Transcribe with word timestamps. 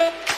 Thank 0.00 0.14
you. 0.28 0.29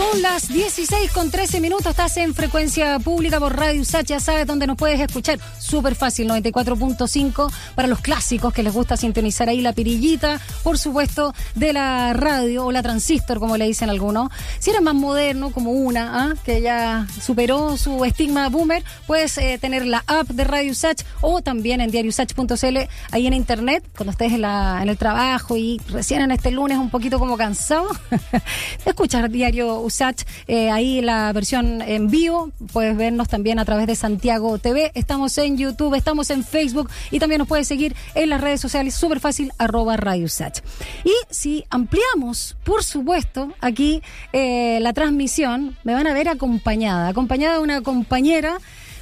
Son 0.00 0.22
las 0.22 0.48
16 0.48 1.12
con 1.12 1.30
13 1.30 1.60
minutos. 1.60 1.88
Estás 1.88 2.16
en 2.16 2.34
frecuencia 2.34 2.98
pública 3.00 3.38
por 3.38 3.54
Radio 3.54 3.82
USACH. 3.82 4.06
Ya 4.06 4.20
sabes 4.20 4.46
dónde 4.46 4.66
nos 4.66 4.78
puedes 4.78 4.98
escuchar. 4.98 5.38
Súper 5.58 5.94
fácil, 5.94 6.26
94.5 6.30 7.52
para 7.74 7.86
los 7.86 8.00
clásicos 8.00 8.54
que 8.54 8.62
les 8.62 8.72
gusta 8.72 8.96
sintonizar 8.96 9.50
ahí 9.50 9.60
la 9.60 9.74
pirillita, 9.74 10.40
por 10.62 10.78
supuesto, 10.78 11.34
de 11.54 11.74
la 11.74 12.14
radio 12.14 12.64
o 12.64 12.72
la 12.72 12.82
transistor, 12.82 13.40
como 13.40 13.58
le 13.58 13.66
dicen 13.66 13.90
algunos. 13.90 14.30
Si 14.58 14.70
eres 14.70 14.80
más 14.80 14.94
moderno, 14.94 15.50
como 15.50 15.72
una, 15.72 16.30
¿ah? 16.30 16.34
que 16.46 16.62
ya 16.62 17.06
superó 17.20 17.76
su 17.76 18.02
estigma 18.06 18.48
boomer, 18.48 18.82
puedes 19.06 19.36
eh, 19.36 19.58
tener 19.60 19.84
la 19.84 20.02
app 20.06 20.28
de 20.28 20.44
Radio 20.44 20.72
USACH 20.72 21.02
o 21.20 21.42
también 21.42 21.82
en 21.82 21.90
diariosach.cl 21.90 22.78
ahí 23.10 23.26
en 23.26 23.34
internet, 23.34 23.84
cuando 23.94 24.12
estés 24.12 24.32
en, 24.32 24.40
la, 24.40 24.78
en 24.80 24.88
el 24.88 24.96
trabajo 24.96 25.58
y 25.58 25.78
recién 25.88 26.22
en 26.22 26.30
este 26.30 26.50
lunes 26.50 26.78
un 26.78 26.88
poquito 26.88 27.18
como 27.18 27.36
cansado. 27.36 27.88
Escuchar 28.86 29.28
Diario 29.28 29.89
USACH, 29.90 30.22
eh, 30.46 30.70
ahí 30.70 31.00
la 31.00 31.32
versión 31.32 31.82
en 31.82 32.10
vivo. 32.10 32.52
Puedes 32.72 32.96
vernos 32.96 33.28
también 33.28 33.58
a 33.58 33.64
través 33.64 33.86
de 33.86 33.96
Santiago 33.96 34.56
TV. 34.58 34.92
Estamos 34.94 35.36
en 35.38 35.58
YouTube, 35.58 35.94
estamos 35.94 36.30
en 36.30 36.44
Facebook 36.44 36.88
y 37.10 37.18
también 37.18 37.40
nos 37.40 37.48
puedes 37.48 37.66
seguir 37.66 37.96
en 38.14 38.30
las 38.30 38.40
redes 38.40 38.60
sociales. 38.60 38.94
Súper 38.94 39.20
fácil, 39.20 39.52
arroba 39.58 39.96
Radio 39.96 40.26
USACH. 40.26 40.60
Y 41.04 41.12
si 41.30 41.64
ampliamos, 41.70 42.56
por 42.64 42.84
supuesto, 42.84 43.52
aquí 43.60 44.02
eh, 44.32 44.78
la 44.80 44.92
transmisión, 44.92 45.76
me 45.82 45.94
van 45.94 46.06
a 46.06 46.14
ver 46.14 46.28
acompañada, 46.28 47.08
acompañada 47.08 47.56
de 47.56 47.62
una 47.62 47.80
compañera 47.82 48.58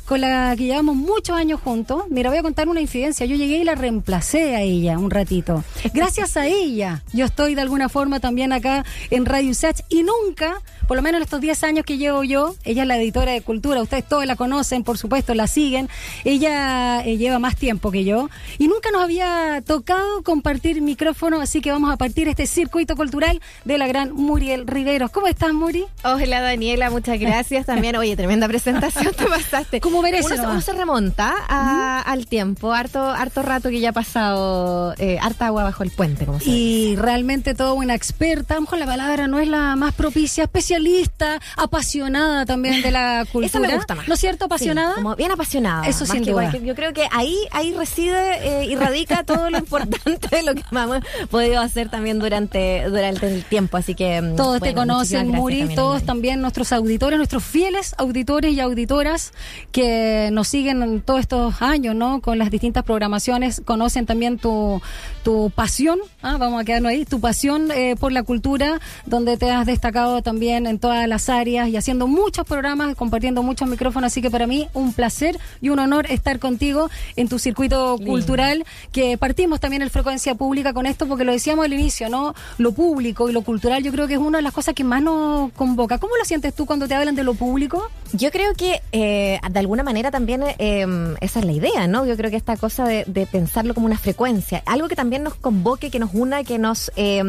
con 0.09 0.23
la 0.23 0.55
que 0.57 0.65
llevamos 0.65 0.97
muchos 0.97 1.37
años 1.37 1.61
juntos. 1.61 2.05
Mira, 2.09 2.31
voy 2.31 2.39
a 2.39 2.43
contar 2.43 2.67
una 2.69 2.81
incidencia. 2.81 3.27
Yo 3.27 3.37
llegué 3.37 3.59
y 3.59 3.65
la 3.65 3.75
reemplacé 3.75 4.57
a 4.57 4.63
ella 4.63 4.99
un 4.99 5.11
ratito. 5.11 5.63
Gracias 5.93 6.39
a 6.39 6.47
ella, 6.47 7.03
yo 7.13 7.27
estoy 7.27 7.55
de 7.55 7.61
alguna 7.61 7.91
forma 7.91 8.19
también 8.19 8.55
acá 8.55 8.87
en 9.11 9.27
Radio 9.27 9.53
Sach 9.53 9.81
y 9.91 10.03
nunca, 10.03 10.63
por 10.87 10.97
lo 10.97 11.03
menos 11.03 11.19
en 11.19 11.25
estos 11.25 11.43
10 11.43 11.63
años 11.65 11.85
que 11.85 11.99
llevo 11.99 12.25
yo, 12.25 12.55
ella 12.65 12.83
es 12.83 12.89
la 12.89 12.97
editora 12.97 13.33
de 13.33 13.43
cultura, 13.43 13.83
ustedes 13.83 14.09
todos 14.09 14.25
la 14.25 14.35
conocen, 14.35 14.83
por 14.83 14.97
supuesto, 14.97 15.35
la 15.35 15.47
siguen. 15.47 15.91
Ella 16.25 17.03
eh, 17.05 17.19
lleva 17.19 17.39
más 17.39 17.57
tiempo 17.57 17.91
que 17.91 18.05
yo 18.05 18.31
y 18.57 18.69
nunca 18.69 18.91
nos 18.91 19.03
había 19.03 19.63
tocado 19.67 20.23
compartir 20.23 20.81
micrófono, 20.81 21.39
así 21.43 21.61
que 21.61 21.71
vamos 21.71 21.93
a 21.93 21.99
partir 21.99 22.29
este 22.29 22.47
circuito 22.47 22.97
cultural 22.97 23.43
de 23.67 23.77
la 23.77 23.87
gran 23.87 24.13
Muriel 24.15 24.67
Riveros. 24.67 25.11
¿Cómo 25.11 25.27
estás, 25.27 25.53
Muri? 25.53 25.85
Hola, 26.03 26.41
Daniela, 26.41 26.89
muchas 26.89 27.21
gracias 27.21 27.67
también. 27.67 27.97
Oye, 27.97 28.17
tremenda 28.17 28.49
presentación 28.49 29.13
te 29.15 29.27
pasaste. 29.27 29.81
¿Cómo 29.99 30.03
merece 30.03 30.27
uno, 30.27 30.37
se- 30.37 30.43
nomás? 30.43 30.53
uno 30.55 30.61
se 30.63 30.73
remonta 30.73 31.35
a- 31.49 32.01
al 32.03 32.27
tiempo, 32.27 32.73
harto, 32.73 33.01
harto 33.11 33.43
rato 33.43 33.69
que 33.71 33.81
ya 33.81 33.91
ha 33.91 33.93
pasado, 33.93 34.95
eh, 34.99 35.19
harta 35.21 35.47
agua 35.47 35.65
bajo 35.65 35.83
el 35.83 35.91
puente, 35.91 36.25
como 36.27 36.39
se 36.39 36.47
dice. 36.47 36.57
Y 36.57 36.97
realmente 36.97 37.55
toda 37.55 37.73
una 37.73 37.95
experta, 37.95 38.55
a 38.55 38.57
lo 38.57 38.63
mejor 38.63 38.79
la 38.79 38.87
palabra 38.87 39.27
no 39.27 39.39
es 39.39 39.49
la 39.49 39.77
más 39.77 39.95
propicia, 39.95 40.45
especialista, 40.45 41.41
apasionada 41.57 42.47
también 42.47 42.83
de 42.83 42.91
la 42.91 43.25
cultura. 43.31 43.47
Esa 43.47 43.61
me 43.61 43.75
gusta 43.75 43.95
más. 43.95 44.09
¿No 44.09 44.15
es 44.15 44.21
cierto? 44.21 44.45
Apasionada. 44.47 44.95
Sí, 44.97 45.03
como 45.03 45.17
bien 45.17 45.31
apasionada. 45.33 45.87
Eso 45.87 46.05
cualquier- 46.07 46.63
Yo 46.65 46.75
creo 46.75 46.93
que 46.93 47.07
ahí, 47.13 47.37
ahí 47.53 47.73
reside 47.75 48.63
eh, 48.63 48.65
y 48.67 48.77
radica 48.77 49.25
todo 49.25 49.51
lo 49.51 49.59
importante 49.59 50.29
de 50.31 50.43
lo 50.43 50.55
que 50.55 50.63
hemos 50.71 51.01
podido 51.31 51.61
hacer 51.61 51.89
también 51.89 52.19
durante, 52.19 52.85
durante 52.89 53.27
el 53.27 53.45
tiempo. 53.45 53.77
Así 53.77 53.95
que. 53.95 54.21
mm, 54.23 54.37
Todos 54.37 54.55
te 54.61 54.73
bueno, 54.73 54.93
conocen, 54.95 55.29
Muri, 55.29 55.75
todos 55.75 56.03
también 56.05 56.41
nuestros 56.41 56.73
auditores, 56.73 57.17
nuestros 57.19 57.45
fieles 57.45 57.95
auditores 57.99 58.53
y 58.55 58.61
auditoras 58.61 59.33
que 59.73 59.88
nos 60.33 60.49
siguen 60.49 60.83
en 60.83 61.03
todos 61.03 61.21
estos 61.21 61.61
años, 61.63 61.95
¿no? 61.95 62.21
Con 62.21 62.39
las 62.39 62.51
distintas 62.51 62.85
programaciones, 62.85 63.63
conocen 63.65 64.07
también 64.07 64.39
tu, 64.39 64.81
tu 65.23 65.51
pasión, 65.55 65.99
¿ah? 66.23 66.37
vamos 66.39 66.61
a 66.61 66.65
quedarnos 66.65 66.91
ahí, 66.91 67.05
tu 67.05 67.21
pasión 67.21 67.71
eh, 67.71 67.97
por 67.99 68.13
la 68.13 68.23
cultura, 68.23 68.81
donde 69.07 69.37
te 69.37 69.51
has 69.51 69.67
destacado 69.67 70.23
también 70.23 70.67
en 70.67 70.79
todas 70.79 71.07
las 71.09 71.29
áreas 71.29 71.69
y 71.69 71.77
haciendo 71.77 72.07
muchos 72.07 72.45
programas, 72.47 72.95
compartiendo 72.97 73.43
muchos 73.43 73.69
micrófonos, 73.69 74.13
así 74.13 74.23
que 74.23 74.31
para 74.31 74.47
mí 74.47 74.69
un 74.75 74.93
placer 74.93 75.39
y 75.61 75.69
un 75.69 75.79
honor 75.79 76.07
estar 76.11 76.39
contigo 76.39 76.91
en 77.17 77.29
tu 77.29 77.39
circuito 77.39 77.97
Lindo. 77.97 78.13
cultural, 78.13 78.65
que 78.93 79.19
partimos 79.19 79.61
también 79.61 79.83
en 79.83 79.91
frecuencia 79.91 80.35
pública 80.35 80.73
con 80.73 80.87
esto, 80.87 81.07
porque 81.07 81.25
lo 81.25 81.33
decíamos 81.33 81.65
al 81.65 81.73
inicio, 81.73 82.09
¿no? 82.09 82.35
Lo 82.59 82.73
público 82.73 83.29
y 83.29 83.33
lo 83.33 83.43
cultural 83.43 83.83
yo 83.83 83.93
creo 83.93 84.07
que 84.07 84.15
es 84.15 84.21
una 84.21 84.39
de 84.39 84.43
las 84.43 84.53
cosas 84.53 84.75
que 84.75 84.85
más 84.85 85.03
nos 85.03 85.53
convoca. 85.53 85.99
¿Cómo 85.99 86.17
lo 86.17 86.25
sientes 86.25 86.55
tú 86.55 86.67
cuando 86.67 86.89
te 86.89 86.95
hablan 86.95 87.15
de 87.15 87.25
lo 87.25 87.35
público? 87.35 87.91
Yo 88.13 88.31
creo 88.31 88.55
que 88.55 88.83
eh, 88.93 89.39
de 89.51 89.59
alguna 89.59 89.78
manera 89.83 90.11
también 90.11 90.43
eh, 90.59 90.87
esa 91.21 91.39
es 91.41 91.45
la 91.45 91.53
idea, 91.53 91.87
¿no? 91.87 92.07
Yo 92.07 92.17
creo 92.17 92.31
que 92.31 92.37
esta 92.37 92.57
cosa 92.57 92.85
de, 92.87 93.05
de 93.07 93.27
pensarlo 93.27 93.75
como 93.75 93.87
una 93.87 93.99
frecuencia, 93.99 94.63
algo 94.67 94.89
que 94.89 94.97
también 94.97 95.23
nos 95.23 95.35
convoque, 95.35 95.91
que 95.91 95.99
nos 95.99 96.11
una, 96.15 96.45
que 96.45 96.59
nos 96.59 96.91
eh, 96.97 97.23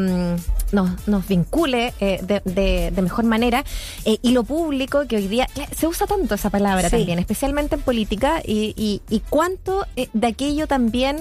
nos, 0.72 1.08
nos 1.08 1.26
vincule 1.28 1.92
eh, 2.00 2.20
de, 2.22 2.42
de- 2.44 2.90
de 2.90 3.02
mejor 3.02 3.24
manera. 3.24 3.64
Eh, 4.04 4.18
y 4.22 4.32
lo 4.32 4.44
público, 4.44 5.06
que 5.08 5.16
hoy 5.16 5.28
día 5.28 5.48
se 5.76 5.86
usa 5.86 6.06
tanto 6.06 6.34
esa 6.34 6.50
palabra 6.50 6.88
Sí. 6.88 6.96
también, 6.96 7.18
especialmente 7.18 7.74
en 7.76 7.80
política, 7.82 8.40
y, 8.44 8.74
y, 8.76 9.02
y 9.14 9.20
cuánto 9.20 9.86
de 10.12 10.26
aquello 10.26 10.66
también 10.66 11.18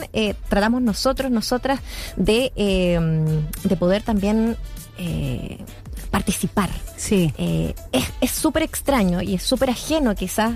tratamos 0.49 0.81
nosotros, 0.81 1.31
nosotras, 1.31 1.79
de, 2.15 2.51
eh, 2.55 2.99
de 3.63 3.75
poder 3.75 4.03
también 4.03 4.55
participar. 6.11 6.69
Sí. 6.97 7.33
Eh, 7.37 7.73
es 8.21 8.31
súper 8.31 8.63
extraño 8.63 9.21
y 9.21 9.35
es 9.35 9.43
súper 9.43 9.69
ajeno 9.69 10.15
quizás 10.15 10.53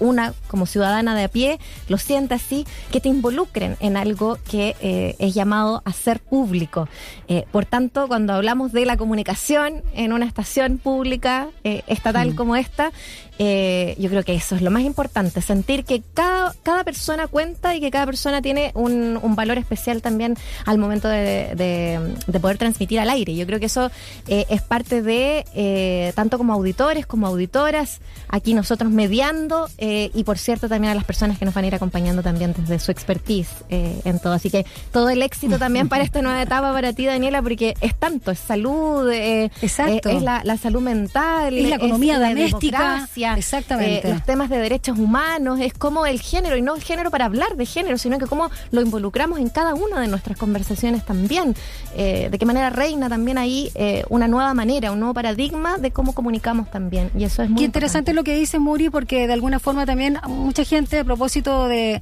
una 0.00 0.34
como 0.48 0.66
ciudadana 0.66 1.14
de 1.14 1.24
a 1.24 1.28
pie 1.28 1.58
lo 1.88 1.98
sienta 1.98 2.36
así, 2.36 2.66
que 2.90 3.00
te 3.00 3.08
involucren 3.08 3.76
en 3.80 3.96
algo 3.96 4.38
que 4.48 4.76
eh, 4.80 5.16
es 5.18 5.34
llamado 5.34 5.82
a 5.84 5.92
ser 5.92 6.20
público. 6.20 6.88
Eh, 7.28 7.44
por 7.50 7.64
tanto, 7.64 8.08
cuando 8.08 8.32
hablamos 8.32 8.72
de 8.72 8.86
la 8.86 8.96
comunicación 8.96 9.82
en 9.94 10.12
una 10.12 10.26
estación 10.26 10.78
pública 10.78 11.48
eh, 11.64 11.82
estatal 11.86 12.34
como 12.34 12.56
esta, 12.56 12.92
eh, 13.38 13.94
yo 13.98 14.08
creo 14.10 14.22
que 14.24 14.34
eso 14.34 14.56
es 14.56 14.62
lo 14.62 14.70
más 14.70 14.82
importante, 14.82 15.40
sentir 15.42 15.84
que 15.84 16.02
cada, 16.14 16.54
cada 16.62 16.84
persona 16.84 17.26
cuenta 17.28 17.74
y 17.74 17.80
que 17.80 17.90
cada 17.90 18.06
persona 18.06 18.42
tiene 18.42 18.72
un, 18.74 19.18
un 19.22 19.36
valor 19.36 19.58
especial 19.58 20.02
también 20.02 20.36
al 20.66 20.78
momento 20.78 21.08
de, 21.08 21.54
de- 21.54 22.14
de 22.26 22.40
poder 22.40 22.58
transmitir 22.58 23.00
al 23.00 23.10
aire. 23.10 23.34
Yo 23.34 23.46
creo 23.46 23.60
que 23.60 23.66
eso 23.66 23.90
eh, 24.26 24.44
es 24.48 24.62
parte 24.62 25.02
de, 25.02 25.44
eh, 25.54 26.12
tanto 26.14 26.38
como 26.38 26.52
auditores 26.52 27.06
como 27.06 27.26
auditoras, 27.26 28.00
aquí 28.28 28.54
nosotros 28.54 28.90
mediando 28.90 29.68
eh, 29.78 30.10
y 30.14 30.24
por 30.24 30.38
cierto 30.38 30.68
también 30.68 30.92
a 30.92 30.94
las 30.94 31.04
personas 31.04 31.38
que 31.38 31.44
nos 31.44 31.54
van 31.54 31.64
a 31.64 31.66
ir 31.68 31.74
acompañando 31.74 32.22
también 32.22 32.54
desde 32.56 32.78
su 32.78 32.90
expertise 32.90 33.48
en 33.70 34.18
todo. 34.18 34.32
Así 34.32 34.50
que 34.50 34.66
todo 34.92 35.08
el 35.10 35.22
éxito 35.22 35.58
también 35.58 35.88
para 35.88 36.02
esta 36.04 36.22
nueva 36.22 36.42
etapa 36.42 36.72
para 36.72 36.92
ti, 36.92 37.06
Daniela, 37.06 37.42
porque 37.42 37.74
es 37.80 37.94
tanto, 37.94 38.30
es 38.30 38.38
salud, 38.38 39.10
Exacto. 39.12 40.08
es 40.10 40.22
la, 40.22 40.42
la 40.44 40.56
salud 40.56 40.80
mental, 40.80 41.56
Es 41.56 41.68
la 41.68 41.76
economía 41.76 42.18
la 42.18 42.28
doméstica. 42.30 42.78
democracia, 42.78 43.27
Exactamente. 43.36 44.08
eh, 44.08 44.12
los 44.12 44.24
temas 44.24 44.48
de 44.48 44.58
derechos 44.58 44.98
humanos, 44.98 45.60
es 45.60 45.74
como 45.74 46.06
el 46.06 46.20
género, 46.20 46.56
y 46.56 46.62
no 46.62 46.74
el 46.74 46.82
género 46.82 47.10
para 47.10 47.26
hablar 47.26 47.56
de 47.56 47.66
género, 47.66 47.98
sino 47.98 48.18
que 48.18 48.26
cómo 48.26 48.50
lo 48.70 48.80
involucramos 48.80 49.38
en 49.38 49.48
cada 49.48 49.74
una 49.74 50.00
de 50.00 50.08
nuestras 50.08 50.38
conversaciones 50.38 51.04
también. 51.04 51.54
Eh, 51.96 52.28
de 52.30 52.38
qué 52.38 52.46
manera 52.46 52.70
reina 52.70 53.08
también 53.08 53.38
ahí 53.38 53.70
eh, 53.74 54.04
una 54.08 54.28
nueva 54.28 54.54
manera, 54.54 54.92
un 54.92 55.00
nuevo 55.00 55.14
paradigma 55.14 55.78
de 55.78 55.90
cómo 55.90 56.14
comunicamos 56.14 56.70
también. 56.70 57.10
Y 57.16 57.24
eso 57.24 57.42
es 57.42 57.50
muy 57.50 57.58
Qué 57.58 57.64
interesante 57.64 58.12
lo 58.12 58.24
que 58.24 58.34
dice 58.34 58.58
Muri, 58.58 58.90
porque 58.90 59.26
de 59.26 59.32
alguna 59.32 59.58
forma 59.58 59.86
también 59.86 60.18
mucha 60.26 60.64
gente, 60.64 61.00
a 61.00 61.04
propósito 61.04 61.68
de, 61.68 62.00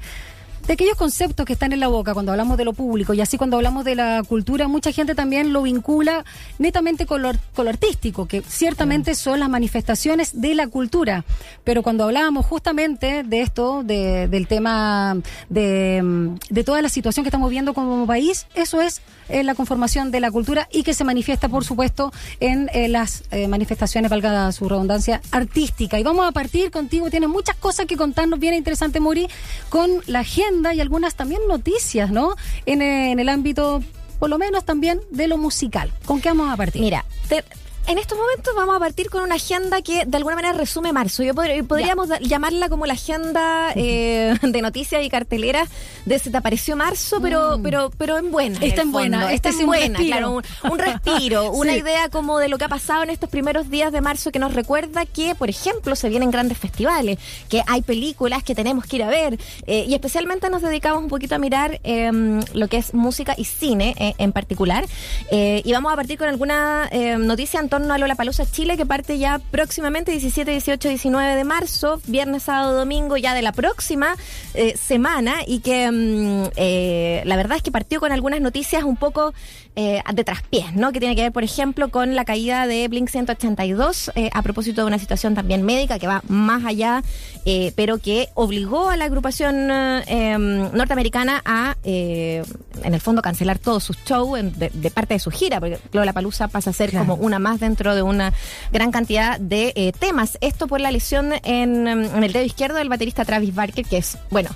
de 0.67 0.73
aquellos 0.73 0.97
conceptos 0.97 1.47
que 1.47 1.53
están 1.53 1.73
en 1.73 1.79
la 1.81 1.89
boca 1.89 2.13
cuando 2.13 2.33
hablamos 2.33 2.57
de 2.57 2.65
lo 2.65 2.73
público 2.73 3.15
y 3.15 3.21
así 3.21 3.39
cuando 3.39 3.57
hablamos 3.57 3.85
de 3.85 3.95
la 3.95 4.23
cultura, 4.29 4.67
mucha 4.67 4.91
gente 4.91 5.15
también 5.15 5.53
lo 5.53 5.63
vincula 5.63 6.25
netamente 6.59 7.07
con 7.07 7.23
lo, 7.23 7.31
con 7.55 7.67
lo 7.67 7.71
artístico, 7.71 8.27
que 8.27 8.43
ciertamente 8.43 9.15
son 9.15 9.39
las 9.41 9.49
manifestaciones 9.49 10.41
de 10.41 10.55
la 10.55 10.67
cultura. 10.67 11.25
Pero 11.63 11.83
cuando 11.83 12.05
hablábamos 12.05 12.47
justamente 12.47 13.23
de 13.23 13.43
esto, 13.43 13.83
de- 13.85 14.27
del 14.29 14.49
tema 14.49 15.17
de, 15.49 16.35
de 16.51 16.65
toda 16.65 16.83
la 16.83 16.89
situación 16.89 17.23
que 17.23 17.29
estamos 17.29 17.51
viendo 17.51 17.73
como 17.73 18.07
país, 18.07 18.47
eso 18.55 18.81
es 18.81 19.03
eh, 19.29 19.45
la 19.45 19.55
conformación 19.55 20.11
de 20.11 20.21
la 20.21 20.31
cultura 20.31 20.69
y 20.73 20.83
que 20.83 20.95
se 20.95 21.05
manifiesta, 21.05 21.49
por 21.49 21.65
supuesto, 21.65 22.13
en 22.41 22.69
eh, 22.73 22.89
las 22.89 23.23
eh, 23.31 23.47
manifestaciones, 23.49 24.11
valga 24.11 24.51
su 24.53 24.69
redundancia, 24.69 25.21
artística. 25.31 25.99
Y 25.99 26.03
vamos 26.03 26.27
a 26.27 26.33
partir 26.33 26.71
contigo, 26.73 27.09
tienes 27.11 27.29
muchas 27.29 27.57
cosas 27.57 27.87
que 27.87 27.97
contarnos, 27.97 28.39
bien 28.41 28.55
interesante, 28.55 28.99
Muri, 29.01 29.29
con 29.69 29.91
la 30.07 30.25
agenda 30.57 30.75
y 30.75 30.81
algunas 30.81 31.15
también 31.15 31.43
noticias, 31.49 32.11
¿no? 32.11 32.35
En, 32.65 32.81
eh, 32.83 33.13
en 33.13 33.19
el 33.21 33.29
ámbito, 33.29 33.83
por 34.19 34.31
lo 34.31 34.39
menos 34.39 34.65
también, 34.65 35.01
de 35.11 35.29
lo 35.29 35.37
musical. 35.37 35.93
¿Con 36.07 36.21
qué 36.21 36.31
vamos 36.31 36.51
a 36.53 36.57
partir? 36.57 36.81
Mira, 36.83 37.05
te- 37.29 37.45
en 37.87 37.99
estos 37.99 38.19
momentos 38.19 38.53
vamos 38.55 38.77
a 38.77 38.79
partir 38.79 39.11
con 39.11 39.23
una 39.23 39.37
agenda 39.37 39.81
que 39.81 40.05
de 40.05 40.17
alguna 40.17 40.37
manera 40.37 40.53
resume 40.55 40.93
marzo. 40.93 41.23
Yo 41.23 41.35
podríamos 41.35 42.09
llamarla 42.21 42.69
como 42.69 42.87
la 42.87 42.95
agenda 42.95 43.73
eh, 43.75 44.35
de 44.43 44.63
noticias 44.63 45.05
y 45.05 45.09
carteleras 45.09 45.69
de 46.05 46.19
se 46.19 46.31
te 46.31 46.37
apareció 46.37 46.77
marzo, 46.77 47.21
pero, 47.21 47.59
mm. 47.59 47.63
pero, 47.63 47.91
pero 47.97 48.19
en 48.19 48.31
buena. 48.31 48.59
Está 48.61 48.83
en, 48.83 48.93
buena, 48.93 49.33
está 49.33 49.51
en 49.51 49.67
buena, 49.67 49.99
claro, 49.99 50.43
un, 50.65 50.79
respiro, 50.79 51.51
una 51.53 51.77
idea 51.77 52.09
como 52.09 52.39
de 52.39 52.49
lo 52.49 52.59
que 52.59 52.65
ha 52.65 52.69
pasado 52.69 53.03
en 53.03 53.11
estos 53.11 53.31
primeros 53.31 53.71
días 53.71 53.93
de 53.93 54.01
marzo 54.01 54.33
que 54.33 54.39
nos 54.39 54.55
recuerda 54.55 55.07
que, 55.07 55.35
por 55.35 55.49
ejemplo, 55.49 55.95
se 55.97 56.09
vienen 56.09 56.31
grandes 56.31 56.59
festivales, 56.59 57.19
que 57.49 57.63
hay 57.67 57.83
películas 57.83 58.43
que 58.43 58.55
tenemos 58.55 58.87
que 58.87 58.97
ir 58.97 59.03
a 59.05 59.09
ver, 59.09 59.39
eh, 59.67 59.85
y 59.89 59.95
especialmente 59.95 60.51
nos 60.51 60.63
dedicamos 60.63 61.03
un 61.03 61.09
poquito 61.09 61.35
a 61.35 61.39
mirar 61.39 61.81
em, 61.85 62.41
lo 62.53 62.69
que 62.69 62.79
es 62.79 62.95
música 62.95 63.35
y 63.37 63.45
cine 63.45 63.95
eh, 63.99 64.15
en 64.19 64.33
particular. 64.33 64.85
y 65.31 65.73
vamos 65.73 65.93
a 65.93 65.97
partir 65.97 66.19
con 66.19 66.29
alguna 66.29 66.89
em, 66.91 67.25
noticia 67.27 67.61
en 67.61 67.69
torno 67.79 67.93
a 67.93 67.99
Lola 67.99 68.15
Palusa 68.15 68.51
Chile, 68.51 68.79
que 68.79 68.87
parte 68.87 69.19
ya 69.19 69.39
próximamente, 69.51 70.11
17, 70.11 70.51
18, 70.51 70.89
19 70.89 71.37
de 71.37 71.45
marzo, 71.45 72.01
viernes, 72.07 72.45
sábado, 72.45 72.75
domingo, 72.75 73.19
ya 73.19 73.35
de 73.35 73.43
la 73.43 73.53
próxima 73.53 74.17
semana, 74.77 75.41
y 75.47 75.61
que 75.61 75.91
mm, 75.91 76.53
eh, 76.57 77.23
la 77.27 77.37
verdad 77.37 77.59
es 77.59 77.63
que 77.63 77.71
partió 77.71 78.01
con 78.01 78.13
algunas 78.13 78.41
noticias 78.41 78.83
un 78.85 78.97
poco 78.97 79.35
eh, 79.79 80.03
de 80.11 80.25
traspiés, 80.25 80.75
¿no? 80.75 80.91
Que 80.91 81.01
tiene 81.01 81.15
que 81.15 81.21
ver, 81.21 81.33
por 81.33 81.45
ejemplo, 81.45 81.91
con 81.91 82.15
la 82.15 82.25
caída 82.25 82.67
de 82.67 82.89
Blink 82.89 83.11
182 83.11 84.11
eh, 84.15 84.31
a 84.33 84.41
propósito 84.41 84.81
de 84.81 84.87
una 84.87 84.99
situación 84.99 85.35
también 85.35 85.65
médica 85.65 85.99
que 85.99 86.07
va 86.07 86.23
más 86.29 86.65
allá, 86.65 87.03
eh, 87.45 87.75
pero 87.77 87.99
que 87.99 88.31
obligó 88.33 88.89
a 88.89 88.97
la 88.97 89.05
agrupación 89.05 89.67
norteamericana 89.67 91.43
a, 91.45 91.77
en 91.85 92.95
el 92.95 93.01
fondo, 93.03 93.21
cancelar 93.21 93.59
todos 93.59 93.85
sus 93.85 93.99
shows 94.07 94.41
de, 94.57 94.91
parte 94.91 95.13
de 95.13 95.21
su 95.21 95.31
gira, 95.31 95.61
porque 95.61 95.79
la 95.93 96.15
Palusa 96.15 96.49
pasa 96.49 96.71
a 96.71 96.73
ser 96.73 96.91
como 96.93 97.15
una 97.17 97.39
más 97.39 97.61
dentro 97.67 97.95
de 97.95 98.03
una 98.03 98.33
gran 98.73 98.91
cantidad 98.91 99.39
de 99.39 99.93
temas. 99.99 100.39
Esto 100.41 100.67
por 100.67 100.81
la 100.81 100.91
lesión 100.91 101.33
en, 101.45 101.87
en 101.87 102.25
el 102.25 102.33
dedo 102.33 102.45
izquierdo 102.45 102.77
del 102.79 102.89
baterista 102.89 103.25
Travis 103.25 103.55
Barker, 103.55 103.85
que 103.85 103.99
es, 103.99 104.17
bueno, 104.31 104.51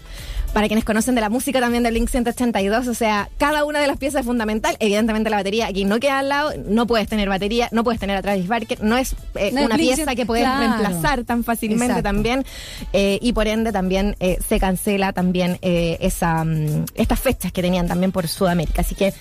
para 0.53 0.67
quienes 0.67 0.85
conocen 0.85 1.15
de 1.15 1.21
la 1.21 1.29
música 1.29 1.61
también 1.61 1.83
de 1.83 1.91
Blink 1.91 2.09
182, 2.09 2.89
o 2.89 2.95
sea, 2.95 3.29
cada 3.39 3.65
una 3.65 3.81
de 3.81 3.87
las 3.87 3.99
piezas 3.99 4.21
es 4.21 4.27
fundamental. 4.27 4.77
Evidentemente 4.81 5.31
la 5.31 5.37
batería 5.37 5.67
aquí 5.67 5.85
no 5.85 6.01
queda 6.01 6.19
al 6.19 6.29
lado, 6.29 6.53
no 6.67 6.87
puedes 6.87 7.09
tener 7.09 7.29
batería, 7.29 7.69
no 7.73 7.85
puedes 7.85 8.01
tener 8.01 8.17
a 8.17 8.23
Travis 8.23 8.49
Barker, 8.49 8.83
no 8.83 8.97
es 8.97 9.15
eh, 9.37 9.53
una 9.53 9.77
pieza 9.77 10.15
que 10.15 10.27
puedes 10.27 10.47
reemplazar 10.47 11.25
tan 11.25 11.45
fácilmente 11.45 12.03
también 12.03 12.45
eh, 12.93 13.19
y 13.23 13.33
por 13.33 13.47
ende 13.47 13.73
también 13.73 14.17
eh, 14.21 14.39
se 14.47 14.59
cancela 14.59 15.13
también 15.13 15.59
esa 15.63 16.45
mm, 16.45 16.87
estas 16.95 17.21
fechas 17.21 17.53
que 17.53 17.63
tenían 17.63 17.87
también 17.87 18.13
por 18.13 18.27
Sudamérica. 18.27 18.81
Así 18.83 18.95
que 18.95 19.13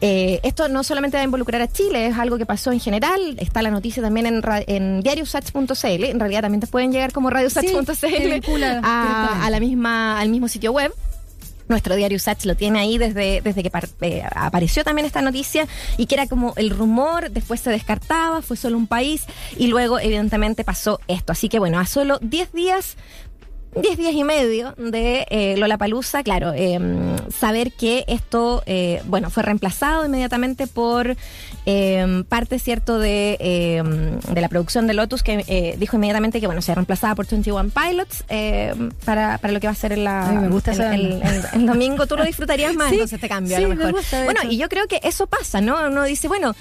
esto 0.00 0.68
no 0.68 0.84
solamente 0.84 1.16
va 1.16 1.22
a 1.22 1.24
involucrar 1.24 1.62
a 1.62 1.72
Chile, 1.72 2.08
es 2.08 2.18
algo 2.18 2.36
que 2.36 2.44
pasó 2.44 2.72
en 2.72 2.80
general. 2.80 3.36
Está 3.38 3.62
la 3.62 3.70
noticia 3.70 4.02
también 4.02 4.26
en, 4.26 4.42
en 4.66 5.00
diariosats.cl. 5.00 6.04
En 6.04 6.20
realidad 6.20 6.42
también 6.42 6.60
te 6.60 6.66
pueden 6.66 6.92
llegar 6.92 7.12
como 7.12 7.30
radiosats.cl 7.30 8.64
a, 8.82 9.46
a, 9.46 9.50
la 9.50 9.60
misma, 9.60 10.20
al 10.20 10.28
mismo 10.28 10.48
sitio 10.48 10.73
web. 10.74 10.92
Nuestro 11.66 11.94
diario 11.94 12.18
Sachs 12.18 12.44
lo 12.44 12.56
tiene 12.56 12.78
ahí 12.78 12.98
desde, 12.98 13.40
desde 13.40 13.62
que 13.62 13.70
eh, 14.02 14.22
apareció 14.34 14.84
también 14.84 15.06
esta 15.06 15.22
noticia 15.22 15.66
y 15.96 16.04
que 16.04 16.14
era 16.14 16.26
como 16.26 16.52
el 16.56 16.68
rumor, 16.68 17.30
después 17.30 17.60
se 17.60 17.70
descartaba, 17.70 18.42
fue 18.42 18.58
solo 18.58 18.76
un 18.76 18.86
país 18.86 19.24
y 19.56 19.68
luego 19.68 19.98
evidentemente 19.98 20.62
pasó 20.62 21.00
esto. 21.08 21.32
Así 21.32 21.48
que 21.48 21.58
bueno, 21.58 21.78
a 21.78 21.86
solo 21.86 22.18
10 22.20 22.52
días 22.52 22.96
10 23.76 23.98
días 23.98 24.14
y 24.14 24.24
medio 24.24 24.74
de 24.76 25.26
eh, 25.30 25.56
Lola 25.56 25.78
Palusa, 25.78 26.22
claro, 26.22 26.52
em, 26.54 27.16
saber 27.28 27.72
que 27.72 28.04
esto, 28.06 28.62
eh, 28.66 29.02
bueno, 29.06 29.30
fue 29.30 29.42
reemplazado 29.42 30.06
inmediatamente 30.06 30.66
por 30.66 31.16
em, 31.66 32.24
parte, 32.24 32.58
cierto, 32.58 32.98
de, 32.98 33.36
em, 33.40 34.18
de 34.20 34.40
la 34.40 34.48
producción 34.48 34.86
de 34.86 34.94
Lotus, 34.94 35.22
que 35.22 35.44
eh, 35.48 35.76
dijo 35.78 35.96
inmediatamente 35.96 36.40
que, 36.40 36.46
bueno, 36.46 36.62
se 36.62 36.74
reemplazada 36.74 37.14
por 37.14 37.26
21 37.26 37.70
Pilots 37.70 38.24
para, 39.04 39.38
para 39.38 39.52
lo 39.52 39.60
que 39.60 39.66
va 39.66 39.72
a 39.72 39.76
ser 39.76 39.92
en 39.92 40.04
la, 40.04 40.30
me 40.40 40.48
gusta 40.48 40.72
el, 40.94 41.22
el, 41.52 41.66
domingo. 41.66 42.06
Tú 42.06 42.16
lo 42.16 42.24
disfrutarías 42.24 42.74
más, 42.76 42.92
entonces 42.92 43.20
te 43.20 43.28
cambio 43.28 43.56
a 43.56 43.60
lo 43.60 43.68
mejor. 43.70 43.94
bueno, 44.24 44.40
y 44.48 44.56
yo 44.56 44.68
creo 44.68 44.86
que 44.86 45.00
eso 45.02 45.26
pasa, 45.26 45.60
¿no? 45.60 45.86
Uno 45.86 46.04
dice, 46.04 46.28
bueno, 46.28 46.54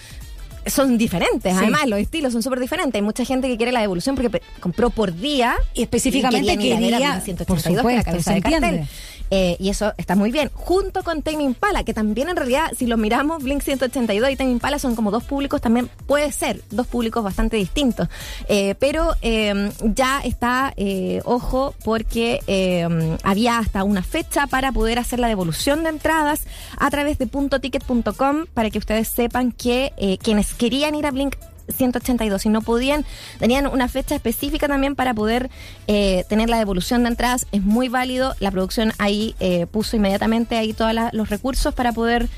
son 0.65 0.97
diferentes, 0.97 1.55
además 1.55 1.87
los 1.87 1.99
estilos 1.99 2.33
son 2.33 2.43
súper 2.43 2.59
diferentes. 2.59 2.95
Hay 2.95 3.01
mucha 3.01 3.25
gente 3.25 3.47
que 3.47 3.57
quiere 3.57 3.71
la 3.71 3.81
devolución 3.81 4.15
porque 4.15 4.41
compró 4.59 4.89
por 4.89 5.15
día 5.15 5.55
y 5.73 5.83
específicamente 5.83 6.57
quería, 6.57 6.79
quería 6.79 7.21
182 7.21 7.93
la 7.93 8.03
cabeza 8.03 8.33
de 8.33 8.41
cartel. 8.41 8.87
Eh, 9.35 9.57
y 9.59 9.69
eso 9.69 9.93
está 9.97 10.15
muy 10.15 10.31
bien. 10.31 10.51
Junto 10.53 11.01
con 11.01 11.23
Tame 11.23 11.41
Impala, 11.41 11.83
que 11.83 11.95
también 11.95 12.29
en 12.29 12.35
realidad, 12.35 12.71
si 12.77 12.85
lo 12.85 12.97
miramos, 12.97 13.41
Blink 13.41 13.63
182 13.63 14.29
y 14.29 14.35
Tame 14.35 14.51
Impala 14.51 14.77
son 14.77 14.95
como 14.95 15.09
dos 15.09 15.23
públicos, 15.23 15.59
también 15.59 15.89
puede 16.05 16.31
ser 16.31 16.61
dos 16.69 16.85
públicos 16.85 17.23
bastante 17.23 17.57
distintos. 17.57 18.09
Eh, 18.47 18.75
pero 18.77 19.15
em, 19.21 19.71
ya 19.81 20.19
está, 20.19 20.71
eh, 20.77 21.19
ojo, 21.25 21.73
porque 21.83 22.41
em, 22.45 23.17
había 23.23 23.57
hasta 23.57 23.83
una 23.83 24.03
fecha 24.03 24.45
para 24.45 24.71
poder 24.71 24.99
hacer 24.99 25.17
la 25.17 25.29
devolución 25.29 25.81
de 25.81 25.89
entradas 25.89 26.45
a 26.77 26.91
través 26.91 27.17
de 27.17 27.25
puntoticket.com 27.25 28.45
para 28.53 28.69
que 28.69 28.77
ustedes 28.77 29.07
sepan 29.07 29.51
que 29.51 30.19
quienes 30.21 30.53
querían 30.53 30.93
ir 30.93 31.07
a 31.07 31.11
Blink 31.11 31.37
182 31.69 32.45
y 32.45 32.49
no 32.49 32.61
podían, 32.61 33.05
tenían 33.39 33.67
una 33.67 33.87
fecha 33.87 34.15
específica 34.15 34.67
también 34.67 34.95
para 34.95 35.13
poder 35.13 35.49
eh, 35.87 36.25
tener 36.29 36.49
la 36.49 36.57
devolución 36.57 37.03
de 37.03 37.09
entradas. 37.09 37.47
Es 37.51 37.61
muy 37.61 37.89
válido. 37.89 38.35
La 38.39 38.51
producción 38.51 38.93
ahí 38.97 39.35
eh, 39.39 39.65
puso 39.67 39.95
inmediatamente 39.95 40.55
ahí 40.57 40.73
todos 40.73 40.93
los 41.11 41.29
recursos 41.29 41.73
para 41.73 41.91
poder 41.91 42.29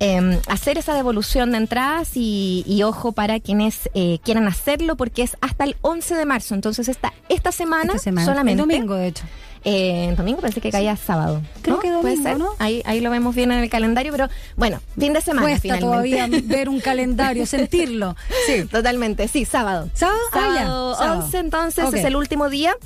em, 0.00 0.38
hacer 0.48 0.78
esa 0.78 0.94
devolución 0.94 1.52
de 1.52 1.58
entradas 1.58 2.12
y, 2.14 2.82
ojo 2.84 3.12
para 3.12 3.40
quienes 3.40 3.88
eh, 3.94 4.18
quieran 4.24 4.46
hacerlo 4.46 4.96
porque 4.96 5.22
es 5.22 5.36
hasta 5.40 5.64
el 5.64 5.76
11 5.82 6.14
de 6.16 6.26
marzo. 6.26 6.54
Entonces 6.54 6.88
esta, 6.88 7.12
esta 7.28 7.52
semana, 7.52 7.98
solamente. 7.98 8.62
El 8.62 8.68
domingo, 8.68 8.94
de 8.94 9.08
hecho. 9.08 9.24
Eh, 9.64 10.12
domingo 10.16 10.40
parece 10.40 10.60
que 10.60 10.70
caía 10.70 10.96
sábado. 10.96 11.40
Creo 11.62 11.80
que 11.80 11.90
domingo, 11.90 12.34
¿no? 12.36 12.50
Ahí, 12.58 12.82
ahí 12.84 13.00
lo 13.00 13.10
vemos 13.10 13.34
bien 13.34 13.50
en 13.50 13.60
el 13.60 13.70
calendario, 13.70 14.12
pero 14.12 14.28
bueno, 14.56 14.80
fin 14.98 15.12
de 15.14 15.20
semana. 15.22 15.48
Cuesta 15.48 15.78
todavía 15.78 16.28
ver 16.44 16.68
un 16.68 16.80
calendario, 16.80 17.46
sentirlo. 17.46 18.14
Sí, 18.46 18.64
totalmente. 18.66 19.26
Sí, 19.28 19.44
sábado. 19.44 19.88
¿Sábado? 19.94 20.18
Sábado, 20.32 20.96
ah, 20.98 21.20
11, 21.24 21.38
entonces 21.38 21.94
es 21.94 22.04
el 22.04 22.16
último 22.16 22.50
día 22.50 22.76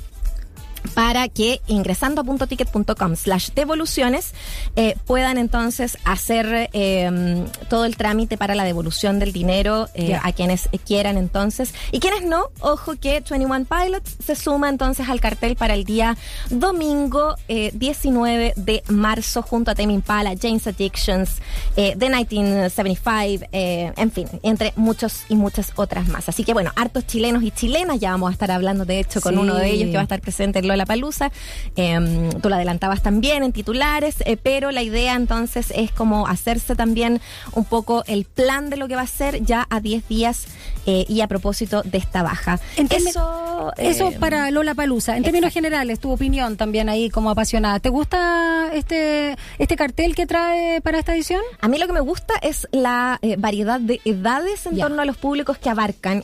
para 0.93 1.27
que 1.27 1.61
ingresando 1.67 2.21
a 2.21 2.23
puntoticket.com 2.23 3.15
slash 3.15 3.49
devoluciones 3.55 4.33
eh, 4.75 4.95
puedan 5.05 5.37
entonces 5.37 5.97
hacer 6.03 6.69
em, 6.73 7.45
todo 7.69 7.85
el 7.85 7.97
trámite 7.97 8.37
para 8.37 8.55
la 8.55 8.63
devolución 8.63 9.19
del 9.19 9.31
dinero 9.33 9.87
eh, 9.93 10.17
a 10.21 10.31
quienes 10.31 10.69
quieran 10.85 11.17
entonces. 11.17 11.73
Y 11.91 11.99
quienes 11.99 12.23
no, 12.23 12.49
ojo 12.59 12.95
que 12.95 13.23
21 13.29 13.65
Pilots 13.65 14.17
se 14.23 14.35
suma 14.35 14.69
entonces 14.69 15.09
al 15.09 15.19
cartel 15.19 15.55
para 15.55 15.73
el 15.73 15.83
día 15.83 16.17
domingo 16.49 17.35
19 17.47 18.47
eh, 18.47 18.53
de 18.55 18.83
marzo 18.87 19.41
junto 19.41 19.71
a 19.71 19.75
Tame 19.75 19.93
Impala, 19.93 20.33
James 20.39 20.67
Addictions, 20.67 21.37
The 21.75 21.95
1975, 21.95 23.45
en 23.51 24.11
fin, 24.11 24.27
entre 24.43 24.73
muchos 24.75 25.23
y 25.29 25.35
muchas 25.35 25.73
otras 25.75 26.07
más. 26.07 26.29
Así 26.29 26.43
que 26.43 26.53
bueno, 26.53 26.71
hartos 26.75 27.05
chilenos 27.05 27.43
y 27.43 27.51
chilenas, 27.51 27.99
ya 27.99 28.11
vamos 28.11 28.29
a 28.29 28.33
estar 28.33 28.51
hablando 28.51 28.85
de 28.85 28.99
hecho 28.99 29.21
con 29.21 29.37
uno 29.37 29.55
de 29.55 29.69
ellos 29.69 29.89
que 29.89 29.95
va 29.95 30.01
a 30.01 30.03
estar 30.03 30.21
presente 30.21 30.59
en 30.59 30.67
la 30.79 30.87
Palusa. 30.87 31.31
Em, 31.75 32.31
tú 32.41 32.49
la 32.49 32.55
adelantabas 32.55 33.03
también 33.03 33.43
en 33.43 33.51
titulares, 33.51 34.15
eh, 34.25 34.37
pero 34.41 34.71
la 34.71 34.81
idea 34.81 35.15
entonces 35.15 35.71
es 35.75 35.91
como 35.91 36.27
hacerse 36.27 36.75
también 36.75 37.21
un 37.53 37.65
poco 37.65 38.03
el 38.07 38.25
plan 38.25 38.69
de 38.71 38.77
lo 38.77 38.87
que 38.87 38.95
va 38.95 39.03
a 39.03 39.07
ser 39.07 39.43
ya 39.43 39.67
a 39.69 39.79
10 39.79 40.07
días 40.07 40.47
eh, 40.85 41.05
y 41.07 41.21
a 41.21 41.27
propósito 41.27 41.83
de 41.83 41.97
esta 41.99 42.23
baja. 42.23 42.59
eso, 42.77 43.73
eso 43.77 44.07
em, 44.07 44.19
para 44.19 44.49
Lola 44.49 44.73
Palusa. 44.73 45.15
En 45.17 45.23
términos 45.23 45.53
generales, 45.53 45.99
tu 45.99 46.11
opinión 46.11 46.57
también 46.57 46.89
ahí 46.89 47.09
como 47.09 47.29
apasionada. 47.29 47.79
¿Te 47.79 47.89
gusta 47.89 48.71
este, 48.73 49.35
este 49.59 49.75
cartel 49.75 50.15
que 50.15 50.25
trae 50.25 50.81
para 50.81 50.97
esta 50.99 51.13
edición? 51.13 51.41
A 51.61 51.67
mí 51.67 51.77
lo 51.77 51.87
que 51.87 51.93
me 51.93 51.99
gusta 51.99 52.33
es 52.41 52.67
la 52.71 53.19
eh, 53.21 53.35
variedad 53.37 53.79
de 53.79 54.01
edades 54.05 54.65
en 54.65 54.77
torno 54.77 55.01
a 55.01 55.05
los 55.05 55.17
públicos 55.17 55.57
que 55.57 55.69
abarcan. 55.69 56.23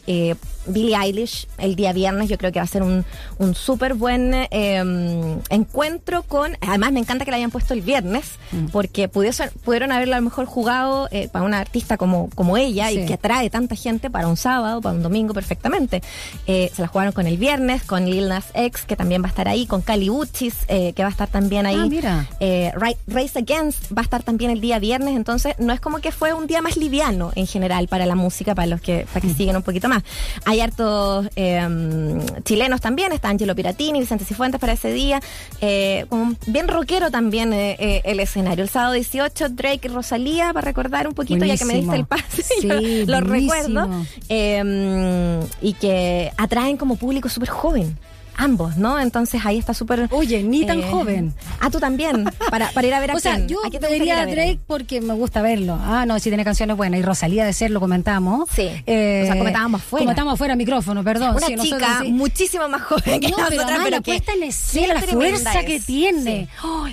Billie 0.67 0.95
Eilish 0.95 1.48
el 1.57 1.75
día 1.75 1.93
viernes 1.93 2.29
yo 2.29 2.38
creo 2.38 2.51
que 2.51 2.60
va 2.60 2.63
a 2.63 2.67
ser 2.67 2.84
un, 2.84 3.05
un 3.38 3.55
súper 3.55 3.93
buen 3.93 4.34
Em, 4.51 5.39
encuentro 5.50 6.24
con. 6.24 6.57
Además, 6.62 6.91
me 6.91 7.00
encanta 7.00 7.25
que 7.25 7.31
la 7.31 7.38
hayan 7.38 7.51
puesto 7.51 7.74
el 7.74 7.81
viernes, 7.81 8.25
mm. 8.51 8.67
porque 8.67 9.07
pudieron, 9.07 9.50
pudieron 9.63 9.91
haberlo 9.91 10.15
a 10.15 10.19
lo 10.19 10.24
mejor 10.24 10.45
jugado 10.45 11.07
eh, 11.12 11.27
para 11.27 11.45
una 11.45 11.60
artista 11.60 11.98
como, 11.98 12.29
como 12.36 12.57
ella 12.57 12.91
y 12.91 13.05
que 13.05 13.15
atrae 13.15 13.50
tanta 13.50 13.75
gente 13.75 14.10
para 14.10 14.27
un 14.27 14.38
sábado, 14.38 14.81
para 14.81 14.95
un 14.95 15.03
domingo 15.03 15.34
perfectamente. 15.34 16.01
Eh, 16.48 16.72
se 16.74 16.81
la 16.81 16.88
jugaron 16.88 17.13
con 17.13 17.27
el 17.27 17.38
viernes, 17.38 17.84
con 17.84 18.05
Lil 18.05 18.29
Nas 18.29 18.45
X, 18.53 18.84
que 18.86 18.95
también 18.95 19.22
va 19.22 19.27
a 19.27 19.29
estar 19.29 19.48
ahí, 19.48 19.65
con 19.65 19.81
Cali 19.81 20.10
Uchis, 20.10 20.55
eh, 20.67 20.93
que 20.93 21.03
va 21.03 21.10
a 21.10 21.12
estar 21.12 21.27
también 21.27 21.65
ahí. 21.65 21.77
Ah, 21.77 21.88
mira. 21.88 22.29
Race 23.07 23.38
Against 23.38 23.91
va 23.91 24.01
a 24.01 24.03
estar 24.03 24.24
también 24.24 24.51
el 24.51 24.62
día 24.62 24.79
viernes, 24.79 25.15
entonces 25.15 25.55
no 25.60 25.74
es 25.74 25.79
como 25.79 26.00
que 26.00 26.12
fue 26.12 26.34
un 26.34 26.48
día 26.48 26.62
más 26.62 26.77
liviano 26.77 27.31
en 27.36 27.48
general 27.48 27.88
para 27.88 28.05
la 28.05 28.15
música, 28.15 28.55
para 28.55 28.67
los 28.67 28.81
que, 28.81 29.05
para 29.12 29.22
que 29.22 29.27
mm. 29.27 29.36
siguen 29.36 29.55
un 29.57 29.63
poquito 29.63 29.89
más. 29.89 30.03
Hay 30.45 30.54
hay 30.55 30.62
hartos 30.62 31.27
em, 31.35 32.19
chilenos 32.43 32.81
también, 32.81 33.12
está 33.12 33.29
Angelo 33.29 33.55
Piratini, 33.55 34.00
Vicente 34.00 34.25
Cifuentes 34.25 34.59
para 34.59 34.74
ese 34.74 34.91
día. 34.91 35.21
Eh, 35.62 36.05
como 36.09 36.35
bien 36.47 36.67
rockero 36.67 37.12
también 37.12 37.53
eh, 37.53 37.75
eh, 37.79 38.01
el 38.05 38.19
escenario. 38.19 38.63
El 38.63 38.69
sábado 38.69 38.93
18, 38.93 39.50
Drake 39.50 39.81
y 39.83 39.88
Rosalía, 39.89 40.53
para 40.53 40.65
recordar 40.65 41.07
un 41.07 41.13
poquito, 41.13 41.45
ya 41.45 41.57
que 41.57 41.65
me 41.65 41.75
diste 41.75 41.95
el 41.95 42.05
pase, 42.05 42.43
Sí, 42.62 43.05
lo 43.05 43.21
recuerdo. 43.21 43.89
Em, 44.29 45.41
y 45.62 45.74
que 45.74 46.31
atraen 46.38 46.77
como 46.77 46.95
público 46.95 47.29
súper 47.29 47.50
joven 47.50 47.97
ambos, 48.37 48.77
¿no? 48.77 48.99
Entonces 48.99 49.41
ahí 49.45 49.57
está 49.57 49.73
súper. 49.73 50.07
Oye, 50.11 50.43
ni 50.43 50.65
tan 50.65 50.79
eh, 50.79 50.87
joven. 50.89 51.33
Ah, 51.59 51.69
tú 51.69 51.79
también. 51.79 52.25
Para, 52.49 52.71
para 52.71 52.87
ir 52.87 52.93
a 52.93 52.99
ver 52.99 53.11
a 53.11 53.15
O 53.15 53.19
sea, 53.19 53.45
yo 53.45 53.59
¿A 53.65 53.69
te 53.69 53.87
diría 53.87 54.21
a 54.21 54.25
Drake 54.25 54.59
porque 54.67 55.01
me 55.01 55.13
gusta 55.13 55.41
verlo. 55.41 55.77
Ah, 55.81 56.05
no, 56.05 56.19
si 56.19 56.29
tiene 56.29 56.43
canciones 56.43 56.77
buenas. 56.77 56.99
Y 56.99 57.03
Rosalía 57.03 57.45
de 57.45 57.53
ser 57.53 57.71
lo 57.71 57.79
comentamos. 57.79 58.49
Sí. 58.51 58.69
Eh, 58.85 59.21
o 59.23 59.25
sea, 59.25 59.35
eh, 59.35 59.37
comentábamos 59.37 59.83
fuera. 59.83 60.05
Comentábamos 60.05 60.37
fuera 60.37 60.55
micrófono, 60.55 61.03
perdón. 61.03 61.35
Una 61.35 61.47
sí, 61.47 61.55
chica 61.55 61.77
nosotros, 61.77 61.97
sí. 62.01 62.11
muchísimo 62.11 62.67
más 62.67 62.81
joven 62.83 63.19
que 63.19 63.29
no, 63.29 63.37
pero, 63.49 63.61
además, 63.63 63.81
pero 63.83 64.01
que, 64.01 64.11
puesta 64.11 64.33
en 64.33 64.43
escena, 64.43 64.93
la 64.95 65.01
fuerza 65.01 65.63
que 65.63 65.79
tiene. 65.79 66.47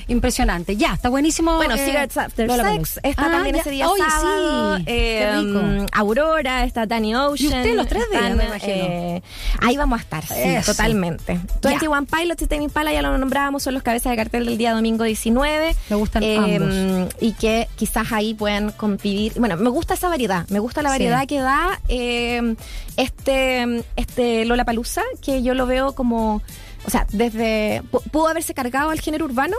Impresionante. 0.09 0.77
Ya, 0.77 0.95
está 0.95 1.09
buenísimo. 1.09 1.57
Bueno, 1.57 1.75
eh, 1.75 1.85
Cigarettes 1.85 2.17
After 2.17 2.47
no 2.47 2.55
está 2.55 3.11
ah, 3.17 3.31
también 3.31 3.57
ese 3.57 3.71
día 3.71 3.89
Hoy, 3.89 4.01
sábado. 4.01 4.79
Eh, 4.87 5.31
rico. 5.41 5.87
Aurora, 5.93 6.65
está 6.65 6.87
Danny 6.87 7.15
Ocean. 7.15 7.37
Y 7.39 7.47
usted 7.47 7.75
los 7.75 7.87
tres 7.87 8.05
de 8.11 9.23
ahí 9.61 9.77
vamos 9.77 9.99
a 9.99 10.03
estar, 10.03 10.25
sí, 10.27 10.35
totalmente. 10.65 11.32
20. 11.35 11.69
21 11.69 12.07
yeah. 12.07 12.19
Pilots 12.19 12.43
y 12.43 12.47
Tame 12.47 12.65
Impala, 12.65 12.93
ya 12.93 13.03
lo 13.03 13.17
nombrábamos, 13.17 13.63
son 13.63 13.75
los 13.75 13.83
cabezas 13.83 14.11
de 14.11 14.17
cartel 14.17 14.47
del 14.47 14.59
día 14.59 14.73
domingo 14.73 15.05
19. 15.05 15.75
Me 15.91 15.97
gustan 15.97 16.23
em, 16.23 16.63
ambos. 16.63 17.15
Y 17.21 17.33
que 17.33 17.69
quizás 17.77 18.13
ahí 18.13 18.35
puedan 18.35 18.73
convivir. 18.73 19.35
Bueno, 19.39 19.57
me 19.57 19.71
gusta 19.71 19.95
esa 19.95 20.09
variedad, 20.09 20.49
me 20.49 20.59
gusta 20.59 20.83
la 20.83 20.91
variedad 20.91 21.27
que 21.27 21.41
da 21.41 21.81
eh, 21.89 22.55
este, 22.97 23.85
este 23.97 24.45
Lola 24.45 24.65
Palusa, 24.65 25.03
que 25.21 25.43
yo 25.43 25.55
lo 25.55 25.67
veo 25.67 25.95
como... 25.95 26.43
O 26.85 26.91
sea, 26.91 27.07
desde. 27.13 27.81
pudo 28.11 28.27
haberse 28.27 28.55
cargado 28.55 28.91
al 28.91 29.01
género 29.01 29.27
urbano, 29.27 29.57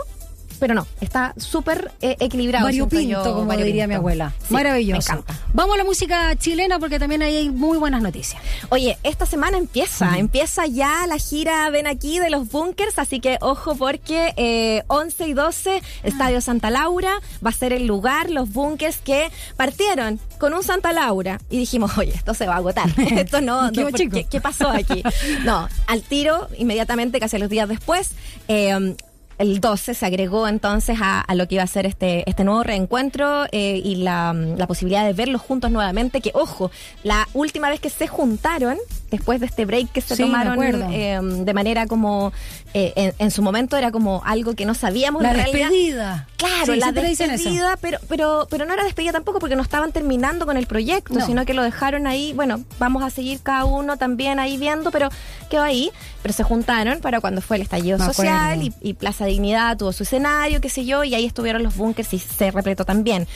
pero 0.58 0.74
no, 0.74 0.86
está 1.00 1.34
súper 1.36 1.92
eh, 2.00 2.16
equilibrado. 2.20 2.64
Variopinto, 2.64 3.22
como 3.22 3.46
variopinto. 3.46 3.64
diría 3.64 3.86
mi 3.86 3.94
abuela. 3.94 4.32
Sí, 4.46 4.52
Maravilloso. 4.54 5.12
Me 5.12 5.18
encanta. 5.20 5.40
Vamos 5.52 5.74
a 5.74 5.78
la 5.78 5.84
música 5.84 6.36
chilena 6.36 6.78
porque 6.78 6.98
también 6.98 7.22
ahí 7.22 7.36
hay 7.36 7.50
muy 7.50 7.78
buenas 7.78 8.02
noticias. 8.02 8.42
Oye, 8.70 8.98
esta 9.02 9.26
semana 9.26 9.58
empieza, 9.58 10.18
empieza 10.18 10.66
ya 10.66 11.06
la 11.06 11.18
gira 11.18 11.70
Ven 11.70 11.86
aquí 11.86 12.18
de 12.18 12.30
los 12.30 12.50
bunkers, 12.50 12.98
así 12.98 13.20
que 13.20 13.38
ojo 13.40 13.74
porque 13.74 14.32
eh, 14.36 14.82
11 14.88 15.28
y 15.28 15.32
12, 15.34 15.82
Estadio 16.02 16.40
Santa 16.40 16.70
Laura, 16.70 17.20
va 17.44 17.50
a 17.50 17.52
ser 17.52 17.72
el 17.72 17.86
lugar, 17.86 18.30
los 18.30 18.52
bunkers 18.52 18.98
que 18.98 19.30
partieron 19.56 20.20
con 20.38 20.54
un 20.54 20.62
Santa 20.62 20.92
Laura 20.92 21.40
y 21.50 21.58
dijimos, 21.58 21.96
oye, 21.98 22.12
esto 22.14 22.34
se 22.34 22.46
va 22.46 22.54
a 22.54 22.58
agotar, 22.58 22.88
esto 22.98 23.40
no, 23.40 23.70
no, 23.70 23.82
¿por 23.82 23.92
chico. 23.92 24.14
¿qué, 24.14 24.24
qué 24.24 24.40
pasó 24.40 24.68
aquí? 24.68 25.02
No, 25.44 25.68
al 25.86 26.02
tiro, 26.02 26.48
inmediatamente, 26.58 27.20
casi 27.20 27.38
los 27.38 27.48
días 27.48 27.68
después, 27.68 28.12
eh, 28.48 28.96
el 29.38 29.60
12 29.60 29.94
se 29.94 30.06
agregó 30.06 30.48
entonces 30.48 30.98
a, 31.00 31.20
a 31.20 31.34
lo 31.34 31.48
que 31.48 31.56
iba 31.56 31.64
a 31.64 31.68
ser 31.68 31.86
este, 31.86 32.28
este 32.28 32.44
nuevo 32.44 32.62
reencuentro 32.62 33.44
eh, 33.52 33.80
y 33.82 33.96
la, 33.96 34.32
la 34.32 34.66
posibilidad 34.66 35.04
de 35.04 35.12
verlos 35.12 35.42
juntos 35.42 35.70
nuevamente. 35.70 36.20
Que, 36.20 36.30
ojo, 36.34 36.70
la 37.02 37.28
última 37.34 37.68
vez 37.68 37.80
que 37.80 37.90
se 37.90 38.06
juntaron, 38.06 38.78
después 39.16 39.40
de 39.40 39.46
este 39.46 39.64
break 39.64 39.90
que 39.92 40.00
se 40.00 40.16
Sí, 40.16 40.22
tomaron 40.22 40.62
eh, 40.92 41.18
de 41.22 41.54
manera 41.54 41.86
como, 41.86 42.32
eh, 42.74 42.92
en, 42.96 43.14
en 43.18 43.30
su 43.30 43.42
momento 43.42 43.76
era 43.76 43.90
como 43.90 44.22
algo 44.24 44.54
que 44.54 44.64
no 44.66 44.74
sabíamos 44.74 45.22
La 45.22 45.30
en 45.30 45.36
realidad. 45.36 45.68
despedida. 45.70 46.28
Claro, 46.36 46.74
Sí, 46.74 46.78
la 46.80 46.92
despedida, 46.92 47.76
pero, 47.80 47.98
pero, 48.08 48.46
pero 48.50 48.66
no 48.66 48.74
era 48.74 48.84
despedida 48.84 49.12
tampoco 49.12 49.38
porque 49.38 49.56
no 49.56 49.62
estaban 49.62 49.92
terminando 49.92 50.44
con 50.46 50.56
el 50.56 50.66
proyecto, 50.66 51.14
No. 51.14 51.24
sino 51.26 51.44
que 51.46 51.54
lo 51.54 51.62
dejaron 51.62 52.06
ahí. 52.06 52.32
Bueno, 52.34 52.62
vamos 52.78 53.02
a 53.02 53.10
seguir 53.10 53.40
cada 53.42 53.64
uno 53.64 53.96
también 53.96 54.38
ahí 54.38 54.58
viendo, 54.58 54.90
pero 54.90 55.08
quedó 55.48 55.62
ahí. 55.62 55.90
Pero 56.22 56.34
se 56.34 56.42
juntaron 56.42 57.00
para 57.00 57.20
cuando 57.20 57.40
fue 57.40 57.56
el 57.56 57.62
estallido 57.62 57.98
Me 57.98 58.04
social 58.06 58.62
y, 58.62 58.72
y 58.80 58.94
Plaza 58.94 59.24
Dignidad 59.26 59.76
tuvo 59.78 59.92
su 59.92 60.02
escenario, 60.02 60.60
qué 60.60 60.68
sé 60.68 60.84
yo, 60.84 61.04
y 61.04 61.14
ahí 61.14 61.24
estuvieron 61.26 61.62
los 61.62 61.76
bunkers 61.76 62.12
y 62.14 62.18
se 62.18 62.50
repletó 62.50 62.84
también. 62.84 63.26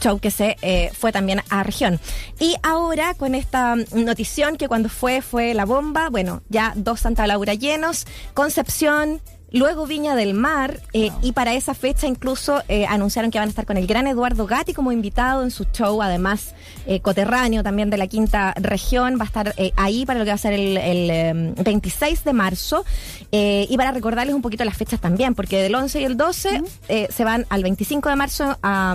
Show 0.00 0.18
que 0.18 0.30
se 0.30 0.56
eh, 0.62 0.90
fue 0.92 1.12
también 1.12 1.42
a 1.50 1.62
región. 1.62 2.00
Y 2.38 2.56
ahora 2.62 3.14
con 3.14 3.34
esta 3.34 3.76
notición 3.92 4.56
que 4.56 4.68
cuando 4.68 4.88
fue 4.88 5.22
fue 5.22 5.54
la 5.54 5.64
bomba, 5.64 6.10
bueno, 6.10 6.42
ya 6.48 6.72
dos 6.76 7.00
Santa 7.00 7.26
Laura 7.26 7.54
llenos, 7.54 8.06
Concepción, 8.34 9.20
luego 9.52 9.86
Viña 9.86 10.14
del 10.14 10.34
Mar, 10.34 10.80
eh, 10.92 11.10
y 11.22 11.32
para 11.32 11.54
esa 11.54 11.74
fecha 11.74 12.06
incluso 12.06 12.62
eh, 12.68 12.86
anunciaron 12.86 13.30
que 13.30 13.38
van 13.38 13.48
a 13.48 13.50
estar 13.50 13.66
con 13.66 13.76
el 13.76 13.86
gran 13.86 14.06
Eduardo 14.06 14.46
Gatti 14.46 14.74
como 14.74 14.92
invitado 14.92 15.42
en 15.42 15.50
su 15.50 15.64
show, 15.64 16.02
además 16.02 16.54
eh, 16.86 17.00
coterráneo 17.00 17.62
también 17.62 17.90
de 17.90 17.96
la 17.96 18.06
quinta 18.06 18.54
región, 18.56 19.18
va 19.18 19.22
a 19.22 19.26
estar 19.26 19.54
ahí 19.76 20.06
para 20.06 20.18
lo 20.18 20.24
que 20.24 20.30
va 20.30 20.34
a 20.34 20.38
ser 20.38 20.52
el, 20.52 20.76
el, 20.76 21.10
eh, 21.10 21.54
26 21.62 22.24
de 22.24 22.32
marzo, 22.32 22.84
y 23.32 23.76
para 23.76 23.92
recordarles 23.92 24.34
un 24.34 24.42
poquito 24.42 24.64
las 24.64 24.76
fechas 24.76 25.00
también, 25.00 25.34
porque 25.34 25.62
del 25.62 25.74
11 25.74 26.00
y 26.00 26.04
el 26.04 26.16
12 26.16 26.62
eh, 26.88 27.08
se 27.10 27.24
van 27.24 27.46
al 27.48 27.62
25 27.62 28.08
de 28.08 28.16
marzo 28.16 28.58
a, 28.62 28.94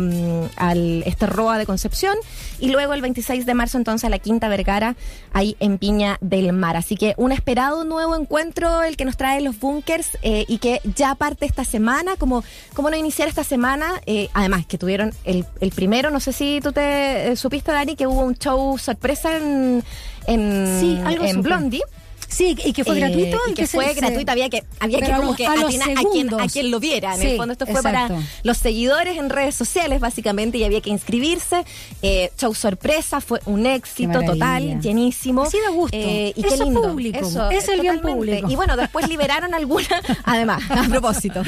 al 0.58 1.04
este 1.06 1.26
Roa 1.26 1.58
de 1.58 1.66
Concepción, 1.66 2.16
y 2.60 2.70
luego 2.70 2.94
el 2.94 3.02
26 3.02 3.46
de 3.46 3.54
marzo 3.54 3.78
entonces 3.78 4.06
a 4.06 4.10
la 4.10 4.20
Quinta 4.20 4.48
Vergara, 4.50 4.96
ahí 5.34 5.56
en 5.60 5.78
Viña 5.80 6.18
del 6.22 6.52
Mar. 6.54 6.76
Así 6.76 6.96
que 6.96 7.14
un 7.18 7.32
esperado 7.32 7.84
nuevo 7.84 8.16
encuentro, 8.16 8.84
el 8.84 8.98
que 8.98 9.06
nos 9.06 9.18
trae 9.18 9.42
los 9.42 9.60
bunkers, 9.60 10.18
eh, 10.48 10.54
y 10.54 10.58
que 10.58 10.82
ya 10.96 11.16
parte 11.16 11.46
esta 11.46 11.64
semana, 11.64 12.16
como, 12.18 12.44
como 12.74 12.90
no 12.90 12.96
iniciar 12.98 13.28
esta 13.28 13.44
semana, 13.44 14.02
eh, 14.06 14.30
además 14.34 14.66
que 14.66 14.78
tuvieron 14.78 15.14
el, 15.24 15.46
el 15.60 15.72
primero, 15.72 16.10
no 16.10 16.20
sé 16.20 16.34
si 16.34 16.60
tú 16.62 16.72
te 16.72 17.32
eh, 17.32 17.36
supiste, 17.36 17.72
Dani, 17.72 17.96
que 17.96 18.08
hubo 18.08 18.22
un 18.22 18.36
show 18.36 18.78
sorpresa 18.78 19.38
en, 19.38 19.84
en, 20.28 20.80
Sí, 20.80 21.00
algo 21.04 21.26
en. 21.26 21.42
Blondie. 21.42 21.82
Sí, 22.28 22.56
y 22.66 22.74
que 22.74 22.84
fue 22.84 22.98
Eh, 22.98 23.00
gratuito. 23.00 23.38
y 23.50 23.54
que 23.54 23.68
fue 23.68 23.86
se- 23.88 23.94
gratuito, 23.94 24.32
había 24.32 24.50
que, 24.50 24.64
había 24.80 25.00
que 25.00 25.06
Pero 25.06 25.18
como 25.18 25.36
que 25.36 25.46
a 25.48 25.56
los 25.56 25.66
atinar 25.66 25.90
a 25.92 26.02
quien, 26.12 26.34
a 26.40 26.48
quien 26.48 26.72
lo 26.72 26.80
viera. 26.80 27.16
En 27.16 27.22
Sí, 27.22 27.28
el 27.28 27.38
fondo 27.38 27.54
esto 27.54 27.66
fue 27.66 27.76
exacto. 27.76 28.14
para 28.16 28.22
los 28.44 28.58
seguidores 28.58 29.18
en 29.18 29.30
redes 29.30 29.56
sociales, 29.56 30.00
básicamente, 30.00 30.58
y 30.58 30.64
había 30.64 30.82
que 30.82 30.90
inscribirse. 30.90 31.64
Eh, 32.02 32.32
show 32.40 32.54
sorpresa, 32.54 33.22
fue 33.22 33.40
un 33.46 33.66
éxito 33.66 34.22
total, 34.24 34.82
llenísimo. 34.82 35.44
Así 35.44 35.58
da 35.64 35.70
gusto. 35.72 35.96
Eh, 35.98 36.34
y 36.36 36.46
Eso 36.46 36.58
qué 36.58 36.64
lindo. 36.64 36.82
público, 36.82 37.20
Eso, 37.20 37.50
es 37.50 37.68
el 37.70 37.82
bien 37.82 38.00
público. 38.02 38.50
Y 38.50 38.56
bueno, 38.56 38.76
después 38.78 39.08
liberaron 39.08 39.54
alguna, 39.54 39.88
además, 40.26 40.64
a 40.70 40.84
propósito, 40.84 41.42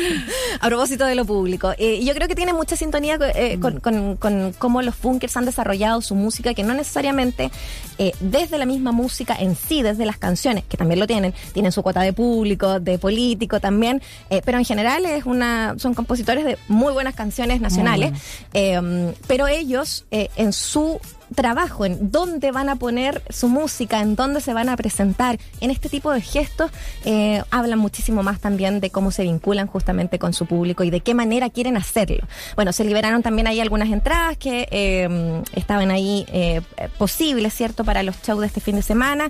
a 0.59 0.67
propósito 0.67 1.05
de 1.05 1.15
lo 1.15 1.25
público. 1.25 1.71
Eh, 1.77 1.99
y 2.01 2.05
yo 2.05 2.13
creo 2.13 2.27
que 2.27 2.35
tiene 2.35 2.53
mucha 2.53 2.75
sintonía 2.75 3.17
Mm. 3.17 3.59
con, 3.61 3.79
con, 3.79 4.15
con 4.17 4.53
cómo 4.57 4.81
los 4.81 4.99
bunkers 5.01 5.35
han 5.37 5.45
desarrollado 5.45 6.01
su 6.01 6.13
música, 6.15 6.53
que 6.53 6.63
no 6.63 6.73
necesariamente 6.73 7.51
eh, 7.97 8.11
desde 8.19 8.57
la 8.57 8.65
misma 8.65 8.91
música 8.91 9.35
en 9.39 9.55
sí, 9.55 9.81
desde 9.81 10.05
las 10.05 10.17
canciones, 10.17 10.63
que 10.67 10.77
también 10.77 10.99
lo 10.99 11.07
tienen, 11.07 11.33
tienen 11.53 11.71
su 11.71 11.83
cuota 11.83 12.01
de 12.01 12.13
público, 12.13 12.79
de 12.79 12.97
político 12.99 13.59
también, 13.59 14.01
eh, 14.29 14.41
pero 14.43 14.57
en 14.57 14.65
general 14.65 15.05
es 15.05 15.25
una, 15.25 15.75
son 15.77 15.93
compositores 15.93 16.45
de 16.45 16.57
muy 16.67 16.93
buenas 16.93 17.15
canciones 17.15 17.61
nacionales, 17.61 18.11
eh, 18.53 19.13
pero 19.27 19.47
ellos 19.47 20.05
eh, 20.11 20.29
en 20.35 20.53
su 20.53 20.99
trabajo, 21.35 21.85
en 21.85 22.11
dónde 22.11 22.51
van 22.51 22.69
a 22.69 22.75
poner 22.77 23.21
su 23.29 23.47
música, 23.47 24.01
en 24.01 24.15
dónde 24.15 24.41
se 24.41 24.53
van 24.53 24.69
a 24.69 24.77
presentar, 24.77 25.39
en 25.59 25.71
este 25.71 25.89
tipo 25.89 26.11
de 26.11 26.21
gestos, 26.21 26.71
eh, 27.05 27.43
hablan 27.51 27.79
muchísimo 27.79 28.23
más 28.23 28.39
también 28.39 28.79
de 28.79 28.89
cómo 28.89 29.11
se 29.11 29.23
vinculan 29.23 29.67
justamente 29.67 30.19
con 30.19 30.33
su 30.33 30.45
público 30.45 30.83
y 30.83 30.89
de 30.89 31.01
qué 31.01 31.13
manera 31.13 31.49
quieren 31.49 31.77
hacerlo. 31.77 32.27
Bueno, 32.55 32.73
se 32.73 32.83
liberaron 32.83 33.23
también 33.23 33.47
ahí 33.47 33.59
algunas 33.59 33.89
entradas 33.89 34.37
que 34.37 34.67
eh, 34.71 35.41
estaban 35.53 35.91
ahí 35.91 36.25
eh, 36.31 36.61
posibles, 36.97 37.53
¿cierto?, 37.53 37.83
para 37.83 38.03
los 38.03 38.21
shows 38.21 38.41
de 38.41 38.47
este 38.47 38.61
fin 38.61 38.75
de 38.75 38.81
semana. 38.81 39.29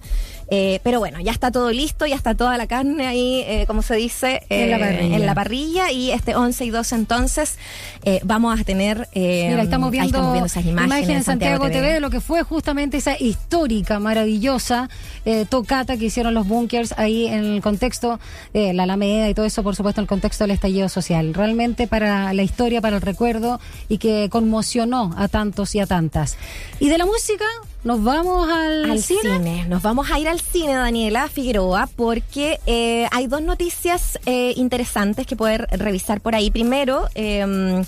Eh, 0.50 0.80
pero 0.84 1.00
bueno, 1.00 1.20
ya 1.20 1.32
está 1.32 1.52
todo 1.52 1.72
listo, 1.72 2.06
ya 2.06 2.16
está 2.16 2.34
toda 2.36 2.58
la 2.58 2.68
carne 2.68 3.06
ahí, 3.06 3.44
eh, 3.48 3.66
como 3.68 3.82
se 3.82 3.96
dice, 3.96 4.44
En 4.50 4.70
la 4.72 4.78
eh, 4.78 4.80
parrilla. 4.80 5.16
en 5.18 5.26
la 5.26 5.36
parrilla. 5.36 5.92
Y 5.92 6.12
este 6.12 6.36
11 6.36 6.66
y 6.66 6.70
12 6.70 6.96
entonces 6.96 7.58
eh, 8.04 8.22
vamos 8.24 8.60
a 8.60 8.64
tener... 8.64 9.08
eh, 9.14 9.48
Mira, 9.50 9.64
estamos 9.64 9.88
ahí 9.88 9.92
viendo, 9.92 10.08
estamos 10.10 10.32
viendo 10.34 10.46
esas 10.46 10.66
imágenes, 10.66 11.10
en 11.10 11.24
Santiago 11.24 11.66
TV. 11.66 11.76
TV. 11.82 11.94
de 11.94 12.00
lo 12.00 12.10
que 12.10 12.22
fue 12.22 12.44
justamente 12.44 12.98
esa 12.98 13.18
histórica, 13.20 14.00
maravillosa 14.00 14.90
eh, 15.26 15.46
tocata 15.50 15.98
que 15.98 16.06
hicieron 16.06 16.34
los 16.34 16.48
bunkers 16.48 16.94
ahí 16.98 17.28
en 17.28 17.44
el 17.44 17.62
contexto 17.62 18.20
de 18.54 18.74
la 18.74 18.84
Alameda 18.84 19.30
y 19.30 19.34
todo 19.34 19.46
eso, 19.46 19.64
por 19.64 19.76
supuesto, 19.76 20.02
en 20.02 20.04
el 20.04 20.08
contexto 20.10 20.44
del 20.46 20.52
estallido 20.52 20.88
social. 20.90 21.34
Realmente 21.34 21.88
para 21.88 22.34
la 22.34 22.44
historia, 22.44 22.80
para 22.82 22.96
el 22.96 23.02
recuerdo 23.02 23.60
y 23.90 23.98
que 23.98 24.30
conmocionó 24.30 25.14
a 25.18 25.28
tantos 25.28 25.76
y 25.76 25.80
a 25.80 25.88
tantas. 25.88 26.38
Y 26.80 26.90
de 26.90 26.98
la 26.98 27.06
música, 27.06 27.46
nos 27.84 28.04
vamos 28.04 28.50
al, 28.50 28.92
al 28.92 29.00
cine. 29.02 29.22
cine. 29.38 29.66
Nos 29.70 29.82
vamos 29.82 30.12
a 30.12 30.20
ir 30.20 30.28
al 30.28 30.42
cine, 30.42 30.74
Daniela 30.74 31.30
Figueroa, 31.30 31.88
porque 31.96 32.60
eh, 32.66 33.08
hay 33.12 33.28
dos 33.28 33.42
noticias 33.42 34.20
eh, 34.26 34.54
interesantes 34.58 35.26
que 35.26 35.36
poder 35.38 35.68
revisar 35.72 36.20
por 36.20 36.36
ahí. 36.36 36.52
Primero, 36.52 37.08
eh, 37.16 37.84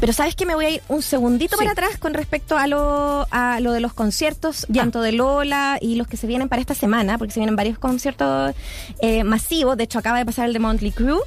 pero 0.00 0.12
sabes 0.12 0.36
que 0.36 0.46
me 0.46 0.54
voy 0.54 0.64
a 0.64 0.70
ir 0.70 0.82
un 0.88 1.02
segundito 1.02 1.56
Sí. 1.56 1.58
para 1.58 1.72
atrás 1.72 1.98
con 1.98 2.14
respecto 2.14 2.56
a 2.56 2.66
lo, 2.66 3.26
a 3.30 3.60
lo 3.60 3.72
de 3.72 3.80
los 3.80 3.92
conciertos, 3.92 4.64
Ya. 4.68 4.82
tanto 4.82 5.02
de 5.02 5.12
Lola 5.12 5.76
y 5.80 5.96
los 5.96 6.06
que 6.06 6.16
se 6.16 6.26
vienen 6.26 6.48
para 6.48 6.60
esta 6.60 6.74
semana, 6.74 7.18
porque 7.18 7.32
se 7.34 7.40
vienen 7.40 7.56
varios 7.56 7.78
conciertos 7.78 8.54
eh, 9.00 9.22
masivos. 9.24 9.76
De 9.76 9.84
hecho, 9.84 9.98
acaba 9.98 10.16
de 10.18 10.24
pasar 10.24 10.46
el 10.46 10.52
de 10.54 10.58
Monthly 10.60 10.92
Crew. 10.92 11.20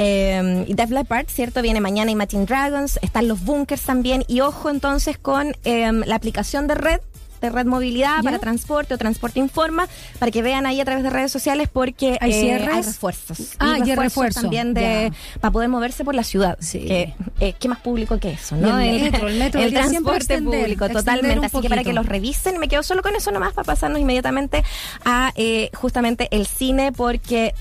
Eh, 0.00 0.64
y 0.68 0.74
Def 0.74 0.90
Leppard, 0.90 1.26
¿cierto? 1.28 1.60
Viene 1.60 1.80
mañana 1.80 2.12
Imagine 2.12 2.46
Dragons, 2.46 3.00
están 3.02 3.26
los 3.26 3.44
bunkers 3.44 3.82
también. 3.82 4.24
Y 4.28 4.40
ojo 4.42 4.70
entonces 4.70 5.18
con 5.18 5.56
eh, 5.64 5.90
la 6.06 6.14
aplicación 6.14 6.68
de 6.68 6.76
red 6.76 7.00
de 7.40 7.50
Red 7.50 7.66
Movilidad 7.66 8.22
para 8.22 8.38
transporte 8.38 8.94
o 8.94 8.98
Transporte 8.98 9.38
Informa, 9.38 9.88
para 10.18 10.30
que 10.30 10.42
vean 10.42 10.66
ahí 10.66 10.80
a 10.80 10.84
través 10.84 11.04
de 11.04 11.10
redes 11.10 11.32
sociales 11.32 11.68
porque 11.72 12.18
hay, 12.20 12.32
eh, 12.32 12.54
hay 12.54 12.82
refuerzos. 12.82 13.56
Ah, 13.58 13.78
y, 13.84 13.94
refuerzos 13.94 14.42
también 14.42 14.74
de, 14.74 15.12
para 15.40 15.52
poder 15.52 15.68
moverse 15.68 16.04
por 16.04 16.14
la 16.14 16.24
ciudad. 16.24 16.56
Sí. 16.60 16.86
Eh, 16.88 17.54
¿Qué 17.58 17.68
más 17.68 17.80
público 17.80 18.18
que 18.18 18.30
eso? 18.30 18.56
¿no? 18.56 18.78
El, 18.78 19.02
metro, 19.02 19.28
el, 19.28 19.38
metro 19.38 19.60
el 19.60 19.72
transporte 19.72 20.42
público, 20.42 20.88
totalmente. 20.88 21.46
Así 21.46 21.60
que 21.60 21.68
para 21.68 21.84
que 21.84 21.92
los 21.92 22.06
revisen, 22.06 22.58
me 22.58 22.68
quedo 22.68 22.82
solo 22.82 23.02
con 23.02 23.14
eso 23.14 23.30
nomás 23.30 23.52
para 23.52 23.64
pasarnos 23.64 24.00
inmediatamente 24.00 24.64
a 25.04 25.32
eh, 25.36 25.70
justamente 25.74 26.28
el 26.30 26.46
cine 26.46 26.92
porque 26.92 27.54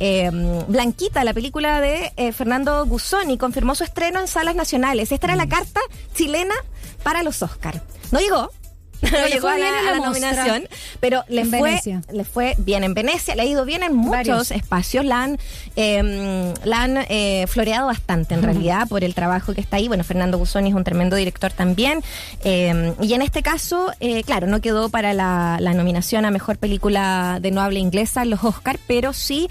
Blanquita, 0.68 1.24
la 1.24 1.34
película 1.34 1.82
de 1.82 2.12
Fernando 2.36 2.86
Guzoni, 2.86 3.38
confirmó 3.38 3.76
su 3.76 3.84
estreno 3.84 4.20
en 4.20 4.28
salas 4.28 4.56
nacionales. 4.56 5.12
Esta 5.12 5.28
era 5.28 5.36
la 5.36 5.46
mm. 5.46 5.50
carta 5.50 5.82
chilena 6.14 6.56
para 7.04 7.24
los 7.24 7.42
Oscar. 7.42 7.82
No 8.12 8.20
llegó, 8.20 8.52
no 9.02 9.28
llegó 9.28 9.48
a 9.48 9.58
la, 9.58 9.98
nominación, 9.98 10.68
pero 11.00 11.24
le 11.28 11.46
fue, 11.46 11.80
le 12.12 12.24
fue 12.24 12.56
bien 12.58 12.84
en 12.84 12.94
Venecia, 12.94 13.36
le 13.36 13.44
ha 13.44 13.46
ido 13.46 13.66
bien 13.66 13.84
en 13.84 13.96
muchos 13.96 14.52
espacios, 14.52 15.06
la 15.06 15.24
han, 15.24 15.40
em, 15.78 16.54
la 16.64 16.82
han 16.82 16.98
eh, 17.08 17.46
floreado 17.48 17.86
bastante 17.86 18.34
en 18.34 18.42
realidad 18.42 18.88
por 18.88 19.04
el 19.04 19.14
trabajo 19.14 19.54
que 19.54 19.62
está 19.62 19.78
ahí. 19.78 19.88
Bueno, 19.88 20.04
Fernando 20.04 20.40
Busoni 20.40 20.70
es 20.70 20.76
un 20.76 20.84
tremendo 20.84 21.16
director 21.16 21.54
también. 21.54 22.02
Em, 22.44 22.94
y 23.00 23.14
en 23.14 23.22
este 23.22 23.44
caso, 23.44 23.92
eh, 24.00 24.24
claro, 24.24 24.48
no 24.48 24.60
quedó 24.60 24.90
para 24.90 25.14
la, 25.14 25.60
nominación 25.78 26.26
a 26.26 26.32
mejor 26.32 26.58
película 26.58 27.38
de 27.40 27.52
no 27.52 27.62
habla 27.62 27.78
inglesa 27.78 28.24
en 28.24 28.32
los 28.32 28.44
Oscar, 28.44 28.80
pero 28.88 29.14
sí, 29.14 29.48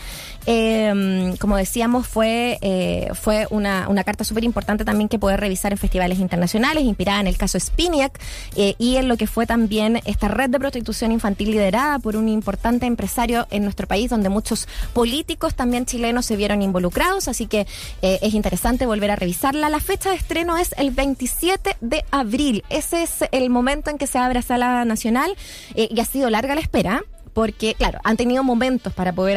em, 0.46 1.36
como 1.36 1.56
decíamos, 1.56 2.08
fue, 2.08 2.58
eh, 2.60 3.08
fue 3.14 3.46
una, 3.50 3.88
una 3.88 4.02
carta 4.02 4.24
súper 4.24 4.42
importante 4.42 4.84
también 4.84 5.08
que 5.08 5.20
poder 5.20 5.38
revisar 5.38 5.70
en 5.70 5.78
festivales 5.78 6.18
internacionales, 6.18 6.82
inspirada 6.82 7.20
en 7.20 7.28
el 7.28 7.36
caso 7.36 7.60
Spiniak 7.60 8.18
y 8.56 8.96
en 8.96 9.06
lo 9.06 9.16
que 9.16 9.28
fue 9.28 9.46
también 9.46 10.00
esta 10.04 10.26
red 10.26 10.50
de 10.50 10.58
prostitución 10.58 11.12
infantil 11.12 11.52
liderada 11.52 12.00
por 12.00 12.16
un 12.16 12.28
importante 12.28 12.86
empresario 12.86 13.46
en 13.50 13.62
nuestro 13.62 13.86
país, 13.86 14.10
donde 14.10 14.28
muchos 14.28 14.66
políticos 14.92 15.54
también 15.54 15.86
chilenos 15.86 16.15
se 16.22 16.36
vieron 16.36 16.62
involucrados, 16.62 17.28
así 17.28 17.46
que 17.46 17.66
eh, 18.02 18.18
es 18.22 18.34
interesante 18.34 18.86
volver 18.86 19.10
a 19.10 19.16
revisarla. 19.16 19.68
La 19.68 19.80
fecha 19.80 20.10
de 20.10 20.16
estreno 20.16 20.56
es 20.56 20.74
el 20.76 20.90
27 20.90 21.76
de 21.80 22.04
abril. 22.10 22.64
Ese 22.70 23.02
es 23.02 23.24
el 23.32 23.50
momento 23.50 23.90
en 23.90 23.98
que 23.98 24.06
se 24.06 24.18
abre 24.18 24.42
sala 24.42 24.84
nacional 24.84 25.36
eh, 25.74 25.88
y 25.90 26.00
ha 26.00 26.04
sido 26.04 26.30
larga 26.30 26.54
la 26.54 26.60
espera 26.60 27.04
porque, 27.36 27.74
claro, 27.74 27.98
han 28.02 28.16
tenido 28.16 28.42
momentos 28.42 28.94
para 28.94 29.12
poder, 29.12 29.36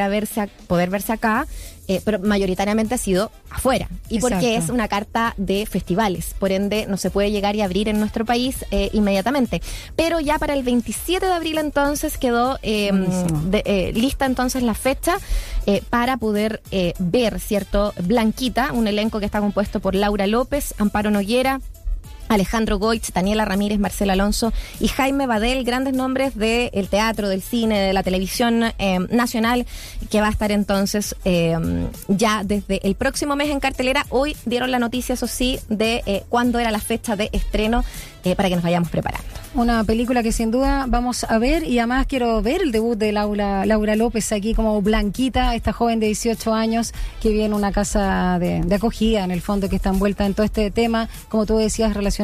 poder 0.68 0.90
verse 0.90 1.12
acá, 1.12 1.48
eh, 1.90 2.02
pero 2.06 2.20
mayoritariamente 2.20 2.94
ha 2.94 2.98
sido 3.00 3.32
afuera. 3.50 3.90
Y 4.10 4.20
porque 4.20 4.56
es 4.56 4.70
una 4.70 4.88
carta 4.88 5.34
de 5.38 5.66
festivales, 5.66 6.36
por 6.38 6.52
ende 6.52 6.86
no 6.88 6.98
se 6.98 7.10
puede 7.10 7.32
llegar 7.32 7.56
y 7.56 7.62
abrir 7.62 7.90
en 7.90 8.00
nuestro 8.00 8.26
país 8.26 8.64
eh, 8.70 8.92
inmediatamente. 8.94 9.60
Pero 9.96 10.20
ya 10.20 10.38
para 10.38 10.54
el 10.54 10.62
27 10.62 11.26
de 11.26 11.34
abril 11.34 11.58
entonces 11.58 12.20
quedó 12.20 12.60
eh, 12.62 13.92
lista 13.96 14.28
entonces 14.28 14.62
la 14.62 14.76
fecha 14.76 15.18
para 15.90 16.18
poder 16.18 16.62
ver, 17.00 17.40
¿cierto? 17.40 17.94
Blanquita, 18.04 18.72
un 18.74 18.88
elenco 18.88 19.20
que 19.20 19.26
está 19.26 19.40
compuesto 19.40 19.80
por 19.80 19.96
Laura 19.96 20.28
López, 20.28 20.76
Amparo 20.78 21.10
Noguera, 21.10 21.60
Alejandro 22.30 22.80
Goitz, 22.80 23.12
Daniela 23.12 23.44
Ramírez, 23.44 23.80
Marcelo 23.80 24.14
Alonso 24.14 24.54
y 24.80 24.88
Jaime 24.88 25.28
Badel, 25.28 25.64
grandes 25.64 25.94
nombres 25.94 26.36
del 26.38 26.88
teatro, 26.90 27.28
del 27.28 27.42
cine, 27.42 27.80
de 27.80 27.94
la 27.94 28.04
televisión 28.04 28.64
eh, 28.78 29.00
nacional, 29.10 29.66
que 30.10 30.22
va 30.22 30.28
a 30.28 30.32
estar 30.32 30.52
entonces 30.52 31.16
eh, 31.26 31.58
ya 32.08 32.44
desde 32.44 32.80
el 32.88 32.96
próximo 32.96 33.36
mes 33.36 33.50
en 33.50 33.60
cartelera. 33.60 34.06
Hoy 34.10 34.38
dieron 34.46 34.72
la 34.72 34.80
noticia, 34.80 35.14
eso 35.14 35.28
sí, 35.28 35.60
de 35.68 36.04
eh, 36.06 36.24
cuándo 36.30 36.60
era 36.60 36.72
la 36.72 36.80
fecha 36.80 37.16
de 37.16 37.30
estreno 37.34 37.84
para 38.36 38.50
que 38.50 38.56
nos 38.56 38.64
vayamos 38.64 38.90
preparando. 38.90 39.26
Una 39.56 39.84
película 39.84 40.22
que 40.22 40.32
sin 40.34 40.52
duda 40.52 40.86
vamos 40.88 41.24
a 41.24 41.40
ver 41.40 41.64
y 41.64 41.80
además 41.80 42.06
quiero 42.06 42.42
ver 42.42 42.62
el 42.62 42.72
debut 42.72 42.98
de 42.98 43.12
Laura, 43.14 43.96
López 43.96 44.32
aquí 44.34 44.54
como 44.54 44.82
Blanquita, 44.82 45.56
esta 45.56 45.72
joven 45.72 46.00
de 46.00 46.08
18 46.08 46.54
años 46.54 46.94
que 47.22 47.30
viene 47.30 47.46
en 47.46 47.54
una 47.54 47.72
casa 47.72 48.38
de, 48.40 48.62
de 48.62 48.76
acogida 48.76 49.24
en 49.24 49.32
el 49.32 49.42
fondo 49.42 49.70
que 49.70 49.78
está 49.78 49.90
envuelta 49.90 50.26
en 50.26 50.34
todo 50.34 50.46
este 50.46 50.70
tema, 50.70 51.08
como 51.30 51.46
tú 51.46 51.58
decías, 51.58 51.94
relacionado 51.94 52.19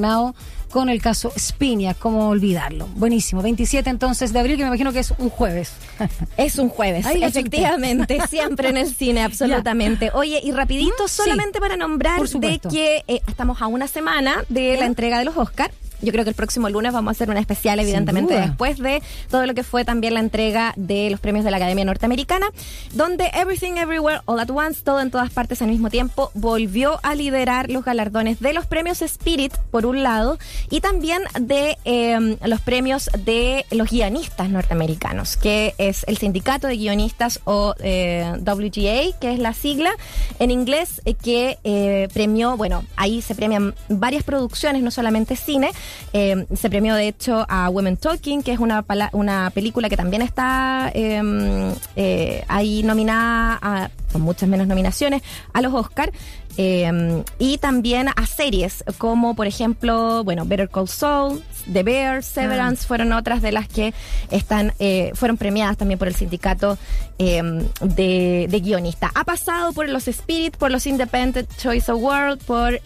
con 0.70 0.90
el 0.90 1.02
caso 1.02 1.32
Spinia, 1.38 1.94
¿cómo 1.94 2.28
olvidarlo? 2.30 2.88
Buenísimo, 2.96 3.42
27 3.42 3.90
entonces 3.90 4.34
de 4.34 4.40
abril, 4.40 4.58
que 4.58 4.64
me 4.64 4.68
imagino 4.68 4.92
que 4.92 5.00
es 5.00 5.14
un 5.18 5.30
jueves. 5.30 5.72
Es 6.38 6.58
un 6.58 6.68
jueves, 6.68 7.06
efectivamente, 7.06 8.20
siempre 8.30 8.70
en 8.70 8.78
el 8.78 8.94
cine, 8.94 9.24
absolutamente. 9.24 10.12
Oye, 10.14 10.42
y 10.44 10.52
rapidito, 10.52 11.06
mm, 11.06 11.08
solamente 11.08 11.60
para 11.60 11.78
nombrar 11.78 12.22
de 12.22 12.60
que 12.60 13.04
eh, 13.08 13.22
estamos 13.28 13.62
a 13.62 13.68
una 13.68 13.88
semana 13.88 14.44
de 14.50 14.78
la 14.78 14.86
entrega 14.86 15.18
de 15.18 15.26
los 15.26 15.38
Oscars 15.38 15.74
yo 16.02 16.12
creo 16.12 16.24
que 16.24 16.30
el 16.30 16.36
próximo 16.36 16.70
lunes 16.70 16.94
vamos 16.94 17.10
a 17.10 17.14
hacer 17.14 17.30
una 17.30 17.40
especial, 17.40 17.80
evidentemente, 17.80 18.40
después 18.40 18.78
de 18.80 19.02
todo 19.30 19.46
lo 19.46 19.54
que 19.54 19.64
fue 19.64 19.86
también 19.86 20.14
la 20.14 20.20
entrega 20.20 20.74
de 20.76 21.10
los 21.10 21.20
premios 21.20 21.46
de 21.46 21.52
la 21.52 21.58
Academia 21.58 21.86
Norteamericana, 21.86 22.48
donde 22.94 23.30
Everything 23.34 23.74
Everywhere 23.78 24.22
All 24.26 24.40
at 24.40 24.50
Once, 24.50 24.82
todo 24.84 25.00
en 25.00 25.12
todas 25.12 25.32
partes 25.32 25.62
al 25.62 25.70
mismo 25.70 25.90
tiempo, 25.90 26.32
volvió 26.34 27.00
a 27.04 27.16
liderar 27.16 27.70
los 27.70 27.84
galardones 27.84 28.40
de 28.40 28.54
los 28.54 28.66
premios 28.66 29.02
Spirit, 29.02 29.54
por 29.72 29.86
un 29.86 30.04
lado, 30.04 30.38
y 30.70 30.82
también 30.82 31.22
de 31.40 31.78
em, 31.86 32.38
los 32.46 32.62
premios 32.62 33.10
de 33.26 33.66
los 33.72 33.90
guionistas 33.90 34.50
norteamericanos, 34.50 35.38
que 35.38 35.74
es 35.78 36.04
el 36.08 36.18
Sindicato 36.18 36.68
de 36.68 36.78
Guionistas 36.78 37.40
o 37.46 37.76
eh, 37.80 38.34
WGA, 38.40 39.18
que 39.20 39.34
es 39.34 39.40
la 39.40 39.54
sigla 39.54 39.92
en 40.40 40.52
inglés, 40.52 41.02
eh, 41.06 41.14
que 41.14 41.58
eh, 41.64 42.08
premió, 42.14 42.58
bueno, 42.58 42.84
ahí 42.96 43.22
se 43.22 43.36
premian 43.36 43.76
varias 43.90 44.24
producciones, 44.24 44.84
no 44.84 44.92
solamente 44.92 45.36
cine, 45.36 45.72
eh, 46.14 46.46
se 46.56 46.70
premió, 46.70 46.96
de 46.96 47.08
hecho, 47.08 47.46
a 47.50 47.70
Women 47.70 47.98
Talking, 47.98 48.42
que 48.44 48.54
es 48.54 48.60
una, 48.60 48.86
una 49.12 49.50
película 49.52 49.90
que 49.90 49.98
también 49.98 50.22
está 50.22 50.92
em, 50.94 51.74
eh, 51.96 52.44
ahí 52.48 52.84
nominada, 52.84 53.60
a, 53.62 53.90
con 54.16 54.22
muchas 54.22 54.48
menos 54.48 54.66
nominaciones, 54.68 55.22
a 55.52 55.62
los 55.62 55.74
Oscars. 55.74 56.14
Em, 56.56 57.22
y 57.38 57.58
también 57.58 58.08
a 58.08 58.26
series 58.26 58.82
como, 58.98 59.36
por 59.36 59.46
ejemplo, 59.46 60.24
bueno, 60.24 60.46
Better 60.46 60.70
Call 60.70 60.88
Saul, 60.88 61.44
The 61.74 61.84
Bear, 61.84 62.24
Severance, 62.24 62.84
ah. 62.86 62.88
fueron 62.88 63.12
otras 63.12 63.42
de 63.42 63.52
las 63.52 63.68
que 63.68 63.94
están 64.32 64.72
eh, 64.80 65.12
fueron 65.16 65.36
premiadas 65.36 65.76
también 65.76 66.00
por 66.00 66.08
el 66.08 66.16
sindicato 66.16 66.78
em, 67.18 67.60
de, 67.82 68.48
de 68.50 68.60
guionistas. 68.62 69.12
Ha 69.16 69.26
pasado 69.26 69.74
por 69.74 69.90
los 69.90 70.08
Spirit, 70.08 70.56
por 70.56 70.72
los 70.72 70.88
Independent 70.88 71.54
Choice 71.58 71.92
Award, 71.92 72.40
por 72.46 72.80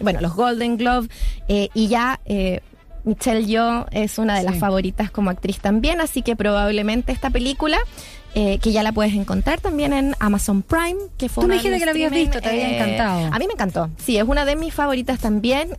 bueno 0.00 0.20
los 0.20 0.34
Golden 0.34 0.76
Globe 0.76 1.08
y 1.48 1.88
ya 1.88 2.20
eh, 2.26 2.60
Michelle 3.04 3.46
Yeoh 3.46 3.86
es 3.90 4.18
una 4.18 4.36
de 4.36 4.42
las 4.42 4.56
favoritas 4.56 5.10
como 5.10 5.30
actriz 5.30 5.60
también, 5.60 6.00
así 6.00 6.22
que 6.22 6.36
probablemente 6.36 7.12
esta 7.12 7.30
película 7.30 7.78
eh, 8.34 8.58
que 8.58 8.72
ya 8.72 8.82
la 8.82 8.92
puedes 8.92 9.14
encontrar 9.14 9.60
también 9.60 9.92
en 9.92 10.16
Amazon 10.18 10.62
Prime. 10.62 10.96
Que 11.16 11.28
fue 11.28 11.42
Tú 11.42 11.48
me 11.48 11.54
dijiste 11.54 11.78
que 11.78 11.84
la 11.84 11.92
habías 11.92 12.10
visto, 12.10 12.40
te 12.40 12.48
había 12.48 12.68
eh, 12.68 12.76
encantado. 12.76 13.32
A 13.32 13.38
mí 13.38 13.46
me 13.46 13.52
encantó. 13.52 13.90
Sí, 13.98 14.16
es 14.16 14.24
una 14.24 14.44
de 14.44 14.56
mis 14.56 14.74
favoritas 14.74 15.18
también, 15.20 15.76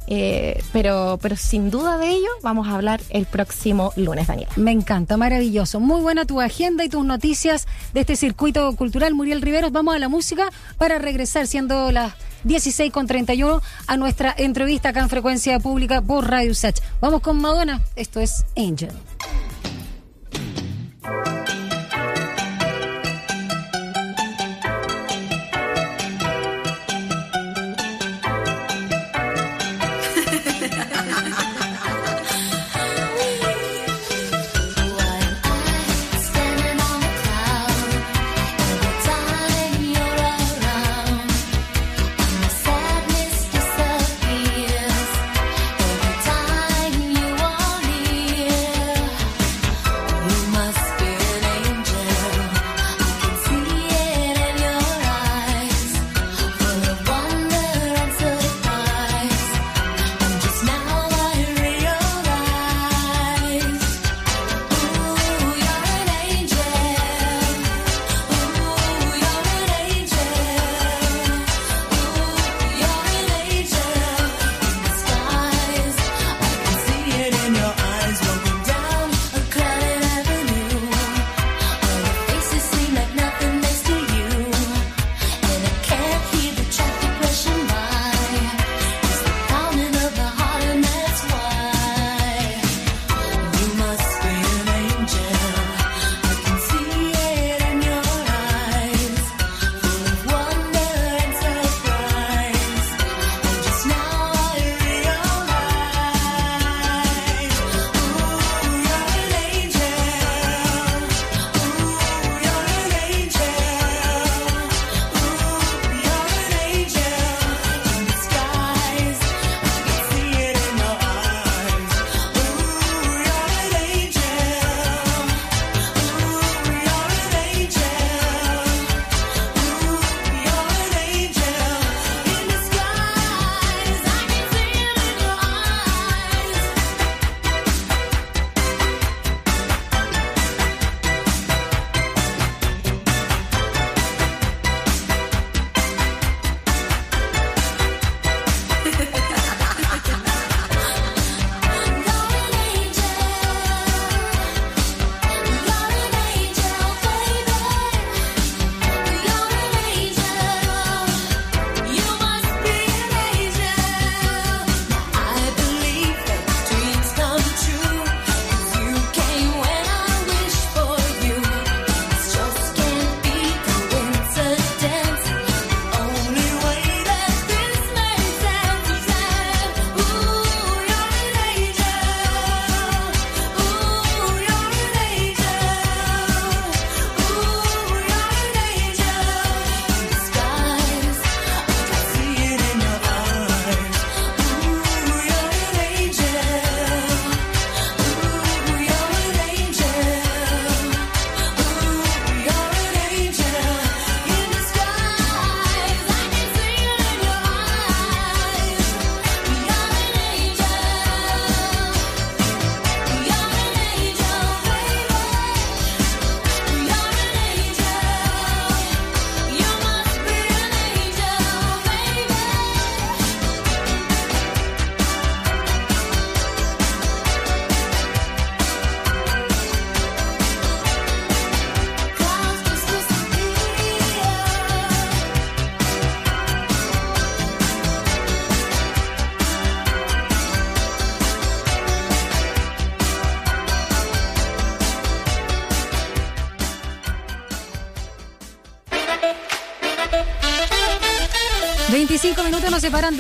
pero, 0.72 1.20
pero 1.22 1.36
sin 1.36 1.70
duda 1.70 1.98
de 1.98 2.10
ello 2.10 2.30
vamos 2.42 2.68
a 2.68 2.76
hablar 2.76 3.02
el 3.10 3.26
próximo 3.26 3.94
lunes, 3.96 4.28
Daniela. 4.28 4.52
Me 4.56 4.72
encanta, 4.72 5.18
maravilloso. 5.18 5.80
Muy 5.80 6.02
buena 6.02 6.26
tu 6.26 6.42
agenda 6.42 6.84
y 6.84 6.90
tus 6.90 7.06
noticias 7.06 7.68
de 7.94 8.02
este 8.02 8.16
circuito 8.16 8.76
cultural. 8.76 9.14
Muriel 9.14 9.42
Riveros, 9.42 9.72
vamos 9.72 9.96
a 9.96 10.00
la 10.00 10.10
música 10.10 10.50
para 10.78 10.98
regresar 10.98 11.48
siendo 11.48 11.92
las 11.92 12.14
16 12.46 12.92
con 12.92 13.08
31 13.08 13.62
a 13.88 13.98
nuestra 13.98 14.34
entrevista 14.38 14.90
acá 14.90 15.02
en 15.02 15.10
Frecuencia 15.10 15.60
Pública 15.60 16.02
por 16.02 16.30
Radio 16.30 16.54
Sach. 16.54 16.80
Vamos 17.02 17.22
con 17.22 17.42
Madonna. 17.42 17.82
Esto 17.96 18.20
es 18.20 18.46
Angel. 18.56 18.92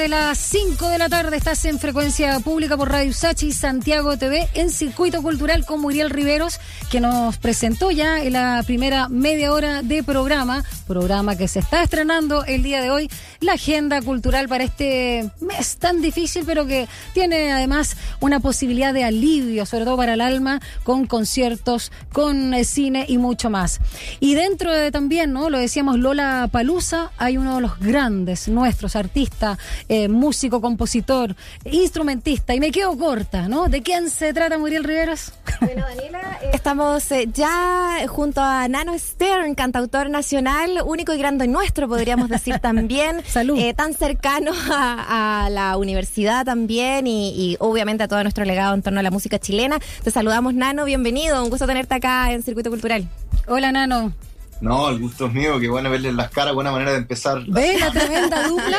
De 0.06 0.10
las 0.10 0.38
5 0.38 0.90
de 0.90 1.00
la 1.00 1.10
tarde. 1.10 1.36
Estás 1.36 1.66
en 1.66 1.80
frecuencia 1.80 2.40
pública 2.40 2.78
por 2.78 2.92
Radio 2.92 3.12
Sachi 3.12 3.52
Santiago 3.52 4.18
TV 4.18 4.48
en 4.54 4.70
Circuito 4.70 5.24
Cultural 5.24 5.66
con 5.66 5.82
Muriel 5.82 6.12
Riveros, 6.12 6.60
que 6.92 7.00
nos 7.00 7.40
presentó 7.40 7.90
ya 7.90 8.24
en 8.24 8.34
la 8.34 8.62
primera 8.68 9.10
media 9.10 9.52
hora 9.52 9.82
de 9.82 10.04
programa, 10.04 10.64
programa 10.86 11.36
que 11.36 11.48
se 11.48 11.58
está 11.58 11.82
estrenando 11.82 12.46
el 12.46 12.62
día 12.62 12.84
de 12.84 12.92
hoy, 12.92 13.10
la 13.46 13.54
agenda 13.54 14.02
cultural 14.02 14.48
para 14.48 14.64
este 14.64 15.30
mes 15.40 15.78
tan 15.78 16.02
difícil, 16.02 16.44
pero 16.46 16.66
que 16.66 16.88
tiene 17.14 17.52
además 17.52 17.96
una 18.20 18.40
posibilidad 18.40 18.94
de 18.94 19.04
alivio, 19.04 19.66
sobre 19.66 19.86
todo 19.86 19.98
para 19.98 20.16
el 20.16 20.22
alma, 20.22 20.60
con 20.84 21.06
conciertos, 21.06 21.92
con 22.12 22.54
eh, 22.54 22.64
cine 22.64 23.06
y 23.08 23.18
mucho 23.18 23.50
más. 23.50 23.80
Y 24.20 24.36
dentro 24.36 24.74
de 24.74 24.92
también, 24.92 25.34
¿no? 25.34 25.50
Lo 25.50 25.58
decíamos, 25.58 25.98
Lola 26.00 26.50
Palusa, 26.52 27.12
hay 27.18 27.38
uno 27.38 27.56
de 27.56 27.62
los 27.62 27.80
grandes 27.80 28.48
nuestros, 28.48 28.96
artista, 28.96 29.58
eh, 29.90 30.08
músico, 30.08 30.62
compositor, 30.62 31.36
instrumentista, 31.66 32.56
y 32.56 32.60
me 32.60 32.72
quedo 32.72 32.98
corta, 32.98 33.48
¿no? 33.48 33.68
¿De 33.68 33.82
quién 33.82 34.10
se 34.10 34.34
trata 34.34 34.58
Muriel 34.58 34.84
Riveras? 34.84 35.34
Bueno, 35.62 35.86
Daniela, 35.88 36.40
eh, 36.42 36.52
estamos 36.54 37.12
eh, 37.12 37.28
ya 37.34 38.06
junto 38.08 38.42
a 38.42 38.68
Nano 38.68 38.98
Stern, 38.98 39.56
cantautor 39.56 40.10
nacional, 40.10 40.82
único 40.86 41.14
y 41.14 41.18
grande 41.18 41.48
nuestro, 41.48 41.88
podríamos 41.88 42.30
decir 42.30 42.60
también. 42.60 43.22
Salud. 43.36 43.60
tan 43.76 43.94
cercano 43.94 44.54
a, 44.72 45.44
a, 45.46 45.50
la 45.50 45.76
universidad 45.76 46.46
también 46.46 47.06
y, 47.06 47.32
y, 47.36 47.58
obviamente 47.60 48.02
a 48.02 48.08
todo 48.08 48.24
nuestro 48.24 48.46
legado 48.46 48.74
en 48.74 48.82
torno 48.82 49.02
a 49.02 49.04
la 49.04 49.12
música 49.12 49.40
chilena. 49.40 49.78
Te 50.06 50.10
saludamos, 50.10 50.54
Nano, 50.54 50.86
bienvenido, 50.86 51.44
un 51.44 51.50
gusto 51.50 51.68
tenerte 51.68 51.96
acá 51.96 52.32
en 52.32 52.44
Circuito 52.44 52.70
Cultural. 52.70 53.06
Hola, 53.46 53.74
Nano. 53.74 54.14
No, 54.62 54.90
el 54.90 55.00
gusto 55.00 55.26
es 55.28 55.34
mío, 55.34 55.60
qué 55.60 55.68
bueno 55.68 55.90
verles 55.90 56.14
las 56.14 56.30
caras, 56.30 56.54
buena 56.54 56.72
manera 56.72 56.92
de 56.92 56.98
empezar. 56.98 57.44
¿Ves 57.48 57.80
la 57.80 57.92
tremenda 57.92 58.44
dupla? 58.48 58.78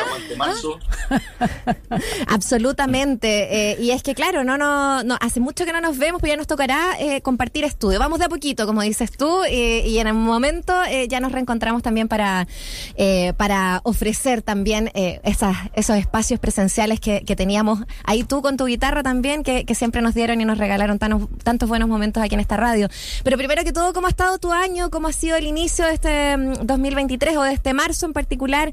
Absolutamente. 2.27 3.71
Eh, 3.71 3.77
y 3.79 3.91
es 3.91 4.01
que, 4.01 4.15
claro, 4.15 4.43
no, 4.43 4.57
no, 4.57 5.03
no, 5.03 5.17
hace 5.21 5.39
mucho 5.39 5.65
que 5.65 5.73
no 5.73 5.81
nos 5.81 5.97
vemos, 5.97 6.19
pues 6.19 6.31
ya 6.31 6.37
nos 6.37 6.47
tocará 6.47 6.95
eh, 6.99 7.21
compartir 7.21 7.63
estudio. 7.63 7.99
Vamos 7.99 8.19
de 8.19 8.25
a 8.25 8.29
poquito, 8.29 8.65
como 8.65 8.81
dices 8.81 9.11
tú, 9.11 9.43
eh, 9.47 9.83
y 9.85 9.99
en 9.99 10.07
un 10.07 10.23
momento 10.23 10.73
ya 11.09 11.19
nos 11.19 11.31
reencontramos 11.31 11.83
también 11.83 12.07
para, 12.07 12.47
para 13.37 13.81
ofrecer 13.83 14.41
también 14.41 14.91
esas, 14.93 15.55
esos 15.73 15.97
espacios 15.97 16.39
presenciales 16.39 16.99
que, 16.99 17.21
que, 17.21 17.35
teníamos 17.35 17.79
ahí 18.03 18.23
tú 18.23 18.41
con 18.41 18.57
tu 18.57 18.65
guitarra 18.65 19.03
también, 19.03 19.43
que, 19.43 19.65
que 19.65 19.75
siempre 19.75 20.01
nos 20.01 20.15
dieron 20.15 20.41
y 20.41 20.45
nos 20.45 20.57
regalaron 20.57 20.97
tan, 20.97 21.27
tantos 21.43 21.69
buenos 21.69 21.87
momentos 21.87 22.23
aquí 22.23 22.35
en 22.35 22.41
esta 22.41 22.57
radio. 22.57 22.89
Pero 23.23 23.37
primero 23.37 23.63
que 23.63 23.73
todo, 23.73 23.93
¿cómo 23.93 24.07
ha 24.07 24.09
estado 24.09 24.37
tu 24.37 24.51
año? 24.51 24.89
¿Cómo 24.89 25.07
ha 25.07 25.13
sido 25.13 25.37
el 25.37 25.45
inicio 25.45 25.66
de 25.75 25.93
este 25.93 26.37
2023 26.63 27.35
mm, 27.35 27.37
o 27.37 27.43
de 27.43 27.53
este 27.53 27.73
marzo 27.73 28.05
en 28.05 28.13
particular 28.13 28.71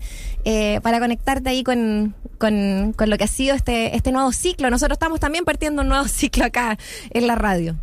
para 0.83 1.01
conectarte 1.01 1.51
ahí 1.51 1.65
con, 1.65 2.15
con, 2.39 2.93
con 2.97 3.11
lo 3.11 3.19
que 3.19 3.25
ha 3.25 3.29
sido 3.29 3.55
este, 3.55 3.97
este 3.97 4.13
nuevo 4.13 4.33
ciclo. 4.33 4.71
Nosotros 4.71 4.97
estamos 4.97 5.21
también 5.21 5.45
partiendo 5.45 5.83
un 5.83 5.89
nuevo 5.89 6.07
ciclo 6.09 6.45
acá 6.45 6.79
en 7.11 7.27
la 7.27 7.35
radio. 7.35 7.77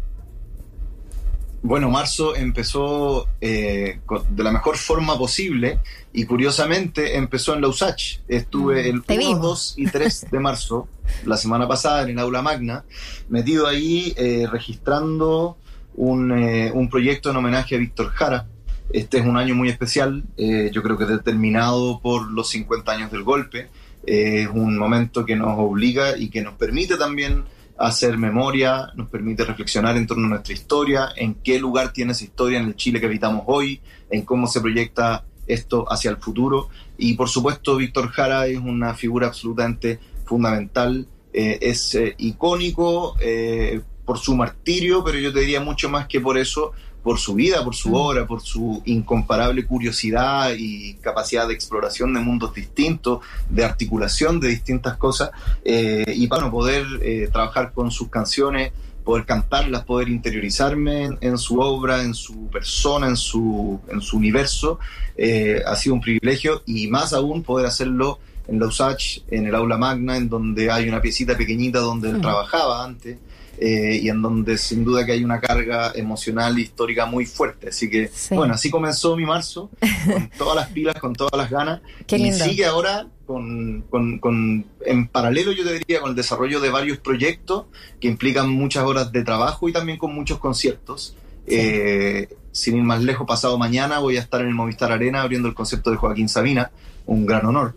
Bueno, 1.63 1.91
marzo 1.91 2.35
empezó 2.35 3.27
eh, 3.39 3.99
de 4.31 4.43
la 4.43 4.51
mejor 4.51 4.77
forma 4.77 5.15
posible 5.15 5.79
y 6.11 6.25
curiosamente 6.25 7.17
empezó 7.17 7.53
en 7.53 7.61
la 7.61 7.67
USACH. 7.67 8.21
Estuve 8.27 8.89
el 8.89 9.03
1, 9.07 9.37
2 9.37 9.75
y 9.77 9.85
3 9.85 10.31
de 10.31 10.39
marzo, 10.39 10.87
la 11.23 11.37
semana 11.37 11.67
pasada, 11.67 12.01
en 12.01 12.09
el 12.09 12.19
aula 12.19 12.41
magna, 12.41 12.83
metido 13.29 13.67
ahí 13.67 14.15
eh, 14.17 14.47
registrando 14.51 15.57
un, 15.93 16.31
eh, 16.31 16.71
un, 16.73 16.89
proyecto 16.89 17.29
en 17.29 17.37
homenaje 17.37 17.75
a 17.75 17.77
Víctor 17.77 18.09
Jara. 18.09 18.47
Este 18.93 19.19
es 19.19 19.25
un 19.25 19.37
año 19.37 19.55
muy 19.55 19.69
especial, 19.69 20.23
eh, 20.37 20.69
yo 20.73 20.83
creo 20.83 20.97
que 20.97 21.05
determinado 21.05 21.99
por 22.01 22.31
los 22.31 22.49
50 22.49 22.91
años 22.91 23.11
del 23.11 23.23
golpe. 23.23 23.69
Es 24.05 24.47
un 24.47 24.77
momento 24.77 25.25
que 25.25 25.35
nos 25.35 25.59
obliga 25.59 26.17
y 26.17 26.29
que 26.29 26.41
nos 26.41 26.55
permite 26.55 26.97
también 26.97 27.43
hacer 27.77 28.17
memoria, 28.17 28.91
nos 28.95 29.09
permite 29.09 29.43
reflexionar 29.43 29.97
en 29.97 30.07
torno 30.07 30.25
a 30.27 30.29
nuestra 30.29 30.53
historia, 30.53 31.09
en 31.15 31.35
qué 31.35 31.59
lugar 31.59 31.93
tiene 31.93 32.11
esa 32.11 32.23
historia 32.23 32.59
en 32.59 32.67
el 32.67 32.75
Chile 32.75 32.99
que 32.99 33.07
habitamos 33.07 33.43
hoy, 33.47 33.81
en 34.09 34.23
cómo 34.23 34.47
se 34.47 34.61
proyecta 34.61 35.25
esto 35.47 35.85
hacia 35.91 36.11
el 36.11 36.17
futuro. 36.17 36.69
Y 36.97 37.13
por 37.13 37.29
supuesto, 37.29 37.75
Víctor 37.75 38.09
Jara 38.09 38.47
es 38.47 38.57
una 38.57 38.93
figura 38.93 39.27
absolutamente 39.27 39.99
fundamental, 40.25 41.07
eh, 41.33 41.59
es 41.61 41.95
eh, 41.95 42.15
icónico 42.17 43.15
eh, 43.19 43.81
por 44.05 44.17
su 44.17 44.35
martirio, 44.35 45.03
pero 45.03 45.17
yo 45.17 45.33
te 45.33 45.39
diría 45.39 45.61
mucho 45.61 45.89
más 45.89 46.07
que 46.07 46.19
por 46.19 46.37
eso, 46.37 46.73
por 47.03 47.17
su 47.17 47.33
vida, 47.33 47.63
por 47.63 47.75
su 47.75 47.95
obra, 47.95 48.27
por 48.27 48.41
su 48.41 48.81
incomparable 48.85 49.65
curiosidad 49.65 50.51
y 50.57 50.93
capacidad 50.95 51.47
de 51.47 51.53
exploración 51.53 52.13
de 52.13 52.19
mundos 52.19 52.53
distintos, 52.53 53.19
de 53.49 53.65
articulación 53.65 54.39
de 54.39 54.49
distintas 54.49 54.97
cosas, 54.97 55.31
eh, 55.63 56.05
y 56.07 56.27
para 56.27 56.43
bueno, 56.43 56.51
poder 56.51 56.85
eh, 57.01 57.29
trabajar 57.31 57.71
con 57.73 57.91
sus 57.91 58.09
canciones, 58.09 58.71
poder 59.03 59.25
cantarlas, 59.25 59.83
poder 59.83 60.09
interiorizarme 60.09 61.05
en, 61.05 61.17
en, 61.21 61.37
su 61.39 61.59
obra, 61.59 62.03
en 62.03 62.13
su 62.13 62.47
persona, 62.49 63.07
en 63.07 63.17
su, 63.17 63.79
en 63.89 63.99
su 63.99 64.17
universo, 64.17 64.79
eh, 65.17 65.61
ha 65.65 65.75
sido 65.75 65.95
un 65.95 66.01
privilegio 66.01 66.61
y 66.67 66.87
más 66.87 67.13
aún 67.13 67.41
poder 67.41 67.65
hacerlo 67.65 68.19
en 68.47 68.59
la 68.59 68.67
USACH, 68.67 69.21
en 69.29 69.47
el 69.47 69.55
aula 69.55 69.77
magna, 69.77 70.17
en 70.17 70.29
donde 70.29 70.69
hay 70.69 70.87
una 70.87 71.01
piecita 71.01 71.35
pequeñita 71.35 71.79
donde 71.79 72.09
él 72.09 72.21
trabajaba 72.21 72.83
antes 72.83 73.17
eh, 73.57 73.99
y 74.01 74.09
en 74.09 74.21
donde 74.21 74.57
sin 74.57 74.83
duda 74.83 75.05
que 75.05 75.11
hay 75.11 75.23
una 75.23 75.39
carga 75.39 75.91
emocional 75.95 76.57
e 76.57 76.61
histórica 76.61 77.05
muy 77.05 77.25
fuerte. 77.25 77.69
Así 77.69 77.89
que, 77.89 78.09
sí. 78.13 78.33
bueno, 78.35 78.53
así 78.53 78.69
comenzó 78.69 79.15
mi 79.15 79.25
marzo, 79.25 79.69
con 80.11 80.29
todas 80.37 80.55
las 80.55 80.69
pilas, 80.69 80.95
con 80.99 81.13
todas 81.13 81.37
las 81.37 81.49
ganas, 81.49 81.81
Qué 82.07 82.17
y 82.17 82.23
lindo. 82.23 82.43
sigue 82.43 82.65
ahora 82.65 83.07
con, 83.25 83.83
con, 83.89 84.19
con, 84.19 84.65
en 84.85 85.07
paralelo, 85.07 85.51
yo 85.51 85.63
te 85.63 85.73
diría, 85.73 86.01
con 86.01 86.09
el 86.09 86.15
desarrollo 86.15 86.59
de 86.59 86.69
varios 86.69 86.97
proyectos 86.97 87.65
que 87.99 88.07
implican 88.07 88.49
muchas 88.49 88.83
horas 88.83 89.11
de 89.11 89.23
trabajo 89.23 89.69
y 89.69 89.73
también 89.73 89.97
con 89.97 90.13
muchos 90.13 90.39
conciertos. 90.39 91.15
Sí. 91.47 91.55
Eh, 91.57 92.29
sin 92.51 92.77
ir 92.77 92.83
más 92.83 93.01
lejos, 93.01 93.25
pasado 93.27 93.57
mañana 93.57 93.99
voy 93.99 94.17
a 94.17 94.19
estar 94.19 94.41
en 94.41 94.47
el 94.47 94.53
Movistar 94.53 94.91
Arena 94.91 95.21
abriendo 95.21 95.47
el 95.47 95.53
concierto 95.53 95.89
de 95.89 95.97
Joaquín 95.97 96.27
Sabina, 96.29 96.71
un 97.05 97.25
gran 97.25 97.45
honor 97.45 97.75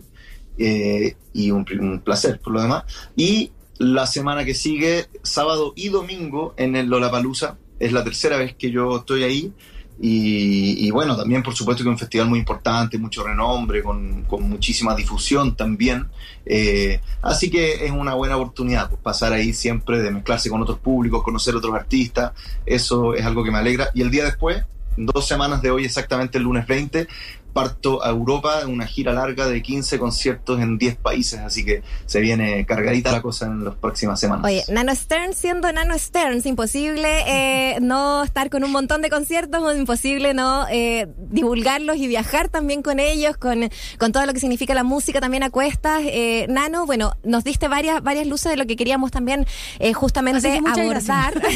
eh, 0.57 1.15
y 1.33 1.51
un, 1.51 1.65
un 1.79 1.99
placer 2.01 2.39
por 2.39 2.53
lo 2.53 2.61
demás. 2.61 2.83
Y 3.15 3.51
la 3.77 4.07
semana 4.07 4.45
que 4.45 4.53
sigue, 4.53 5.07
sábado 5.23 5.73
y 5.75 5.89
domingo, 5.89 6.53
en 6.57 6.75
el 6.75 6.87
Lollapalooza. 6.87 7.57
Es 7.79 7.91
la 7.91 8.03
tercera 8.03 8.37
vez 8.37 8.55
que 8.55 8.71
yo 8.71 8.97
estoy 8.97 9.23
ahí. 9.23 9.53
Y, 9.97 10.91
bueno, 10.91 11.15
también 11.15 11.41
por 11.41 11.55
supuesto 11.55 11.81
que 11.81 11.89
es 11.89 11.93
un 11.93 11.97
festival 11.97 12.27
muy 12.27 12.39
importante, 12.39 12.97
mucho 12.97 13.23
renombre, 13.23 13.81
con, 13.81 14.23
con 14.23 14.43
muchísima 14.43 14.93
difusión 14.93 15.55
también. 15.55 16.07
Eh, 16.45 16.99
así 17.21 17.49
que 17.49 17.85
es 17.85 17.91
una 17.91 18.13
buena 18.13 18.35
oportunidad 18.35 18.89
pues, 18.89 19.01
pasar 19.01 19.31
ahí 19.31 19.53
siempre, 19.53 20.01
de 20.01 20.11
mezclarse 20.11 20.49
con 20.49 20.61
otros 20.61 20.79
públicos, 20.79 21.23
conocer 21.23 21.55
otros 21.55 21.73
artistas. 21.73 22.33
Eso 22.65 23.13
es 23.13 23.25
algo 23.25 23.43
que 23.43 23.51
me 23.51 23.57
alegra. 23.57 23.89
Y 23.93 24.01
el 24.01 24.11
día 24.11 24.25
después, 24.25 24.63
dos 24.97 25.27
semanas 25.27 25.61
de 25.61 25.71
hoy, 25.71 25.85
exactamente 25.85 26.37
el 26.37 26.43
lunes 26.43 26.67
20, 26.67 27.07
parto 27.55 28.03
a 28.03 28.09
Europa 28.09 28.59
en 28.61 28.69
una 28.69 28.85
gira 28.85 29.13
larga 29.13 29.47
de 29.47 29.61
15 29.61 29.97
conciertos 29.97 30.59
en 30.59 30.77
10 30.77 30.97
países, 30.97 31.39
así 31.39 31.63
que 31.63 31.83
se 32.05 32.19
viene 32.19 32.65
cargadita 32.65 33.13
la 33.13 33.21
cosa 33.21 33.45
en 33.45 33.63
las 33.63 33.75
próximas 33.75 34.19
semanas. 34.19 34.43
Oye, 34.43 34.65
Nano 34.67 34.93
Stern 34.93 35.33
siendo 35.33 35.71
Nano 35.71 35.97
Stern, 35.97 36.41
imposible 36.43 37.23
eh, 37.25 37.79
no 37.79 38.25
estar 38.25 38.49
con 38.49 38.65
un 38.65 38.73
montón 38.73 39.01
de 39.01 39.09
conciertos, 39.09 39.73
imposible 39.77 40.33
no 40.33 40.65
eh, 40.69 41.07
divulgarlos 41.17 41.95
y 41.95 42.07
viajar 42.07 42.49
también 42.49 42.81
con 42.81 42.99
ellos, 42.99 43.37
con, 43.37 43.69
con 43.99 44.11
todo 44.11 44.25
lo 44.25 44.33
que 44.33 44.41
significa 44.41 44.73
la 44.73 44.83
música 44.83 45.21
también 45.21 45.43
a 45.43 45.49
cuestas. 45.49 46.01
Eh, 46.03 46.47
Nano, 46.49 46.85
bueno, 46.85 47.13
nos 47.23 47.45
diste 47.45 47.69
varias, 47.69 48.03
varias 48.03 48.27
luces 48.27 48.51
de 48.51 48.57
lo 48.57 48.65
que 48.65 48.75
queríamos 48.75 49.11
también 49.11 49.47
eh, 49.79 49.93
justamente 49.93 50.61
abordar. 50.65 51.41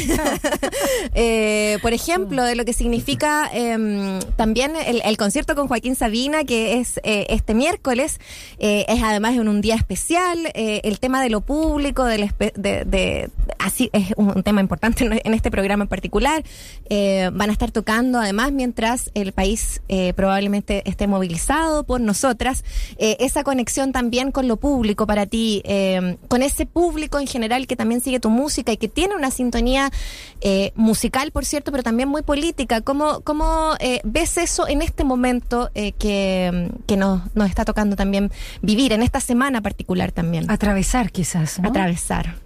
Eh, 1.14 1.78
por 1.82 1.92
ejemplo, 1.92 2.44
de 2.44 2.54
lo 2.54 2.64
que 2.64 2.72
significa 2.72 3.50
em, 3.52 4.20
también 4.36 4.72
el, 4.76 5.02
el 5.04 5.16
concierto 5.16 5.54
con 5.54 5.68
Joaquín 5.68 5.89
Sabina, 5.96 6.44
que 6.44 6.78
es 6.78 6.98
eh, 7.02 7.26
este 7.30 7.54
miércoles, 7.54 8.20
eh, 8.58 8.84
es 8.88 9.02
además 9.02 9.34
en 9.34 9.48
un 9.48 9.60
día 9.60 9.74
especial, 9.74 10.38
eh, 10.54 10.80
el 10.84 10.98
tema 10.98 11.22
de 11.22 11.30
lo 11.30 11.40
público, 11.40 12.04
de, 12.04 12.30
de, 12.56 13.30
así 13.58 13.90
es 13.92 14.12
un 14.16 14.42
tema 14.42 14.60
importante 14.60 15.04
en 15.24 15.34
este 15.34 15.50
programa 15.50 15.84
en 15.84 15.88
particular, 15.88 16.42
van 16.88 17.50
a 17.50 17.52
estar 17.52 17.70
tocando 17.70 18.18
además 18.18 18.52
mientras 18.52 19.10
el 19.14 19.32
país 19.32 19.80
probablemente 20.16 20.82
esté 20.88 21.06
movilizado 21.06 21.84
por 21.84 22.00
nosotras, 22.00 22.64
esa 22.98 23.44
conexión 23.44 23.92
también 23.92 24.32
con 24.32 24.48
lo 24.48 24.56
público 24.56 25.06
para 25.06 25.26
ti, 25.26 25.62
con 26.28 26.42
ese 26.42 26.66
público 26.66 27.18
en 27.18 27.26
general 27.26 27.66
que 27.66 27.76
también 27.76 28.00
sigue 28.00 28.20
tu 28.20 28.30
música 28.30 28.72
y 28.72 28.76
que 28.76 28.88
tiene 28.88 29.14
una 29.14 29.30
sintonía 29.30 29.90
musical, 30.74 31.30
por 31.32 31.44
cierto, 31.44 31.70
pero 31.70 31.82
también 31.82 32.08
muy 32.08 32.22
política. 32.22 32.80
¿Cómo, 32.80 33.20
cómo 33.20 33.74
ves 34.04 34.38
eso 34.38 34.66
en 34.68 34.82
este 34.82 35.04
momento 35.04 35.70
eh, 35.80 35.92
que, 35.92 36.70
que 36.86 36.96
nos, 36.96 37.22
nos, 37.34 37.48
está 37.48 37.64
tocando 37.64 37.96
también 37.96 38.30
vivir, 38.62 38.92
en 38.92 39.02
esta 39.02 39.20
semana 39.20 39.62
particular 39.62 40.12
también? 40.12 40.50
Atravesar 40.50 41.10
quizás. 41.10 41.58
¿no? 41.58 41.68
Atravesar. 41.68 42.36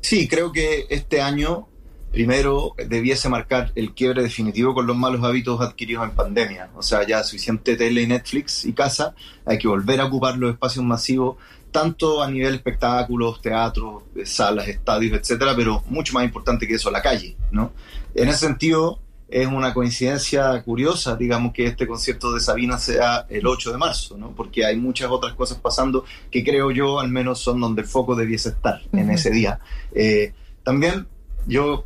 Sí, 0.00 0.28
creo 0.28 0.52
que 0.52 0.86
este 0.90 1.22
año 1.22 1.68
primero 2.14 2.74
debiese 2.76 3.28
marcar 3.28 3.72
el 3.74 3.92
quiebre 3.92 4.22
definitivo 4.22 4.72
con 4.74 4.86
los 4.86 4.96
malos 4.96 5.24
hábitos 5.24 5.60
adquiridos 5.60 6.04
en 6.04 6.10
pandemia. 6.12 6.70
O 6.76 6.82
sea, 6.82 7.06
ya 7.06 7.24
suficiente 7.24 7.76
tele 7.76 8.02
y 8.02 8.06
Netflix 8.06 8.64
y 8.64 8.72
casa, 8.72 9.14
hay 9.44 9.58
que 9.58 9.66
volver 9.66 10.00
a 10.00 10.04
ocupar 10.04 10.36
los 10.36 10.52
espacios 10.52 10.84
masivos, 10.84 11.36
tanto 11.72 12.22
a 12.22 12.30
nivel 12.30 12.54
espectáculos, 12.54 13.42
teatros, 13.42 14.04
salas, 14.24 14.68
estadios, 14.68 15.18
etcétera, 15.18 15.54
pero 15.56 15.82
mucho 15.88 16.14
más 16.14 16.24
importante 16.24 16.68
que 16.68 16.74
eso, 16.74 16.90
la 16.90 17.02
calle, 17.02 17.36
¿no? 17.50 17.72
En 18.14 18.28
ese 18.28 18.46
sentido, 18.46 19.00
es 19.28 19.46
una 19.46 19.72
coincidencia 19.72 20.62
curiosa, 20.62 21.16
digamos, 21.16 21.52
que 21.52 21.66
este 21.66 21.86
concierto 21.86 22.32
de 22.32 22.40
Sabina 22.40 22.78
sea 22.78 23.26
el 23.28 23.46
8 23.46 23.72
de 23.72 23.78
marzo, 23.78 24.16
¿no? 24.16 24.30
Porque 24.30 24.64
hay 24.64 24.76
muchas 24.76 25.10
otras 25.10 25.34
cosas 25.34 25.58
pasando 25.58 26.04
que 26.30 26.44
creo 26.44 26.70
yo, 26.70 27.00
al 27.00 27.08
menos, 27.08 27.40
son 27.40 27.60
donde 27.60 27.82
el 27.82 27.88
foco 27.88 28.14
debiese 28.14 28.50
estar 28.50 28.82
en 28.92 29.10
ese 29.10 29.30
día. 29.30 29.58
Eh, 29.94 30.32
también 30.62 31.06
yo 31.46 31.84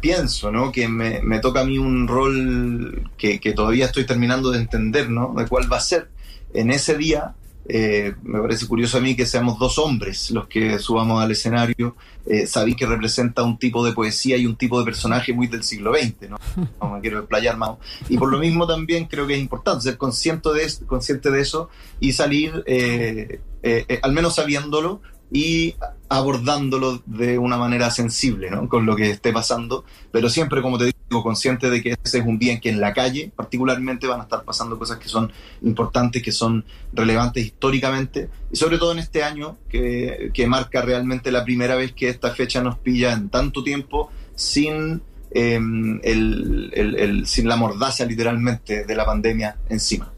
pienso, 0.00 0.50
¿no? 0.50 0.72
Que 0.72 0.88
me, 0.88 1.20
me, 1.22 1.40
toca 1.40 1.60
a 1.60 1.64
mí 1.64 1.78
un 1.78 2.08
rol 2.08 3.10
que, 3.16 3.40
que, 3.40 3.52
todavía 3.52 3.86
estoy 3.86 4.04
terminando 4.04 4.50
de 4.50 4.58
entender, 4.58 5.10
¿no? 5.10 5.34
De 5.36 5.46
cuál 5.46 5.70
va 5.70 5.76
a 5.78 5.80
ser. 5.80 6.08
En 6.54 6.70
ese 6.70 6.96
día, 6.96 7.34
eh, 7.70 8.14
me 8.22 8.40
parece 8.40 8.66
curioso 8.66 8.96
a 8.96 9.00
mí 9.00 9.14
que 9.14 9.26
seamos 9.26 9.58
dos 9.58 9.78
hombres 9.78 10.30
los 10.30 10.48
que 10.48 10.78
subamos 10.78 11.22
al 11.22 11.30
escenario. 11.30 11.96
Eh, 12.26 12.46
sabí 12.46 12.74
que 12.74 12.86
representa 12.86 13.42
un 13.42 13.58
tipo 13.58 13.84
de 13.84 13.92
poesía 13.92 14.36
y 14.36 14.46
un 14.46 14.56
tipo 14.56 14.78
de 14.78 14.84
personaje 14.86 15.32
muy 15.34 15.46
del 15.48 15.62
siglo 15.62 15.94
XX, 15.94 16.30
¿no? 16.30 16.38
No 16.80 16.94
me 16.94 17.00
quiero 17.00 17.18
explayar 17.18 17.56
más. 17.58 17.72
Y 18.08 18.16
por 18.16 18.30
lo 18.30 18.38
mismo 18.38 18.66
también 18.66 19.06
creo 19.06 19.26
que 19.26 19.34
es 19.34 19.40
importante 19.40 19.82
ser 19.82 19.98
consciente 19.98 20.48
de, 20.52 20.66
consciente 20.86 21.30
de 21.30 21.40
eso 21.40 21.68
y 22.00 22.12
salir, 22.12 22.64
eh, 22.66 23.40
eh, 23.62 24.00
al 24.02 24.12
menos 24.12 24.34
sabiéndolo, 24.36 25.02
y 25.30 25.74
abordándolo 26.08 27.02
de 27.06 27.38
una 27.38 27.56
manera 27.56 27.90
sensible. 27.90 28.50
Con 28.68 28.86
lo 28.86 28.96
que 28.96 29.10
esté 29.10 29.32
pasando, 29.32 29.84
pero 30.10 30.28
siempre, 30.28 30.62
como 30.62 30.78
te 30.78 30.86
digo, 30.86 31.22
consciente 31.22 31.70
de 31.70 31.82
que 31.82 31.96
ese 32.02 32.18
es 32.18 32.26
un 32.26 32.38
bien 32.38 32.60
que 32.60 32.70
en 32.70 32.80
la 32.80 32.92
calle 32.92 33.30
particularmente 33.34 34.06
van 34.06 34.20
a 34.20 34.22
estar 34.24 34.44
pasando 34.44 34.78
cosas 34.78 34.98
que 34.98 35.08
son 35.08 35.30
importantes, 35.62 36.22
que 36.22 36.32
son 36.32 36.64
relevantes 36.92 37.44
históricamente, 37.44 38.28
y 38.50 38.56
sobre 38.56 38.78
todo 38.78 38.92
en 38.92 39.00
este 39.00 39.22
año 39.22 39.56
que, 39.68 40.30
que 40.32 40.46
marca 40.46 40.82
realmente 40.82 41.30
la 41.30 41.44
primera 41.44 41.76
vez 41.76 41.92
que 41.92 42.08
esta 42.08 42.30
fecha 42.34 42.62
nos 42.62 42.78
pilla 42.78 43.12
en 43.12 43.28
tanto 43.28 43.62
tiempo 43.62 44.10
sin, 44.34 45.02
em, 45.32 46.00
el, 46.04 47.24
sin 47.26 47.48
la 47.48 47.56
mordaza 47.56 48.04
literalmente 48.04 48.84
de 48.84 48.94
la 48.94 49.04
pandemia 49.04 49.56
encima. 49.68 50.12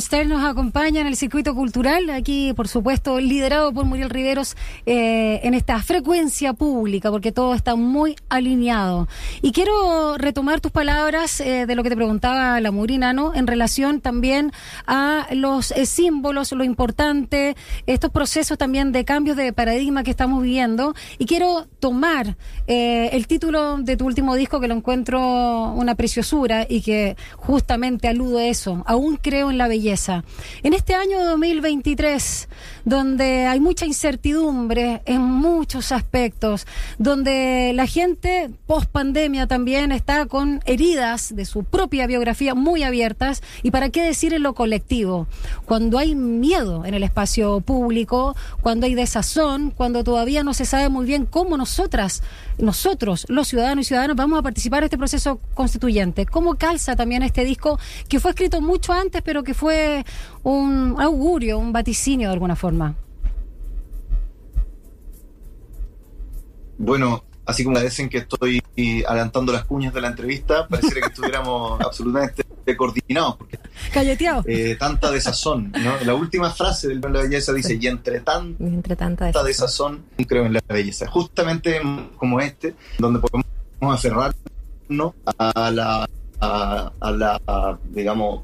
Stern 0.00 0.28
nos 0.28 0.44
acompaña 0.44 1.00
en 1.00 1.06
el 1.06 1.14
circuito 1.14 1.54
cultural, 1.54 2.10
aquí 2.10 2.52
por 2.52 2.66
supuesto 2.66 3.20
liderado 3.20 3.72
por 3.72 3.84
Muriel 3.84 4.10
Riveros 4.10 4.56
eh, 4.86 5.38
en 5.44 5.54
esta 5.54 5.80
frecuencia 5.80 6.52
pública, 6.52 7.12
porque 7.12 7.30
todo 7.30 7.54
está 7.54 7.76
muy 7.76 8.16
alineado. 8.28 9.06
Y 9.40 9.52
quiero 9.52 10.18
retomar 10.18 10.60
tus 10.60 10.72
palabras 10.72 11.40
eh, 11.40 11.64
de 11.64 11.76
lo 11.76 11.84
que 11.84 11.90
te 11.90 11.96
preguntaba 11.96 12.60
la 12.60 12.72
Murinano 12.72 13.32
en 13.36 13.46
relación 13.46 14.00
también 14.00 14.52
a 14.86 15.28
los 15.30 15.70
eh, 15.70 15.86
símbolos, 15.86 16.50
lo 16.50 16.64
importante, 16.64 17.54
estos 17.86 18.10
procesos 18.10 18.58
también 18.58 18.90
de 18.90 19.04
cambios 19.04 19.36
de 19.36 19.52
paradigma 19.52 20.02
que 20.02 20.10
estamos 20.10 20.42
viviendo. 20.42 20.94
Y 21.18 21.26
quiero 21.26 21.68
tomar 21.78 22.36
el 22.66 23.26
título 23.28 23.78
de 23.78 23.96
tu 23.96 24.06
último 24.06 24.34
disco, 24.34 24.60
que 24.60 24.68
lo 24.68 24.74
encuentro 24.74 25.72
una 25.72 25.94
preciosura 25.94 26.66
y 26.68 26.82
que 26.82 27.16
justamente 27.36 28.08
aludo 28.08 28.38
a 28.38 28.44
eso. 28.44 28.82
Aún 28.84 29.16
creo 29.16 29.50
en 29.50 29.58
la 29.58 29.67
belleza. 29.68 30.24
En 30.62 30.72
este 30.72 30.94
año 30.94 31.24
2023, 31.24 32.48
donde 32.84 33.46
hay 33.46 33.60
mucha 33.60 33.86
incertidumbre 33.86 35.02
en 35.04 35.20
muchos 35.22 35.92
aspectos, 35.92 36.66
donde 36.98 37.72
la 37.74 37.86
gente 37.86 38.50
post 38.66 38.90
pandemia 38.90 39.46
también 39.46 39.92
está 39.92 40.26
con 40.26 40.60
heridas 40.64 41.34
de 41.34 41.44
su 41.44 41.64
propia 41.64 42.06
biografía 42.06 42.54
muy 42.54 42.82
abiertas, 42.82 43.42
y 43.62 43.70
para 43.70 43.90
qué 43.90 44.02
decir 44.02 44.34
en 44.34 44.42
lo 44.42 44.54
colectivo, 44.54 45.26
cuando 45.66 45.98
hay 45.98 46.14
miedo 46.14 46.84
en 46.84 46.94
el 46.94 47.02
espacio 47.02 47.60
público, 47.60 48.34
cuando 48.60 48.86
hay 48.86 48.94
desazón, 48.94 49.70
cuando 49.70 50.04
todavía 50.04 50.42
no 50.42 50.54
se 50.54 50.64
sabe 50.64 50.88
muy 50.88 51.06
bien 51.06 51.26
cómo 51.26 51.56
nosotras, 51.56 52.22
nosotros, 52.58 53.26
los 53.28 53.48
ciudadanos 53.48 53.86
y 53.86 53.88
ciudadanas, 53.88 54.16
vamos 54.16 54.38
a 54.38 54.42
participar 54.42 54.82
en 54.82 54.84
este 54.84 54.98
proceso 54.98 55.40
constituyente. 55.54 56.26
¿Cómo 56.26 56.56
calza 56.56 56.96
también 56.96 57.22
este 57.22 57.44
disco 57.44 57.78
que 58.08 58.20
fue 58.20 58.32
escrito 58.32 58.60
mucho 58.60 58.92
antes, 58.92 59.22
pero 59.22 59.42
que 59.42 59.54
fue 59.58 60.04
un 60.44 60.94
augurio, 61.00 61.58
un 61.58 61.72
vaticinio 61.72 62.28
de 62.28 62.34
alguna 62.34 62.54
forma. 62.54 62.94
Bueno, 66.78 67.24
así 67.44 67.64
como 67.64 67.76
agradecen 67.76 68.08
que 68.08 68.18
estoy 68.18 68.62
adelantando 69.08 69.52
las 69.52 69.64
cuñas 69.64 69.92
de 69.92 70.00
la 70.00 70.08
entrevista, 70.08 70.68
pareciera 70.68 71.00
que 71.00 71.06
estuviéramos 71.08 71.80
absolutamente 71.84 72.44
coordinados. 72.76 73.34
Porque, 73.34 73.58
Calleteados. 73.92 74.44
Eh, 74.46 74.76
tanta 74.78 75.10
desazón. 75.10 75.72
¿no? 75.72 76.04
La 76.04 76.14
última 76.14 76.50
frase 76.50 76.86
del 76.86 77.00
de 77.00 77.10
la 77.10 77.22
belleza 77.22 77.52
dice, 77.52 77.76
y 77.80 77.86
entre, 77.88 78.22
entre 78.60 78.94
tanta 78.94 79.24
desazón, 79.26 79.44
desazón, 79.44 80.04
creo 80.28 80.46
en 80.46 80.52
la 80.52 80.60
belleza. 80.68 81.08
Justamente 81.08 81.80
como 82.16 82.38
este, 82.38 82.76
donde 82.98 83.18
podemos 83.18 83.44
aferrarnos 83.80 85.14
a 85.36 85.70
la, 85.72 86.08
a, 86.40 86.92
a 87.00 87.10
la 87.10 87.78
digamos, 87.90 88.42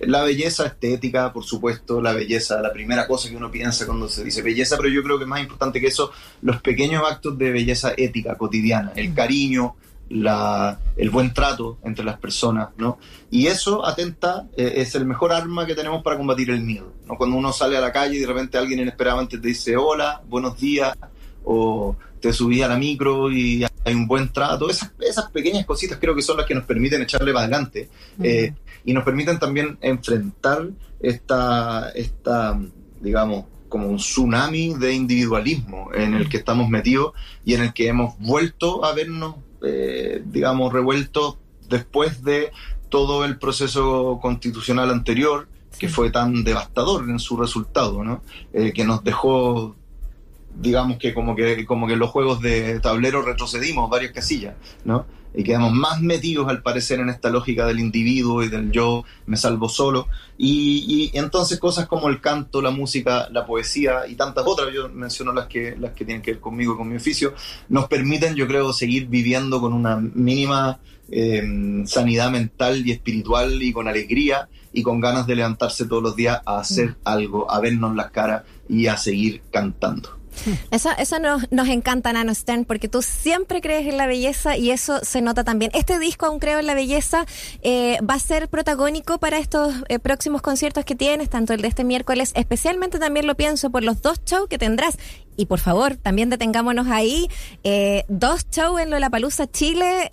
la 0.00 0.22
belleza 0.22 0.66
estética, 0.66 1.32
por 1.32 1.44
supuesto, 1.44 2.00
la 2.00 2.12
belleza, 2.12 2.60
la 2.60 2.72
primera 2.72 3.06
cosa 3.06 3.28
que 3.28 3.36
uno 3.36 3.50
piensa 3.50 3.86
cuando 3.86 4.08
se 4.08 4.24
dice 4.24 4.42
belleza, 4.42 4.76
pero 4.76 4.88
yo 4.88 5.02
creo 5.02 5.18
que 5.18 5.26
más 5.26 5.40
importante 5.40 5.80
que 5.80 5.86
eso, 5.86 6.10
los 6.42 6.60
pequeños 6.60 7.02
actos 7.08 7.38
de 7.38 7.52
belleza 7.52 7.92
ética 7.96 8.36
cotidiana, 8.36 8.92
el 8.96 9.14
cariño, 9.14 9.76
el 10.10 11.10
buen 11.10 11.32
trato 11.32 11.78
entre 11.84 12.04
las 12.04 12.18
personas, 12.18 12.70
¿no? 12.76 12.98
Y 13.30 13.46
eso 13.46 13.86
atenta, 13.86 14.48
eh, 14.56 14.74
es 14.76 14.94
el 14.94 15.04
mejor 15.04 15.32
arma 15.32 15.66
que 15.66 15.74
tenemos 15.74 16.02
para 16.02 16.16
combatir 16.16 16.50
el 16.50 16.62
miedo, 16.62 16.92
¿no? 17.06 17.16
Cuando 17.16 17.36
uno 17.36 17.52
sale 17.52 17.76
a 17.76 17.80
la 17.80 17.92
calle 17.92 18.16
y 18.16 18.20
de 18.20 18.26
repente 18.26 18.58
alguien 18.58 18.80
inesperadamente 18.80 19.38
te 19.38 19.48
dice 19.48 19.76
hola, 19.76 20.22
buenos 20.28 20.58
días, 20.58 20.96
o 21.44 21.94
te 22.20 22.32
subí 22.32 22.62
a 22.62 22.68
la 22.68 22.76
micro 22.76 23.30
y 23.30 23.64
hay 23.84 23.94
un 23.94 24.06
buen 24.06 24.32
trato. 24.32 24.68
Esas, 24.68 24.92
esas 25.00 25.30
pequeñas 25.30 25.64
cositas 25.64 25.98
creo 26.00 26.14
que 26.14 26.22
son 26.22 26.36
las 26.36 26.46
que 26.46 26.54
nos 26.54 26.64
permiten 26.64 27.02
echarle 27.02 27.32
para 27.32 27.44
adelante 27.44 27.88
eh, 28.22 28.54
y 28.84 28.92
nos 28.92 29.04
permiten 29.04 29.38
también 29.38 29.78
enfrentar 29.80 30.68
esta, 31.00 31.90
esta, 31.90 32.58
digamos, 33.00 33.44
como 33.68 33.88
un 33.88 33.98
tsunami 33.98 34.74
de 34.74 34.94
individualismo 34.94 35.90
en 35.94 36.14
el 36.14 36.28
que 36.28 36.38
estamos 36.38 36.68
metidos 36.68 37.12
y 37.44 37.54
en 37.54 37.62
el 37.62 37.72
que 37.72 37.88
hemos 37.88 38.18
vuelto 38.18 38.84
a 38.84 38.94
vernos, 38.94 39.36
eh, 39.62 40.22
digamos, 40.24 40.72
revueltos 40.72 41.36
después 41.68 42.24
de 42.24 42.50
todo 42.88 43.24
el 43.24 43.38
proceso 43.38 44.18
constitucional 44.22 44.90
anterior, 44.90 45.48
que 45.78 45.88
fue 45.88 46.10
tan 46.10 46.44
devastador 46.44 47.08
en 47.08 47.18
su 47.18 47.36
resultado, 47.36 48.02
¿no? 48.02 48.22
Eh, 48.52 48.72
que 48.72 48.84
nos 48.84 49.04
dejó 49.04 49.76
digamos 50.60 50.98
que 50.98 51.14
como 51.14 51.36
que 51.36 51.64
como 51.66 51.86
que 51.86 51.92
en 51.92 51.98
los 51.98 52.10
juegos 52.10 52.40
de 52.40 52.80
tablero 52.80 53.22
retrocedimos 53.22 53.88
varias 53.88 54.12
casillas, 54.12 54.56
¿no? 54.84 55.06
Y 55.34 55.44
quedamos 55.44 55.72
más 55.72 56.00
metidos 56.00 56.48
al 56.48 56.62
parecer 56.62 57.00
en 57.00 57.10
esta 57.10 57.30
lógica 57.30 57.66
del 57.66 57.78
individuo 57.78 58.42
y 58.42 58.48
del 58.48 58.70
yo 58.72 59.04
me 59.26 59.36
salvo 59.36 59.68
solo. 59.68 60.08
Y, 60.36 61.10
y, 61.12 61.18
entonces 61.18 61.58
cosas 61.58 61.86
como 61.86 62.08
el 62.08 62.20
canto, 62.20 62.62
la 62.62 62.70
música, 62.70 63.28
la 63.30 63.46
poesía 63.46 64.06
y 64.08 64.14
tantas 64.14 64.44
otras, 64.46 64.72
yo 64.74 64.88
menciono 64.88 65.32
las 65.32 65.46
que, 65.46 65.76
las 65.78 65.92
que 65.92 66.04
tienen 66.04 66.22
que 66.22 66.32
ver 66.32 66.40
conmigo 66.40 66.74
y 66.74 66.76
con 66.76 66.88
mi 66.88 66.96
oficio, 66.96 67.34
nos 67.68 67.88
permiten, 67.88 68.34
yo 68.34 68.46
creo, 68.46 68.72
seguir 68.72 69.06
viviendo 69.06 69.60
con 69.60 69.72
una 69.72 69.96
mínima 69.96 70.80
eh, 71.10 71.82
sanidad 71.86 72.30
mental 72.30 72.86
y 72.86 72.92
espiritual 72.92 73.62
y 73.62 73.72
con 73.72 73.88
alegría 73.88 74.48
y 74.72 74.82
con 74.82 75.00
ganas 75.00 75.26
de 75.26 75.36
levantarse 75.36 75.86
todos 75.86 76.02
los 76.02 76.16
días 76.16 76.40
a 76.44 76.58
hacer 76.58 76.90
mm. 76.90 76.96
algo, 77.04 77.50
a 77.50 77.60
vernos 77.60 77.96
las 77.96 78.10
caras 78.10 78.42
y 78.68 78.86
a 78.86 78.96
seguir 78.96 79.42
cantando. 79.50 80.17
Eso, 80.70 80.90
eso 80.98 81.18
nos, 81.18 81.50
nos 81.50 81.68
encanta, 81.68 82.12
Nano 82.12 82.34
Stern, 82.34 82.64
porque 82.64 82.88
tú 82.88 83.02
siempre 83.02 83.60
crees 83.60 83.86
en 83.86 83.96
la 83.96 84.06
belleza 84.06 84.56
y 84.56 84.70
eso 84.70 85.00
se 85.02 85.22
nota 85.22 85.44
también. 85.44 85.70
Este 85.74 85.98
disco, 85.98 86.26
aún 86.26 86.38
creo 86.38 86.58
en 86.58 86.66
la 86.66 86.74
belleza, 86.74 87.26
eh, 87.62 87.98
va 88.08 88.14
a 88.14 88.18
ser 88.18 88.48
protagónico 88.48 89.18
para 89.18 89.38
estos 89.38 89.74
eh, 89.88 89.98
próximos 89.98 90.42
conciertos 90.42 90.84
que 90.84 90.94
tienes, 90.94 91.28
tanto 91.28 91.52
el 91.52 91.62
de 91.62 91.68
este 91.68 91.84
miércoles, 91.84 92.32
especialmente 92.34 92.98
también 92.98 93.26
lo 93.26 93.34
pienso 93.36 93.70
por 93.70 93.82
los 93.82 94.02
dos 94.02 94.20
shows 94.24 94.48
que 94.48 94.58
tendrás. 94.58 94.98
Y 95.36 95.46
por 95.46 95.60
favor, 95.60 95.96
también 95.96 96.30
detengámonos 96.30 96.88
ahí. 96.88 97.28
Eh, 97.62 98.04
dos 98.08 98.46
shows 98.50 98.80
en 98.80 98.90
Lollapalooza 98.90 99.46
Chile, 99.46 100.10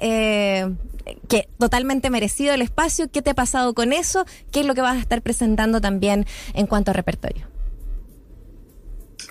que 1.27 1.49
totalmente 1.57 2.09
merecido 2.09 2.53
el 2.53 2.61
espacio. 2.61 3.09
¿Qué 3.09 3.21
te 3.21 3.31
ha 3.31 3.35
pasado 3.35 3.73
con 3.73 3.93
eso? 3.93 4.25
¿Qué 4.51 4.61
es 4.61 4.65
lo 4.65 4.75
que 4.75 4.81
vas 4.81 4.95
a 4.95 4.99
estar 4.99 5.21
presentando 5.21 5.81
también 5.81 6.25
en 6.53 6.67
cuanto 6.67 6.91
a 6.91 6.93
repertorio? 6.93 7.54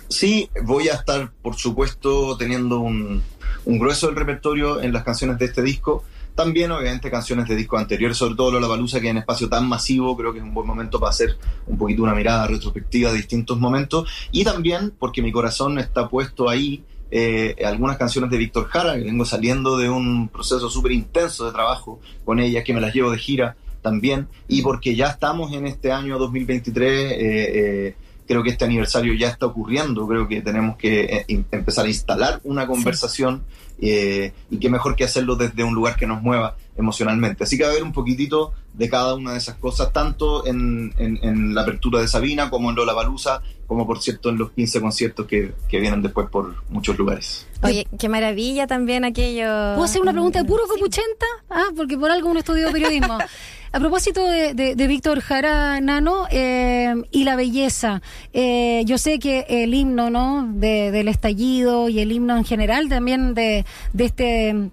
Sí, 0.07 0.49
voy 0.63 0.89
a 0.89 0.93
estar, 0.93 1.31
por 1.41 1.55
supuesto, 1.55 2.37
teniendo 2.37 2.79
un, 2.79 3.23
grueso 3.65 4.07
del 4.07 4.15
repertorio 4.15 4.81
en 4.81 4.93
las 4.93 5.03
canciones 5.03 5.39
de 5.39 5.45
este 5.45 5.61
disco. 5.61 6.03
También, 6.35 6.71
obviamente, 6.71 7.09
canciones 7.09 7.47
de 7.47 7.55
discos 7.55 7.79
anteriores, 7.79 8.17
sobre 8.17 8.35
todo 8.35 8.59
La 8.59 8.67
Balusa, 8.67 8.99
que 8.99 9.09
en 9.09 9.17
espacio 9.17 9.49
tan 9.49 9.67
masivo, 9.67 10.15
creo 10.15 10.33
que 10.33 10.39
es 10.39 10.43
un 10.43 10.53
buen 10.53 10.67
momento 10.67 10.99
para 10.99 11.09
hacer 11.09 11.37
un 11.65 11.77
poquito 11.77 12.03
una 12.03 12.13
mirada 12.13 12.45
retrospectiva 12.47 13.11
de 13.11 13.17
distintos 13.17 13.57
momentos. 13.57 14.09
Y 14.31 14.43
también 14.43 14.93
porque 14.97 15.21
mi 15.21 15.31
corazón 15.31 15.79
está 15.79 16.09
puesto 16.09 16.49
ahí 16.49 16.83
eh, 17.11 17.55
algunas 17.63 17.97
canciones 17.97 18.29
de 18.29 18.37
Víctor 18.37 18.65
Jara, 18.65 18.95
que 18.95 19.03
vengo 19.03 19.25
saliendo 19.25 19.77
de 19.77 19.89
un 19.89 20.27
proceso 20.27 20.69
súper 20.69 20.91
intenso 20.91 21.45
de 21.45 21.51
trabajo 21.51 21.99
con 22.23 22.39
ella, 22.39 22.63
que 22.63 22.73
me 22.73 22.81
las 22.81 22.93
llevo 22.93 23.11
de 23.11 23.17
gira 23.17 23.55
también, 23.81 24.27
y 24.47 24.61
porque 24.61 24.95
ya 24.95 25.07
estamos 25.07 25.53
en 25.53 25.67
este 25.67 25.91
año 25.91 26.17
2023, 26.17 26.91
eh, 26.91 27.17
eh, 27.21 27.95
creo 28.27 28.43
que 28.43 28.49
este 28.49 28.65
aniversario 28.65 29.13
ya 29.13 29.29
está 29.29 29.45
ocurriendo, 29.45 30.07
creo 30.07 30.27
que 30.27 30.41
tenemos 30.41 30.77
que 30.77 31.25
empezar 31.27 31.85
a 31.85 31.89
instalar 31.89 32.41
una 32.43 32.67
conversación. 32.67 33.43
y 33.79 34.57
qué 34.59 34.69
mejor 34.69 34.95
que 34.95 35.03
hacerlo 35.03 35.35
desde 35.35 35.63
un 35.63 35.75
lugar 35.75 35.95
que 35.95 36.07
nos 36.07 36.21
mueva 36.21 36.55
emocionalmente. 36.77 37.43
Así 37.43 37.57
que 37.57 37.63
va 37.63 37.69
a 37.69 37.71
haber 37.71 37.83
un 37.83 37.93
poquitito 37.93 38.53
de 38.73 38.89
cada 38.89 39.15
una 39.15 39.33
de 39.33 39.37
esas 39.37 39.55
cosas, 39.55 39.93
tanto 39.93 40.45
en, 40.45 41.53
la 41.53 41.61
apertura 41.61 42.01
de 42.01 42.07
Sabina 42.07 42.49
como 42.49 42.69
en 42.69 42.75
Lola 42.75 42.93
Balusa, 42.93 43.41
como 43.67 43.87
por 43.87 44.01
cierto 44.01 44.29
en 44.29 44.37
los 44.37 44.51
15 44.51 44.81
conciertos 44.81 45.25
que, 45.27 45.53
vienen 45.69 46.01
después 46.01 46.29
por 46.29 46.63
muchos 46.69 46.97
lugares. 46.97 47.47
Oye, 47.61 47.87
qué 47.99 48.09
maravilla 48.09 48.67
también 48.67 49.03
aquello. 49.03 49.73
¿Puedo 49.73 49.83
hacer 49.83 50.01
una 50.01 50.13
pregunta 50.13 50.39
de 50.39 50.45
puro 50.45 50.63
copuchenta? 50.67 51.25
Ah, 51.49 51.65
porque 51.75 51.97
por 51.97 52.11
algo 52.11 52.29
uno 52.29 52.39
estudió 52.39 52.71
periodismo. 52.71 53.17
A 53.71 53.79
propósito 53.79 54.23
de, 54.23 54.87
Víctor 54.87 55.19
Jara 55.19 55.81
Nano 55.81 56.27
eh, 56.31 56.93
y 57.11 57.25
la 57.25 57.35
belleza, 57.35 58.01
eh, 58.31 58.83
yo 58.85 58.97
sé 58.97 59.19
que 59.19 59.45
el 59.49 59.73
himno 59.73 60.09
¿no? 60.09 60.47
del 60.49 61.09
estallido 61.09 61.89
y 61.89 61.99
el 61.99 62.13
himno 62.13 62.37
en 62.37 62.45
general 62.45 62.87
también 62.87 63.33
de, 63.33 63.65
de 63.91 64.05
este 64.05 64.69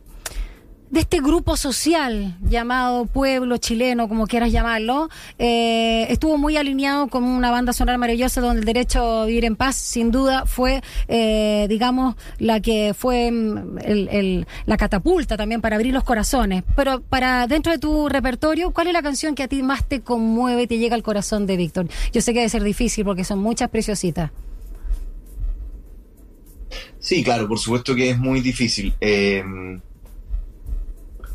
de 0.93 1.01
este 1.01 1.21
grupo 1.21 1.57
social 1.57 2.37
llamado 2.43 3.07
pueblo 3.07 3.57
chileno, 3.57 4.11
como 4.11 4.27
quieras 4.27 4.53
llamarlo, 4.53 5.09
eh, 5.39 6.07
estuvo 6.11 6.37
muy 6.37 6.59
alineado 6.59 7.09
con 7.09 7.25
una 7.25 7.51
banda 7.51 7.73
sonora 7.73 7.97
maravillosa 7.97 8.43
donde 8.43 8.61
el 8.61 8.67
derecho 8.67 9.23
a 9.23 9.25
vivir 9.25 9.47
en 9.47 9.57
paz, 9.57 9.75
sin 9.75 10.11
duda, 10.11 10.45
fue, 10.45 10.83
eh, 11.09 11.65
digamos, 11.71 12.15
la 12.39 12.61
que 12.61 12.93
fue 12.95 13.31
mm, 13.31 13.79
el, 13.79 14.47
la 14.67 14.77
catapulta 14.77 15.39
también 15.39 15.63
para 15.63 15.77
abrir 15.77 15.95
los 15.95 16.05
corazones. 16.05 16.63
Pero 16.77 17.01
para 17.01 17.47
dentro 17.47 17.73
de 17.73 17.79
tu 17.79 18.11
repertorio, 18.11 18.71
¿cuál 18.73 18.89
es 18.89 18.93
la 18.93 19.03
canción 19.03 19.35
que 19.35 19.45
a 19.45 19.49
ti 19.49 19.63
más 19.63 19.89
te 19.89 20.03
conmueve, 20.03 20.67
te 20.67 20.77
llega 20.77 20.95
al 20.95 21.03
corazón 21.03 21.47
de 21.47 21.57
Víctor? 21.57 21.89
Yo 22.13 22.21
sé 22.21 22.35
que 22.35 22.41
debe 22.41 22.51
ser 22.51 22.65
difícil 22.65 23.07
porque 23.07 23.25
son 23.25 23.39
muchas 23.39 23.71
preciositas. 23.71 24.31
Sí, 26.99 27.25
claro, 27.25 27.49
por 27.49 27.59
supuesto 27.59 27.95
que 27.95 28.11
es 28.11 28.19
muy 28.19 28.43
difícil. 28.43 28.93
Eh, 29.01 29.43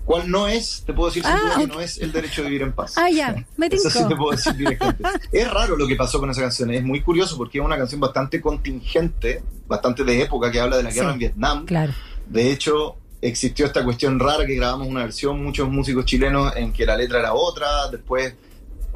¿Cuál 0.08 0.32
no 0.32 0.48
es? 0.48 0.84
Te 0.86 0.94
puedo 0.94 1.10
decir 1.10 1.22
ah, 1.26 1.56
que 1.58 1.68
no 1.68 1.82
es 1.82 1.98
el 1.98 2.14
derecho 2.14 2.42
a 2.42 2.46
vivir 2.46 2.62
en 2.62 2.72
paz. 2.72 2.94
Ah, 2.96 3.10
ya, 3.10 3.46
me 3.58 3.68
Eso 3.72 3.90
sí 3.90 4.08
te 4.08 4.16
puedo 4.16 4.32
decir 4.32 4.54
directamente. 4.56 5.04
es 5.34 5.52
raro 5.52 5.76
lo 5.76 5.86
que 5.86 5.98
pasó 5.98 6.18
con 6.22 6.30
esa 6.30 6.40
canción, 6.40 6.72
es 6.72 6.82
muy 6.82 7.02
curioso 7.02 7.36
porque 7.36 7.58
es 7.58 7.66
una 7.66 7.78
canción 7.78 8.00
bastante 8.00 8.40
contingente, 8.40 9.44
bastante 9.68 10.06
de 10.06 10.22
época 10.22 10.50
que 10.50 10.62
habla 10.62 10.78
de 10.78 10.84
la 10.84 10.92
guerra 10.92 11.12
en 11.12 11.20
Vietnam. 11.20 11.66
Claro. 11.66 11.92
De 12.26 12.50
hecho, 12.54 12.96
existió 13.20 13.66
esta 13.66 13.84
cuestión 13.84 14.18
rara 14.18 14.46
que 14.46 14.56
grabamos 14.56 14.88
una 14.88 15.02
versión, 15.02 15.44
muchos 15.44 15.68
músicos 15.68 16.06
chilenos, 16.06 16.56
en 16.56 16.72
que 16.72 16.86
la 16.86 16.96
letra 16.96 17.20
era 17.20 17.34
otra, 17.34 17.90
después 17.92 18.34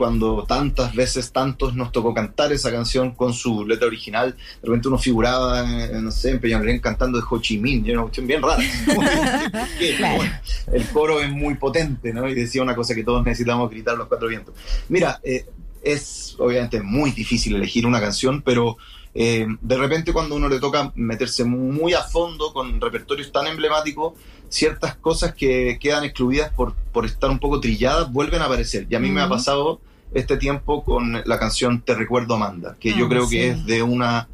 cuando 0.01 0.45
tantas 0.47 0.95
veces, 0.95 1.31
tantos 1.31 1.75
nos 1.75 1.91
tocó 1.91 2.11
cantar 2.11 2.51
esa 2.51 2.71
canción 2.71 3.11
con 3.13 3.35
su 3.35 3.67
letra 3.67 3.85
original, 3.85 4.35
de 4.59 4.67
repente 4.67 4.87
uno 4.87 4.97
figuraba, 4.97 5.61
no 5.61 6.09
sé, 6.09 6.31
en 6.31 6.39
Peñalolén 6.39 6.79
cantando 6.79 7.19
de 7.19 7.23
Ho 7.29 7.39
Chi 7.39 7.59
Minh, 7.59 7.85
y 7.85 7.91
una 7.91 8.01
cuestión 8.01 8.25
bien 8.25 8.41
rara. 8.41 8.63
el 10.73 10.87
coro 10.87 11.21
es 11.21 11.29
muy 11.29 11.53
potente, 11.53 12.11
¿no? 12.11 12.27
Y 12.27 12.33
decía 12.33 12.63
una 12.63 12.75
cosa 12.75 12.95
que 12.95 13.03
todos 13.03 13.23
necesitamos 13.23 13.69
gritar 13.69 13.95
los 13.95 14.07
cuatro 14.07 14.27
vientos. 14.27 14.55
Mira, 14.89 15.19
eh, 15.21 15.45
es 15.83 16.35
obviamente 16.39 16.81
muy 16.81 17.11
difícil 17.11 17.55
elegir 17.55 17.85
una 17.85 18.01
canción, 18.01 18.41
pero 18.41 18.77
eh, 19.13 19.45
de 19.61 19.77
repente 19.77 20.13
cuando 20.13 20.33
uno 20.35 20.49
le 20.49 20.59
toca 20.59 20.91
meterse 20.95 21.43
muy 21.43 21.93
a 21.93 22.01
fondo 22.01 22.53
con 22.53 22.81
repertorios 22.81 23.31
tan 23.31 23.45
emblemáticos, 23.45 24.13
ciertas 24.49 24.95
cosas 24.95 25.35
que 25.35 25.77
quedan 25.79 26.05
excluidas 26.05 26.51
por, 26.53 26.73
por 26.91 27.05
estar 27.05 27.29
un 27.29 27.37
poco 27.37 27.59
trilladas 27.59 28.11
vuelven 28.11 28.41
a 28.41 28.45
aparecer. 28.45 28.87
Y 28.89 28.95
a 28.95 28.99
mí 28.99 29.11
me 29.11 29.21
ha 29.21 29.29
pasado 29.29 29.79
este 30.13 30.37
tiempo 30.37 30.83
con 30.83 31.21
la 31.25 31.39
canción 31.39 31.81
Te 31.81 31.95
recuerdo 31.95 32.35
Amanda, 32.35 32.75
que 32.79 32.93
yo 32.93 33.05
ah, 33.05 33.09
creo 33.09 33.29
que 33.29 33.49
es 33.49 33.65
de 33.65 33.81
una, 33.81 34.27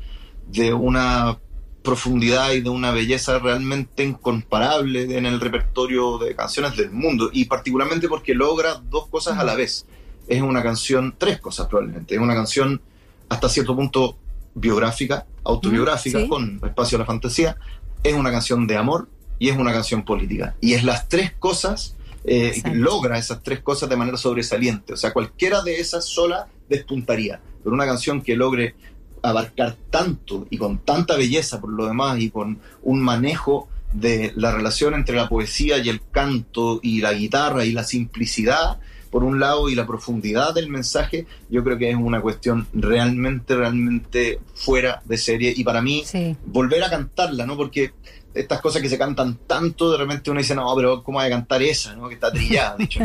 de 0.47 0.73
una 0.73 1.37
profundidad 1.83 2.51
y 2.51 2.61
de 2.61 2.69
una 2.69 2.91
belleza 2.91 3.39
realmente 3.39 4.03
incomparable 4.03 5.17
en 5.17 5.25
el 5.25 5.39
repertorio 5.39 6.17
de 6.17 6.35
canciones 6.35 6.75
del 6.75 6.91
mundo, 6.91 7.29
y 7.31 7.45
particularmente 7.45 8.07
porque 8.07 8.33
logra 8.33 8.75
dos 8.75 9.07
cosas 9.07 9.37
a 9.37 9.43
la 9.43 9.55
vez. 9.55 9.85
Es 10.27 10.41
una 10.41 10.61
canción, 10.61 11.15
tres 11.17 11.39
cosas 11.39 11.67
probablemente, 11.67 12.15
es 12.15 12.21
una 12.21 12.35
canción 12.35 12.81
hasta 13.29 13.47
cierto 13.47 13.75
punto 13.75 14.17
biográfica, 14.53 15.25
autobiográfica, 15.43 16.27
con 16.27 16.59
espacio 16.63 16.97
a 16.97 16.99
la 16.99 17.05
fantasía, 17.05 17.57
es 18.03 18.13
una 18.13 18.31
canción 18.31 18.67
de 18.67 18.75
amor 18.75 19.07
y 19.39 19.49
es 19.49 19.57
una 19.57 19.71
canción 19.71 20.03
política. 20.03 20.55
Y 20.61 20.73
es 20.73 20.83
las 20.83 21.07
tres 21.07 21.31
cosas 21.33 21.95
eh, 22.27 22.61
logra 22.73 23.17
esas 23.17 23.41
tres 23.41 23.61
cosas 23.61 23.89
de 23.89 23.95
manera 23.95 24.17
sobresaliente. 24.17 24.93
O 24.93 24.97
sea, 24.97 25.13
cualquiera 25.13 25.63
de 25.63 25.79
esas 25.79 26.05
sola 26.05 26.47
despuntaría. 26.69 27.39
Pero 27.63 27.73
una 27.73 27.85
canción 27.85 28.21
que 28.21 28.35
logre 28.35 28.75
abarcar 29.23 29.75
tanto 29.89 30.45
y 30.49 30.57
con 30.57 30.79
tanta 30.79 31.15
belleza 31.15 31.59
por 31.59 31.71
lo 31.71 31.87
demás 31.87 32.19
y 32.19 32.29
con 32.29 32.59
un 32.83 33.01
manejo 33.01 33.67
de 33.93 34.33
la 34.35 34.51
relación 34.51 34.93
entre 34.93 35.15
la 35.15 35.29
poesía 35.29 35.77
y 35.77 35.89
el 35.89 36.01
canto 36.11 36.79
y 36.83 36.99
la 36.99 37.13
guitarra 37.13 37.65
y 37.65 37.71
la 37.71 37.83
simplicidad 37.83 38.77
por 39.09 39.23
un 39.23 39.39
lado 39.39 39.69
y 39.69 39.75
la 39.75 39.87
profundidad 39.87 40.53
del 40.53 40.69
mensaje, 40.69 41.25
yo 41.49 41.63
creo 41.63 41.77
que 41.77 41.89
es 41.89 41.95
una 41.95 42.21
cuestión 42.21 42.67
realmente, 42.73 43.55
realmente 43.55 44.39
fuera 44.53 45.01
de 45.05 45.17
serie 45.17 45.53
y 45.55 45.63
para 45.63 45.81
mí 45.81 46.03
volver 46.45 46.83
a 46.83 46.89
cantarla, 46.89 47.45
¿no? 47.45 47.55
Porque 47.55 47.93
estas 48.33 48.61
cosas 48.61 48.81
que 48.81 48.89
se 48.89 48.97
cantan 48.97 49.39
tanto, 49.47 49.91
de 49.91 49.97
repente 49.97 50.29
uno 50.29 50.39
dice, 50.39 50.55
no, 50.55 50.73
pero 50.75 51.03
¿cómo 51.03 51.17
voy 51.17 51.27
a 51.27 51.29
cantar 51.29 51.61
esa? 51.61 51.95
¿no? 51.95 52.07
Que 52.07 52.15
está 52.15 52.31
trillada, 52.31 52.75
dicho 52.77 53.01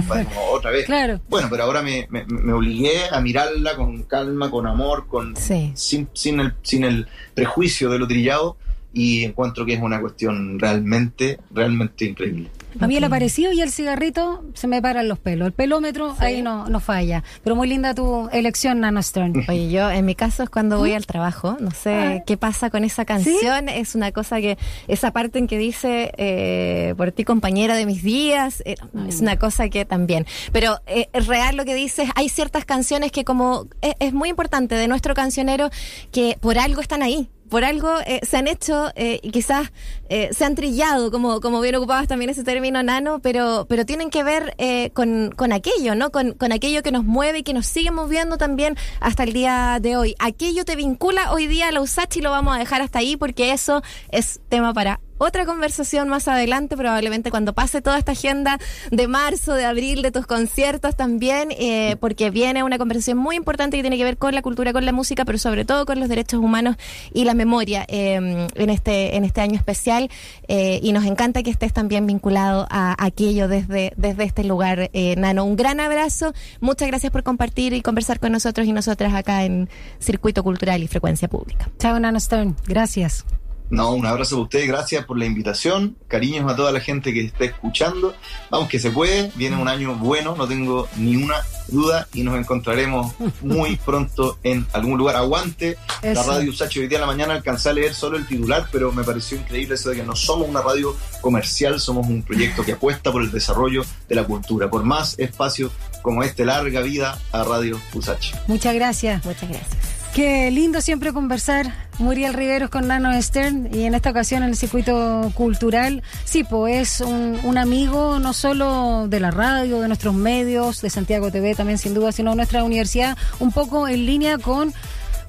otra 0.51 0.70
vez. 0.70 0.87
Claro. 0.87 1.20
Bueno, 1.29 1.49
pero 1.51 1.64
ahora 1.64 1.83
me, 1.83 2.07
me, 2.11 2.53
obligué 2.53 3.09
a 3.11 3.20
mirarla 3.20 3.77
con 3.77 4.03
calma, 4.03 4.51
con 4.51 4.66
amor, 4.66 5.07
con 5.07 5.35
sin, 5.37 6.09
sin, 6.12 6.41
el, 6.41 6.55
sin 6.62 6.85
el 6.85 7.09
prejuicio 7.35 7.91
de 7.91 7.99
lo 7.99 8.07
trillado 8.07 8.57
y 8.93 9.25
encuentro 9.25 9.64
que 9.64 9.75
es 9.75 9.81
una 9.81 10.01
cuestión 10.01 10.59
realmente, 10.59 11.39
realmente 11.51 12.05
increíble. 12.05 12.51
A 12.81 12.87
mí 12.87 12.97
el 12.97 13.05
aparecido 13.05 13.53
y 13.53 13.61
el 13.61 13.70
cigarrito 13.70 14.45
se 14.55 14.66
me 14.66 14.81
paran 14.81 15.09
los 15.09 15.18
pelos. 15.18 15.47
El 15.47 15.53
pelómetro 15.53 16.14
ahí 16.18 16.43
no, 16.43 16.68
no 16.68 16.81
falla. 16.81 17.23
Pero 17.43 17.57
muy 17.57 17.68
linda 17.68 17.95
tu 17.95 18.29
elección, 18.33 18.81
Nana 18.81 19.03
Stern. 19.03 19.45
Oye, 19.49 19.70
yo 19.70 19.91
en 19.91 20.05
mi 20.05 20.14
caso 20.14 20.43
es 20.43 20.51
cuando 20.51 20.79
voy 20.79 20.93
al 20.95 21.07
trabajo. 21.07 21.57
No 21.61 21.70
sé 21.70 21.95
ah. 21.95 22.23
qué 22.27 22.37
pasa 22.37 22.70
con 22.70 22.85
esa 22.85 23.05
canción. 23.05 23.68
Es 23.68 23.95
una 23.95 24.12
cosa 24.12 24.41
que, 24.41 24.59
esa 24.89 25.12
parte 25.12 25.39
en 25.39 25.47
que 25.47 25.59
dice, 25.59 26.12
eh, 26.16 26.95
por 26.97 27.12
ti 27.12 27.25
compañera 27.25 27.77
de 27.77 27.87
mis 27.87 28.03
días, 28.03 28.62
eh, 28.64 28.77
es 29.09 29.20
mm. 29.20 29.23
una 29.23 29.39
cosa 29.39 29.68
que 29.68 29.85
también. 29.85 30.27
Pero 30.53 30.81
eh, 30.87 31.09
es 31.12 31.27
real 31.27 31.57
lo 31.57 31.64
que 31.64 31.75
dices. 31.75 32.09
Hay 32.14 32.29
ciertas 32.29 32.64
canciones 32.64 33.12
que 33.12 33.25
como 33.25 33.66
es 34.01 34.12
muy 34.12 34.29
importante 34.29 34.75
de 34.75 34.89
nuestro 34.89 35.14
cancionero 35.14 35.70
que 36.11 36.37
por 36.41 36.59
algo 36.59 36.81
están 36.81 37.03
ahí 37.03 37.29
por 37.53 37.66
algo 37.66 37.98
eh, 38.07 38.20
se 38.26 38.38
han 38.38 38.48
hecho 38.48 38.92
eh, 38.94 39.20
y 39.22 39.30
quizás 39.30 39.72
eh, 40.09 40.30
se 40.32 40.46
han 40.46 40.55
trillado, 40.55 41.11
como, 41.11 41.42
como 41.42 41.61
bien 41.61 41.74
ocupabas 41.74 42.09
también 42.09 42.30
ese 42.30 42.44
término 42.44 42.82
nano, 42.82 43.18
pero, 43.18 43.66
pero 43.68 43.84
tienen 43.84 44.09
que 44.09 44.24
ver 44.24 44.57
con, 44.94 45.32
con, 45.36 45.53
aquello, 45.53 45.94
¿no? 45.94 46.11
Con, 46.11 46.32
con, 46.32 46.50
aquello 46.50 46.82
que 46.82 46.90
nos 46.92 47.05
mueve 47.05 47.40
y 47.40 47.42
que 47.42 47.53
nos 47.53 47.66
sigue 47.66 47.90
moviendo 47.90 48.38
también 48.38 48.78
hasta 49.00 49.24
el 49.24 49.34
día 49.34 49.80
de 49.82 49.98
hoy. 49.98 50.14
Aquello 50.18 50.64
te 50.64 50.76
vincula 50.76 51.30
hoy 51.30 51.46
día 51.46 51.68
a 51.68 51.72
la 51.72 51.82
USACH 51.82 52.16
y 52.16 52.20
lo 52.22 52.30
vamos 52.30 52.57
a 52.57 52.59
dejar 52.59 52.80
hasta 52.80 53.00
ahí 53.00 53.18
porque 53.18 53.53
eso 53.53 53.82
es 54.11 54.40
tema 54.48 54.72
para 54.72 55.00
otra 55.23 55.47
conversación 55.47 56.09
más 56.09 56.29
adelante, 56.29 56.77
probablemente 56.77 57.31
cuando 57.31 57.53
pase 57.53 57.81
toda 57.81 57.99
esta 57.99 58.12
agenda 58.12 58.59
de 58.91 59.09
marzo, 59.09 59.55
de 59.55 59.64
abril, 59.64 60.03
de 60.03 60.11
tus 60.11 60.27
conciertos 60.27 60.97
también, 60.97 61.51
eh, 61.53 61.97
porque 62.01 62.31
viene 62.31 62.62
una 62.62 62.79
conversación 62.79 63.18
muy 63.18 63.37
importante 63.37 63.77
que 63.77 63.83
tiene 63.83 63.97
que 63.97 64.05
ver 64.05 64.16
con 64.16 64.35
la 64.35 64.43
cultura, 64.43 64.73
con 64.73 64.85
la 64.85 64.93
música, 64.93 65.25
pero 65.25 65.39
sobre 65.39 65.64
todo 65.64 65.87
con 65.87 66.01
los 66.01 66.09
derechos 66.09 66.41
humanos 66.41 66.77
y 67.14 67.25
la 67.25 67.35
memoria 67.35 67.85
em, 67.89 68.49
en 68.55 68.70
este 68.70 69.16
en 69.16 69.25
este 69.25 69.41
año 69.41 69.57
especial. 69.57 70.11
Eh, 70.49 70.81
y 70.83 70.93
nos 70.93 71.05
encanta 71.05 71.43
que 71.43 71.51
estés 71.51 71.73
también 71.73 72.07
vinculado 72.07 72.66
a 72.70 72.95
aquello 72.99 73.49
desde, 73.49 73.93
desde 73.97 74.25
este 74.25 74.45
lugar, 74.45 74.91
eh, 74.93 75.14
Nano. 75.16 75.45
Un 75.45 75.57
gran 75.57 75.81
abrazo, 75.81 76.35
muchas 76.61 76.89
gracias 76.89 77.12
por 77.12 77.23
compartir 77.23 77.73
y 77.75 77.83
conversar 77.83 78.18
con 78.20 78.33
nosotros 78.33 78.66
y 78.66 78.73
nosotras 78.73 79.14
acá 79.14 79.45
en 79.45 79.68
Circuito 80.01 80.43
Cultural 80.43 80.83
y 80.83 80.89
Frecuencia 80.89 81.29
Pública. 81.29 81.70
Chao, 81.79 81.99
Nano 82.01 82.18
Stone. 82.18 82.55
Gracias. 82.66 83.25
No, 83.73 83.95
un 83.95 84.05
abrazo 84.05 84.37
a 84.37 84.41
ustedes, 84.41 84.68
gracias 84.68 85.07
por 85.07 85.18
la 85.18 85.25
invitación, 85.25 85.97
cariños 86.07 86.53
a 86.53 86.55
toda 86.55 86.73
la 86.73 86.81
gente 86.81 87.14
que 87.14 87.25
esté 87.25 87.47
escuchando. 87.47 88.14
Vamos 88.51 88.68
que 88.68 88.79
se 88.79 88.91
puede, 88.91 89.33
viene 89.35 89.57
un 89.57 89.66
año 89.66 89.95
bueno, 89.95 90.37
no 90.37 90.47
tengo 90.47 90.91
ni 90.99 91.16
una 91.16 91.37
duda 91.68 92.07
y 92.12 92.23
nos 92.23 92.39
encontraremos 92.39 93.14
muy 93.41 93.77
pronto 93.87 94.39
en 94.43 94.66
algún 94.75 94.99
lugar. 94.99 95.16
Aguante 95.16 95.79
la 96.03 96.23
radio 96.23 96.53
Sacho. 96.53 96.81
Hoy 96.81 96.89
día 96.89 96.99
en 96.99 97.01
la 97.01 97.07
mañana 97.07 97.33
alcancé 97.33 97.70
a 97.70 97.73
leer 97.73 97.95
solo 97.95 98.18
el 98.18 98.27
titular, 98.27 98.66
pero 98.70 98.93
me 98.93 99.05
pareció 99.05 99.39
increíble 99.39 99.77
eso 99.77 99.89
de 99.89 99.97
que 99.97 100.03
no 100.03 100.14
somos 100.14 100.51
una 100.51 100.61
radio 100.61 100.95
comercial, 101.23 101.81
somos 101.81 102.07
un 102.09 102.23
proyecto 102.23 102.64
que 102.64 102.73
apuesta 102.73 103.11
por 103.11 103.23
el 103.23 103.31
desarrollo 103.31 103.87
de 104.07 104.14
la 104.14 104.25
cultura, 104.25 104.68
por 104.68 104.85
más 104.85 105.18
espacio 105.18 105.73
como 106.03 106.23
este, 106.23 106.45
larga 106.45 106.83
vida 106.83 107.18
a 107.33 107.43
Radio 107.43 107.81
Usache. 107.95 108.35
Muchas 108.49 108.75
gracias. 108.75 109.25
Muchas 109.25 109.49
gracias. 109.49 110.01
Qué 110.14 110.50
lindo 110.50 110.82
siempre 110.82 111.10
conversar, 111.14 111.72
Muriel 111.98 112.34
Riveros 112.34 112.68
con 112.68 112.86
Nano 112.86 113.10
Stern 113.22 113.74
y 113.74 113.84
en 113.84 113.94
esta 113.94 114.10
ocasión 114.10 114.42
en 114.42 114.50
el 114.50 114.56
circuito 114.56 115.32
cultural. 115.34 116.02
Sí, 116.24 116.44
pues 116.44 117.00
es 117.00 117.00
un, 117.00 117.56
amigo 117.56 118.18
no 118.18 118.34
solo 118.34 119.08
de 119.08 119.20
la 119.20 119.30
radio, 119.30 119.80
de 119.80 119.88
nuestros 119.88 120.12
medios, 120.12 120.82
de 120.82 120.90
Santiago 120.90 121.30
TV 121.30 121.54
también 121.54 121.78
sin 121.78 121.94
duda, 121.94 122.12
sino 122.12 122.28
de 122.32 122.36
nuestra 122.36 122.62
universidad, 122.62 123.16
un 123.40 123.52
poco 123.52 123.88
en 123.88 124.04
línea 124.04 124.36
con 124.36 124.74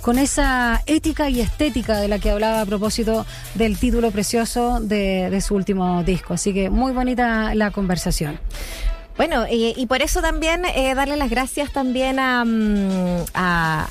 con 0.02 0.20
esa 0.20 0.82
ética 0.86 1.30
y 1.30 1.40
estética 1.40 2.02
de 2.02 2.10
la 2.10 2.20
que 2.20 2.30
hablaba 2.30 2.60
a 2.60 2.66
propósito 2.66 3.26
del 3.56 3.78
título 3.78 4.12
precioso 4.12 4.82
de, 4.82 5.30
de 5.30 5.40
su 5.40 5.56
último 5.56 6.04
disco. 6.04 6.34
Así 6.34 6.54
que 6.54 6.70
muy 6.70 6.92
bonita 6.92 7.56
la 7.56 7.72
conversación. 7.72 8.38
Bueno, 9.16 9.46
y, 9.50 9.86
por 9.86 10.02
eso 10.02 10.22
también 10.22 10.66
eh, 10.66 10.96
darle 10.96 11.18
las 11.18 11.30
gracias 11.30 11.72
también 11.72 12.18
a, 12.20 12.44
mm, 12.44 13.26
a, 13.36 13.88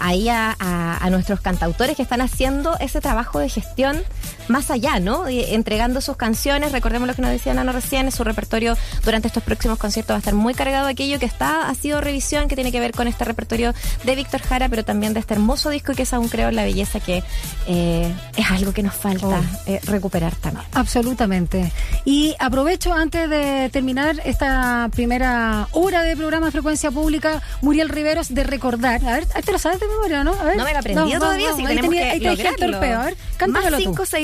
a, 1.01 1.11
nuestros 1.11 1.41
cantautores 1.41 1.97
que 1.97 2.03
están 2.03 2.20
haciendo 2.20 2.77
ese 2.81 3.01
trabajo 3.01 3.39
de 3.39 3.49
gestión 3.49 4.03
más 4.49 4.70
allá, 4.70 5.01
¿no? 5.01 5.26
entregando 5.28 6.01
sus 6.01 6.16
canciones. 6.16 6.72
Recordemos 6.72 7.09
lo 7.09 7.14
que 7.14 7.22
nos 7.22 7.30
decía 7.30 7.55
Nano 7.55 7.72
recién, 7.72 8.11
su 8.11 8.24
repertorio 8.24 8.76
durante 9.05 9.28
estos 9.28 9.43
próximos 9.43 9.78
conciertos 9.78 10.14
va 10.14 10.16
a 10.16 10.18
estar 10.18 10.34
muy 10.34 10.55
cargado 10.55 10.86
de 10.86 10.93
aquello 10.93 11.18
que 11.18 11.26
está, 11.26 11.68
ha 11.68 11.74
sido 11.74 12.01
revisión, 12.01 12.49
que 12.49 12.55
tiene 12.55 12.72
que 12.72 12.80
ver 12.80 12.93
con 12.93 13.09
este 13.09 13.24
repertorio 13.24 13.74
de 14.05 14.16
Víctor 14.16 14.43
Jara, 14.43 14.68
pero 14.68 14.84
también 14.84 15.14
de 15.14 15.20
este 15.20 15.34
hermoso 15.34 15.70
disco 15.70 15.95
que 15.95 16.03
es 16.03 16.12
aún 16.12 16.28
creo 16.28 16.51
la 16.51 16.64
belleza 16.64 17.01
que 17.01 17.22
eh, 17.66 18.14
es 18.36 18.51
algo 18.51 18.72
que 18.72 18.82
nos 18.82 18.95
falta 18.95 19.26
oh. 19.26 19.70
eh, 19.70 19.80
recuperar 19.84 20.34
también. 20.36 20.66
Absolutamente. 20.72 21.72
Y 22.05 22.34
aprovecho 22.38 22.93
antes 22.93 23.28
de 23.28 23.70
terminar 23.70 24.20
esta 24.24 24.88
primera 24.93 25.68
hora 25.72 26.03
de 26.03 26.16
programa 26.16 26.47
de 26.47 26.53
frecuencia 26.53 26.90
pública, 26.90 27.43
Muriel 27.61 27.88
Riveros, 27.88 28.34
de 28.34 28.45
recordar. 28.45 29.05
A 29.05 29.12
ver, 29.12 29.26
te 29.26 29.53
lo 29.53 29.59
sabes 29.59 29.80
de 29.80 29.88
memoria, 29.88 30.24
¿no? 30.24 30.34
A 30.34 30.45
ver. 30.45 30.57
No 30.57 30.64
me 30.64 30.72
lo 30.72 30.78
aprendí 30.78 31.12
todavía, 31.12 31.51
no, 31.51 31.66
ahí, 31.66 31.80
tenía, 31.80 32.12
ahí 32.12 32.20
te 32.20 32.28
dejé 32.30 32.49
el 32.49 32.57
torpeo. 32.57 33.01
A 33.01 33.05
ver, 33.05 33.16
Más 33.49 33.64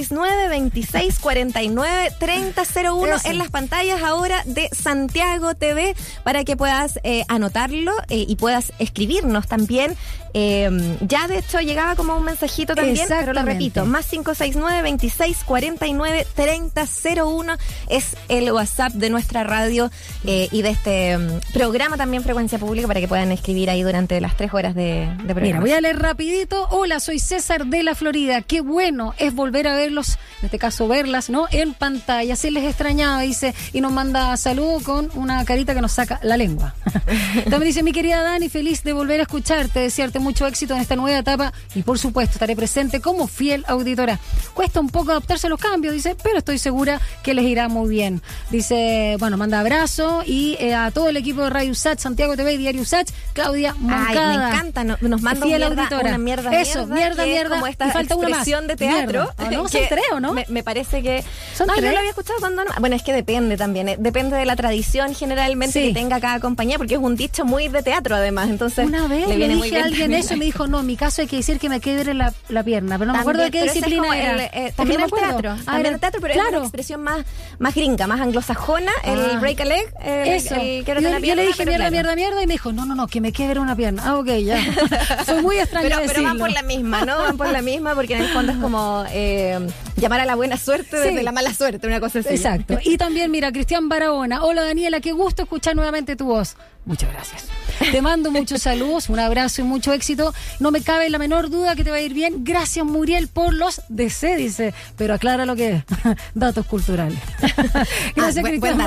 569 0.09 0.49
26 0.49 1.19
49 1.19 2.13
3001 2.19 3.17
en 3.25 3.39
las 3.39 3.51
pantallas 3.51 4.03
ahora 4.03 4.43
de 4.47 4.69
Santiago 4.73 5.55
TV 5.55 5.95
para 6.25 6.45
que 6.45 6.57
puedas 6.57 6.99
eh, 7.03 7.25
anotarlo 7.29 7.93
eh, 8.09 8.25
y 8.27 8.37
puedas 8.37 8.73
escribirnos 8.79 9.47
también. 9.47 9.97
Eh, 10.35 10.97
ya 11.01 11.27
de 11.27 11.39
hecho 11.39 11.59
llegaba 11.61 11.97
como 11.97 12.15
un 12.17 12.25
mensajito 12.25 12.75
también, 12.75 13.07
pero 13.09 13.33
lo 13.33 13.43
repito, 13.43 13.87
más 13.87 14.07
569 14.07 14.83
26 14.83 15.45
49 15.45 16.27
3001 16.35 17.57
es 17.89 18.15
el 18.29 18.53
WhatsApp 18.53 18.93
de 18.93 19.09
nuestra 19.09 19.43
radio 19.43 19.91
y 20.25 20.63
de 20.63 20.69
este 20.69 21.17
mm, 21.17 21.53
programa 21.55 21.97
también 21.97 22.23
Frecuencia 22.23 22.59
Pública 22.59 22.87
para 22.87 23.01
que 23.01 23.09
puedan 23.09 23.33
escribir 23.33 23.71
ahí 23.71 23.83
durante 23.83 24.21
las 24.21 24.37
tres 24.37 24.53
horas 24.53 24.75
de, 24.75 25.09
programa. 25.17 25.41
Mira, 25.41 25.61
voy 25.61 25.73
a 25.73 25.81
leer 25.81 25.99
rapidito. 25.99 26.69
Hola, 26.71 27.01
soy 27.01 27.19
César 27.19 27.67
de 27.67 27.83
la 27.83 27.95
Florida. 27.95 28.43
Qué 28.43 28.61
bueno 28.61 29.15
es 29.19 29.35
volver 29.35 29.67
a 29.67 29.77
verlos, 29.99 30.19
en 30.41 30.47
este 30.47 30.59
caso 30.59 30.89
verlas, 30.89 31.31
¿no? 31.31 31.47
En 31.51 31.75
pantalla. 31.75 32.37
Se 32.37 32.51
les 32.51 32.65
extrañaba, 32.65 33.21
dice, 33.23 33.55
y 33.73 33.81
nos 33.81 33.93
manda 33.93 34.37
saludo 34.37 34.81
con 34.81 35.11
una 35.15 35.45
carita 35.45 35.75
que 35.75 35.81
nos 35.81 35.93
saca 35.93 36.21
la 36.23 36.37
lengua. 36.37 36.75
también 37.51 37.65
dice, 37.65 37.83
mi 37.83 37.93
querida 37.93 38.23
Dani, 38.23 38.49
feliz 38.49 38.83
de 38.85 38.93
volver 38.93 39.21
a 39.21 39.23
escucharte, 39.23 39.81
desearte 39.81 40.19
mucho 40.19 40.47
éxito 40.47 40.75
en 40.75 40.81
esta 40.81 40.97
nueva 40.97 41.19
etapa 41.19 41.53
y 41.75 41.83
por 41.83 41.99
supuesto 41.99 42.35
estaré 42.35 42.55
presente 42.55 43.01
como 43.01 43.27
fiel 43.27 43.65
auditora. 43.67 44.19
Cuesta 44.55 44.81
un 44.81 44.89
poco 44.89 45.11
adaptarse 45.11 45.47
a 45.47 45.51
los 45.51 45.61
cambios, 45.61 45.95
dice, 45.95 46.17
pero 46.23 46.39
estoy 46.39 46.59
segura 46.59 47.01
que 47.23 47.35
les 47.35 47.45
irá 47.45 47.69
muy 47.69 47.89
bien. 47.89 48.23
Dice, 48.51 49.17
bueno, 49.19 49.37
manda 49.37 49.61
abrazo 49.61 50.23
y 50.25 50.57
eh, 50.61 50.75
a 50.75 50.91
todo 50.91 51.09
el 51.09 51.17
equipo 51.17 51.43
de 51.43 51.51
Radio 51.51 51.73
USAT, 51.73 51.99
Santiago 51.99 52.37
TV, 52.37 52.57
Diario 52.57 52.83
USAT, 52.83 53.09
Claudia 53.33 53.75
Moncada. 53.75 54.31
Ay, 54.31 54.39
me 54.39 54.49
encanta, 54.49 54.85
nos, 54.85 55.23
manda 55.23 55.47
una 55.47 56.19
mierda, 56.19 56.61
Eso, 56.61 56.87
mierda, 56.87 57.25
mierda. 57.25 57.57
Como 57.57 57.67
esta 57.67 57.91
falta 57.91 58.15
expresión 58.15 58.67
de 58.67 58.77
teatro. 58.77 59.33
no? 59.51 59.69
Son 59.69 59.88
tres, 59.89 60.05
¿no? 60.21 60.33
Me, 60.33 60.63
parece 60.63 61.03
que... 61.03 61.25
¿Son 61.55 61.67
no, 61.67 61.77
yo 61.77 61.83
lo 61.83 61.99
había 61.99 62.11
escuchado 62.11 62.39
cuando... 62.41 62.63
Bueno, 62.81 62.97
es 62.97 63.03
que 63.03 63.13
depende 63.13 63.57
también. 63.57 63.89
Eh, 63.89 63.97
depende 63.99 64.37
de 64.37 64.45
la 64.45 64.57
tradición 64.57 65.15
generalmente 65.15 65.81
que 65.81 65.93
tenga 65.93 66.21
cada 66.21 66.41
compañía, 66.41 66.79
porque 66.79 66.95
es 66.95 67.01
un 67.01 67.17
dicho 67.17 67.45
muy 67.45 67.69
de 67.69 67.83
teatro 67.83 68.17
además. 68.17 68.49
Entonces, 68.49 68.87
una 68.87 69.07
vez 69.07 69.29
le, 69.29 69.37
viene 69.37 69.55
dije 69.57 69.81
a 69.81 69.85
alguien 69.85 70.13
eso 70.15 70.35
y 70.35 70.39
me 70.39 70.45
dijo, 70.45 70.67
no, 70.67 70.81
en 70.81 70.87
mi 70.87 70.97
caso 70.97 71.23
hay 71.23 71.29
que 71.29 71.37
decir 71.37 71.59
que 71.59 71.69
me 71.69 71.81
quede 71.81 72.15
la, 72.15 72.33
la 72.49 72.63
pierna, 72.63 72.99
pero 72.99 73.09
no 73.09 73.15
me 73.15 73.21
acuerdo 73.21 73.43
de 73.43 73.51
qué 73.51 73.63
disciplina 73.63 74.17
era. 74.17 74.45
Eh, 74.45 74.73
también 74.75 75.01
el 75.01 75.11
teatro. 75.11 75.51
Ah, 75.51 75.63
también 75.65 75.95
el 75.95 76.01
teatro, 76.01 76.21
pero 76.21 76.35
es 76.35 76.41
una 76.49 76.59
expresión 76.59 77.03
más, 77.03 77.25
más 77.59 77.75
gringa, 77.75 78.07
más 78.07 78.21
anglosajona, 78.21 78.93
el 79.05 79.19
ah. 79.19 79.39
break 79.41 79.61
a 79.61 79.65
leg, 79.65 79.95
eso 80.03 80.57
yo, 80.85 80.95
le 81.35 81.47
dije 81.47 81.67
mierda, 81.67 81.91
mierda, 81.91 82.15
mierda 82.15 82.43
y 82.43 82.47
me 82.47 82.55
dijo, 82.55 82.73
no, 82.73 82.85
no, 82.85 82.95
no, 82.95 83.07
que 83.07 83.21
me 83.21 83.33
quede 83.33 83.59
una 83.59 83.77
pierna. 83.77 84.03
Ah, 84.05 84.17
ok, 84.17 84.29
ya. 84.45 84.59
Fue 85.25 85.43
muy 85.43 85.57
extraño 85.59 85.89
pero, 85.89 86.03
pero 86.07 86.23
van 86.23 86.39
por 86.39 86.51
la 86.51 86.63
misma, 86.63 87.05
¿no? 87.05 87.19
Van 87.19 87.37
por 87.37 87.49
la 87.49 87.63
misma 87.63 87.95
porque 87.95 88.15
en 88.17 88.23
el 88.23 88.29
fondo 88.29 88.53
es 88.53 88.59
como 88.59 89.05
eh, 89.11 89.59
llamar 89.97 90.21
a 90.21 90.25
la 90.25 90.35
buena 90.35 90.57
suerte 90.57 90.99
desde 90.99 91.23
la 91.23 91.33
mala 91.33 91.53
suerte, 91.53 91.87
una 91.87 92.01
cosa 92.01 92.21
así. 92.21 92.31
Exacto. 92.31 92.79
Y 92.85 92.97
también, 92.97 93.31
mira, 93.31 93.53
Cristian 93.53 93.89
Barahona. 93.89 94.43
Hola, 94.43 94.63
Daniela, 94.63 95.01
qué 95.01 95.13
gusto 95.13 95.43
escuchar 95.43 95.77
nuevamente 95.77 96.17
tu 96.17 96.27
voz. 96.27 96.57
Muchas 96.89 97.13
gracias. 97.13 97.45
Te 97.93 98.01
mando 98.01 98.31
muchos 98.31 98.63
saludos, 98.63 99.11
un 99.11 99.19
abrazo 99.19 99.61
y 99.61 99.65
mucho 99.65 99.93
éxito. 99.93 100.33
No 100.59 100.71
me 100.71 100.81
cabe 100.81 101.11
la 101.11 101.19
menor 101.19 101.51
duda 101.51 101.77
que 101.77 101.85
te 101.85 101.91
va 101.91 101.97
a 101.97 102.01
ir 102.01 102.15
bien. 102.15 102.45
Gracias, 102.45 102.85
Muriel, 102.85 103.29
por 103.29 103.53
los 103.53 103.83
DC, 103.91 104.37
dice. 104.37 104.73
Pero 104.97 105.13
aclara 105.13 105.45
lo 105.45 105.55
que 105.55 105.77
es. 105.77 105.85
Datos 106.35 106.65
culturales. 106.65 107.19
Gracias, 108.17 108.45
ah, 108.45 108.49
Cristian. 108.49 108.79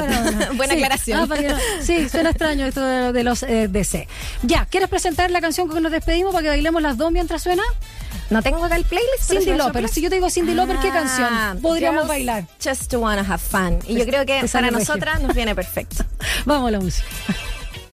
Buena 0.58 0.74
aclaración. 0.74 1.32
Ah, 1.32 1.60
sí, 1.82 2.10
suena 2.10 2.32
extraño 2.32 2.66
esto 2.66 2.84
de, 3.14 3.24
los 3.24 3.44
eh, 3.44 3.68
DC. 3.68 4.08
Ya, 4.42 4.66
¿quieres 4.66 4.90
presentar 4.90 5.30
la 5.30 5.40
canción 5.40 5.68
con 5.68 5.78
que 5.78 5.82
nos 5.82 5.92
despedimos 5.92 6.34
para 6.34 6.42
que 6.42 6.50
bailemos 6.50 6.82
las 6.82 6.98
dos 6.98 7.12
mientras 7.12 7.44
suena? 7.44 7.64
No 8.32 8.42
tengo 8.42 8.64
acá 8.64 8.78
el 8.78 8.86
playlist. 8.86 9.30
Cindy 9.30 9.58
Lauper. 9.58 9.90
Si 9.90 10.02
yo 10.02 10.10
te 10.10 10.16
digo 10.16 10.30
Cindy 10.30 10.54
Lauper, 10.54 10.78
¿qué 10.80 10.88
ah, 10.88 10.94
canción 10.94 11.62
podríamos 11.62 12.08
bailar? 12.08 12.46
Just 12.64 12.90
to 12.90 13.00
wanna 13.00 13.22
have 13.22 13.40
fun. 13.40 13.80
Y 13.86 14.00
yo 14.00 14.06
creo 14.06 14.26
que 14.26 14.48
para 14.52 14.72
nosotras 14.72 15.22
nos 15.22 15.36
viene 15.36 15.54
perfecto. 15.54 16.06
Vamos 16.46 16.70
a 16.70 16.72
la 16.72 16.80
música. 16.80 17.08